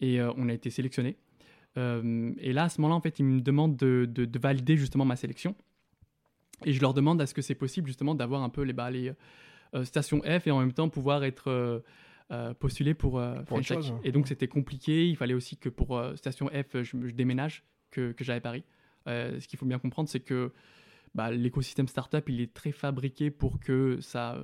[0.00, 1.16] et on a été sélectionné.
[1.76, 5.04] Et là, à ce moment-là, en fait, ils me demandent de, de- de valider justement
[5.04, 5.54] ma sélection.
[6.64, 9.12] Et je leur demande est-ce que c'est possible justement d'avoir un peu les, bah, les
[9.74, 11.80] euh, stations F et en même temps pouvoir être euh,
[12.30, 13.76] euh, postulé pour, Pour autre French Tech.
[13.78, 15.06] chose, Et donc, c'était compliqué.
[15.08, 18.64] Il fallait aussi que pour station F, je, je déménage, que, que j'aille à Paris.
[19.06, 20.52] Ce qu'il faut bien comprendre, c'est que
[21.14, 24.38] bah, l'écosystème startup, il est très fabriqué pour que ça,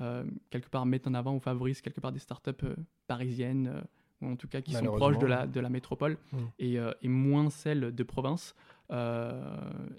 [0.00, 3.80] euh, quelque part, mette en avant ou favorise quelque part des startups euh, parisiennes, euh,
[4.20, 6.38] ou en tout cas qui sont proches de la, de la métropole, Mm.
[6.60, 8.54] et, et moins celles de province.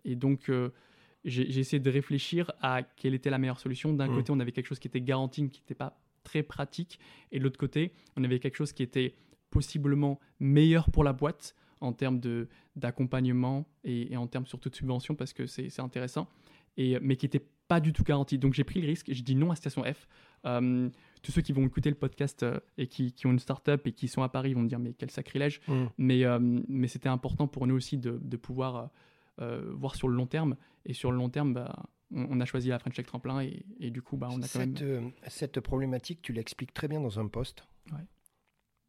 [0.06, 0.50] Et donc,
[1.26, 3.94] j'ai essayé de réfléchir à quelle était la meilleure solution.
[3.94, 4.16] D'un Mm.
[4.16, 7.00] côté, on avait quelque chose qui était garanti, qui n'était pas très pratique,
[7.32, 9.16] et de l'autre côté, on avait quelque chose qui était
[9.50, 14.76] possiblement meilleur pour la boîte en termes de- d'accompagnement et, et en termes surtout de
[14.76, 16.28] subvention parce que c'est c'est intéressant,
[16.78, 18.38] et, mais qui n'était pas du tout garanti.
[18.38, 20.08] Donc j'ai pris le risque, j'ai dit non à Station F.
[20.46, 20.90] Euh,
[21.22, 23.94] tous ceux qui vont écouter le podcast euh, et qui, qui ont une startup et
[23.94, 25.62] qui sont à Paris vont me dire mais quel sacrilège.
[25.70, 25.86] Mm.
[25.98, 28.90] Mais, euh, mais c'était important pour nous aussi de, de pouvoir
[29.42, 30.56] euh, euh, voir sur le long terme.
[30.86, 33.90] Et sur le long terme, bah, on, a choisi la French Tech Tremplin et, et
[33.90, 37.20] du coup, bah, on a quand cette, euh, cette problématique, tu l'expliques très bien dans
[37.20, 37.68] un post.
[37.92, 38.06] Ouais.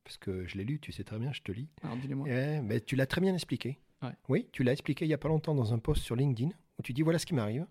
[0.05, 1.69] Parce que je l'ai lu, tu sais très bien, je te lis.
[1.83, 2.29] Alors dis-le-moi.
[2.29, 3.79] Ouais, mais tu l'as très bien expliqué.
[4.29, 6.83] Oui, tu l'as expliqué il n'y a pas longtemps dans un post sur LinkedIn où
[6.83, 7.67] tu dis voilà ce qui m'arrive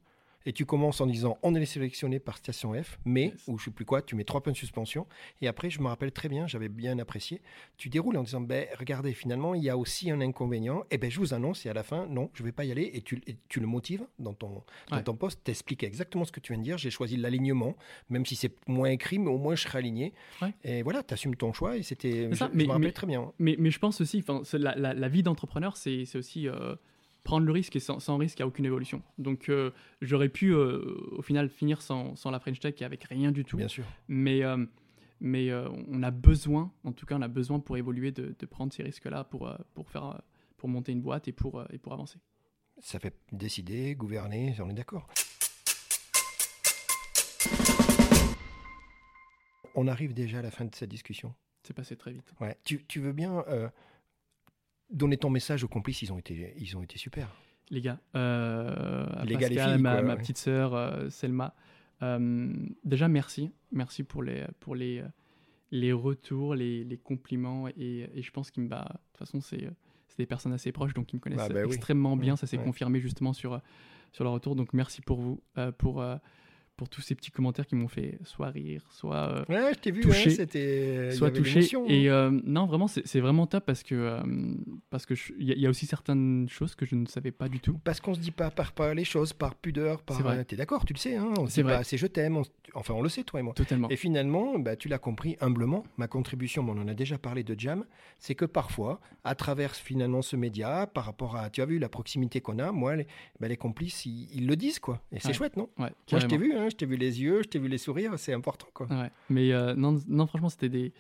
[0.46, 3.72] et tu commences en disant on est sélectionné par station F, mais, ou je sais
[3.72, 5.08] plus quoi, tu mets trois points de suspension,
[5.42, 7.42] et après, je me rappelle très bien, j'avais bien apprécié,
[7.78, 11.10] tu déroules en disant ben, regardez, finalement, il y a aussi un inconvénient, et ben
[11.10, 13.22] je vous annonce, et à la fin, non, je vais pas y aller, et tu,
[13.50, 16.64] tu le motives dans ton, dans ton poste, t'expliques exactement ce que tu viens de
[16.64, 17.76] dire, j'ai choisi l'alignement,
[18.10, 20.14] même si c'est moins écrit, mais au moins je serai aligné,
[20.64, 23.32] et voilà, tu assumes ton choix, et c'était, je, mais, me rappelle très bien.
[23.40, 24.24] Mais, mais je pense aussi,
[24.54, 26.48] la, la, la vie d'entrepreneur, c'est aussi...
[26.48, 26.76] Euh,
[27.24, 29.02] prendre le risque et sans, risque, il n'y a aucune évolution.
[29.18, 29.72] Donc euh,
[30.02, 30.80] j'aurais pu euh,
[31.12, 33.58] au final finir sans, la French Tech avec rien du tout.
[33.58, 33.86] Bien sûr.
[34.08, 34.66] Mais, euh,
[35.20, 38.84] mais on a besoin, en tout cas on a besoin pour évoluer de, prendre ces
[38.84, 40.22] risques-là pour, pour, faire,
[40.58, 42.20] pour monter une boîte et pour, et pour avancer.
[42.80, 45.08] Ça fait décider, gouverner, on est d'accord.
[49.76, 51.34] On arrive déjà à la fin de cette discussion.
[51.64, 52.34] C'est passé très vite.
[52.42, 52.58] Ouais.
[52.66, 53.44] Tu, tu veux bien
[54.94, 57.28] donner ton message aux complices, ils ont été, ils ont été super.
[57.70, 61.56] Les gars, euh, les Pascal, gars, les filles, ma, petite sœur euh, Selma,
[62.02, 65.04] euh, déjà merci, merci pour les, pour les,
[65.72, 69.42] les retours, les, les compliments et, et, je pense qu'ils me, bah, de toute façon
[69.42, 69.70] c'est
[70.18, 73.00] des personnes assez proches donc ils me connaissent bah, bah extrêmement bien, ça s'est confirmé
[73.00, 73.60] justement sur
[74.12, 74.56] sur le retour.
[74.56, 75.42] Donc merci pour vous,
[75.80, 76.04] pour
[76.76, 79.92] pour tous ces petits commentaires qui m'ont fait soit rire, soit euh, ouais, je t'ai
[79.92, 81.62] vu, touché, c'était soit touché.
[81.88, 84.22] Et euh, non, vraiment, c'est vraiment top parce que euh,
[84.90, 87.80] parce que il y, a aussi certaines choses que je ne savais pas du tout.
[87.84, 90.22] Parce qu'on se dit pas par, par les choses, par pudeur, par.
[90.46, 91.84] T'es d'accord, tu le sais, hein, c'est vrai.
[91.84, 92.42] C'est je t'aime.
[92.74, 93.54] Enfin, on le sait toi et moi.
[93.54, 93.90] Totalement.
[93.90, 95.84] Et finalement, bah, tu l'as compris humblement.
[95.98, 97.86] Ma contribution, on en a déjà parlé de Jam,
[98.18, 101.90] c'est que parfois, à travers finalement ce média, par rapport à, tu as vu la
[101.90, 103.08] proximité qu'on a, moi, les,
[103.40, 105.02] bah, les complices, ils, le disent quoi.
[105.12, 105.70] Et c'est chouette, non?
[105.78, 106.54] Ouais, Moi, je t'ai vu.
[106.54, 108.68] Hein, Hein, je t'ai vu les yeux, je t'ai vu les sourires, c'est important.
[108.74, 108.88] Quoi.
[109.30, 110.94] Mais euh, non, non, franchement, c'était des.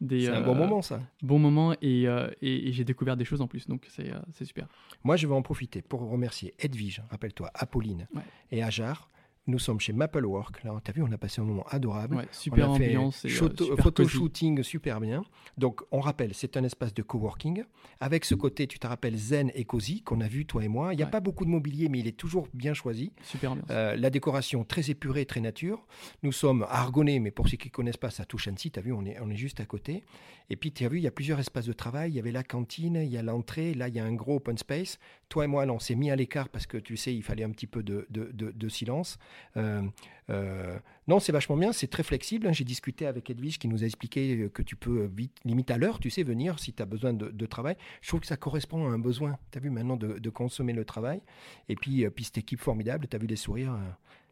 [0.00, 1.00] des c'est un bon euh, moment, ça.
[1.22, 4.68] Bon moment, euh, et, et, j'ai découvert des choses en plus, donc c'est, c'est super.
[5.04, 8.06] Moi, je vais en profiter pour remercier Edwige, rappelle-toi, Apolline
[8.50, 9.08] et Ajar
[9.48, 10.62] nous sommes chez Maplework.
[10.62, 12.26] Là, tu as vu, on a passé un moment adorable.
[12.30, 13.22] super on a ambiance.
[13.22, 15.24] Fait et, photo shooting super bien.
[15.56, 17.64] Donc, on rappelle, c'est un espace de coworking.
[18.00, 20.92] Avec ce côté, tu te rappelles, zen et cosy qu'on a vu, toi et moi.
[20.92, 23.12] Il n'y a pas beaucoup de mobilier, mais il est toujours bien choisi.
[23.22, 23.66] Super ambiance.
[23.70, 25.86] Euh, la décoration très épurée, très nature.
[26.22, 28.70] Nous sommes à Argonnet, mais pour ceux qui ne connaissent pas, ça touche Annecy.
[28.70, 30.04] Tu as vu, on est, on est juste à côté.
[30.50, 32.10] Et puis, tu as vu, il y a plusieurs espaces de travail.
[32.12, 33.72] Il y avait la cantine, il y a l'entrée.
[33.74, 34.98] Là, il y a un gros open space.
[35.28, 37.50] Toi et moi, on s'est mis à l'écart parce que tu sais, il fallait un
[37.50, 39.18] petit peu de, de, de silence.
[39.56, 39.82] Euh,
[40.30, 42.46] euh, non, c'est vachement bien, c'est très flexible.
[42.46, 42.52] Hein.
[42.52, 45.98] J'ai discuté avec Edwige qui nous a expliqué que tu peux vite, limite à l'heure,
[45.98, 47.76] tu sais, venir si tu as besoin de, travail.
[48.02, 50.84] Je trouve que ça correspond à un besoin, tu as vu maintenant, de, consommer le
[50.84, 51.22] travail.
[51.68, 53.78] Et puis, euh, puis cette équipe formidable, tu as vu les sourires.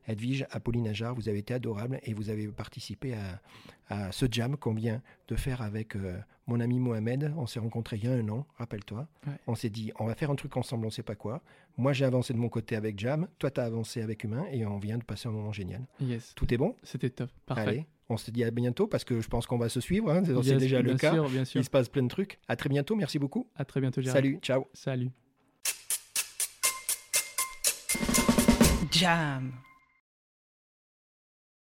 [0.07, 3.15] Edwige, Apolline Ajar, vous avez été adorables et vous avez participé
[3.89, 7.33] à, ce jam qu'on vient de faire avec euh, mon ami Mohamed.
[7.37, 9.07] On s'est rencontrés il y a un an, rappelle-toi.
[9.47, 11.41] On s'est dit, on va faire un truc ensemble, on ne sait pas quoi.
[11.77, 14.67] Moi, j'ai avancé de mon côté avec Jam, toi, tu as avancé avec Humain et
[14.67, 15.87] on vient de passer un moment génial.
[16.01, 16.35] Yes.
[16.35, 16.75] Tout est bon?
[16.83, 17.69] C'était top, parfait.
[17.69, 20.11] Allez, on se dit à bientôt parce que je pense qu'on va se suivre.
[20.11, 20.23] Hein.
[20.43, 21.13] C'est déjà le cas.
[21.29, 21.61] bien sûr.
[21.61, 22.39] Il se passe plein de trucs.
[22.49, 22.97] À très bientôt.
[22.97, 23.49] Merci beaucoup.
[23.57, 24.17] À très bientôt, Gérard.
[24.17, 24.39] Salut.
[24.43, 24.67] Ciao.
[24.73, 25.11] Salut.
[28.91, 29.53] Jam.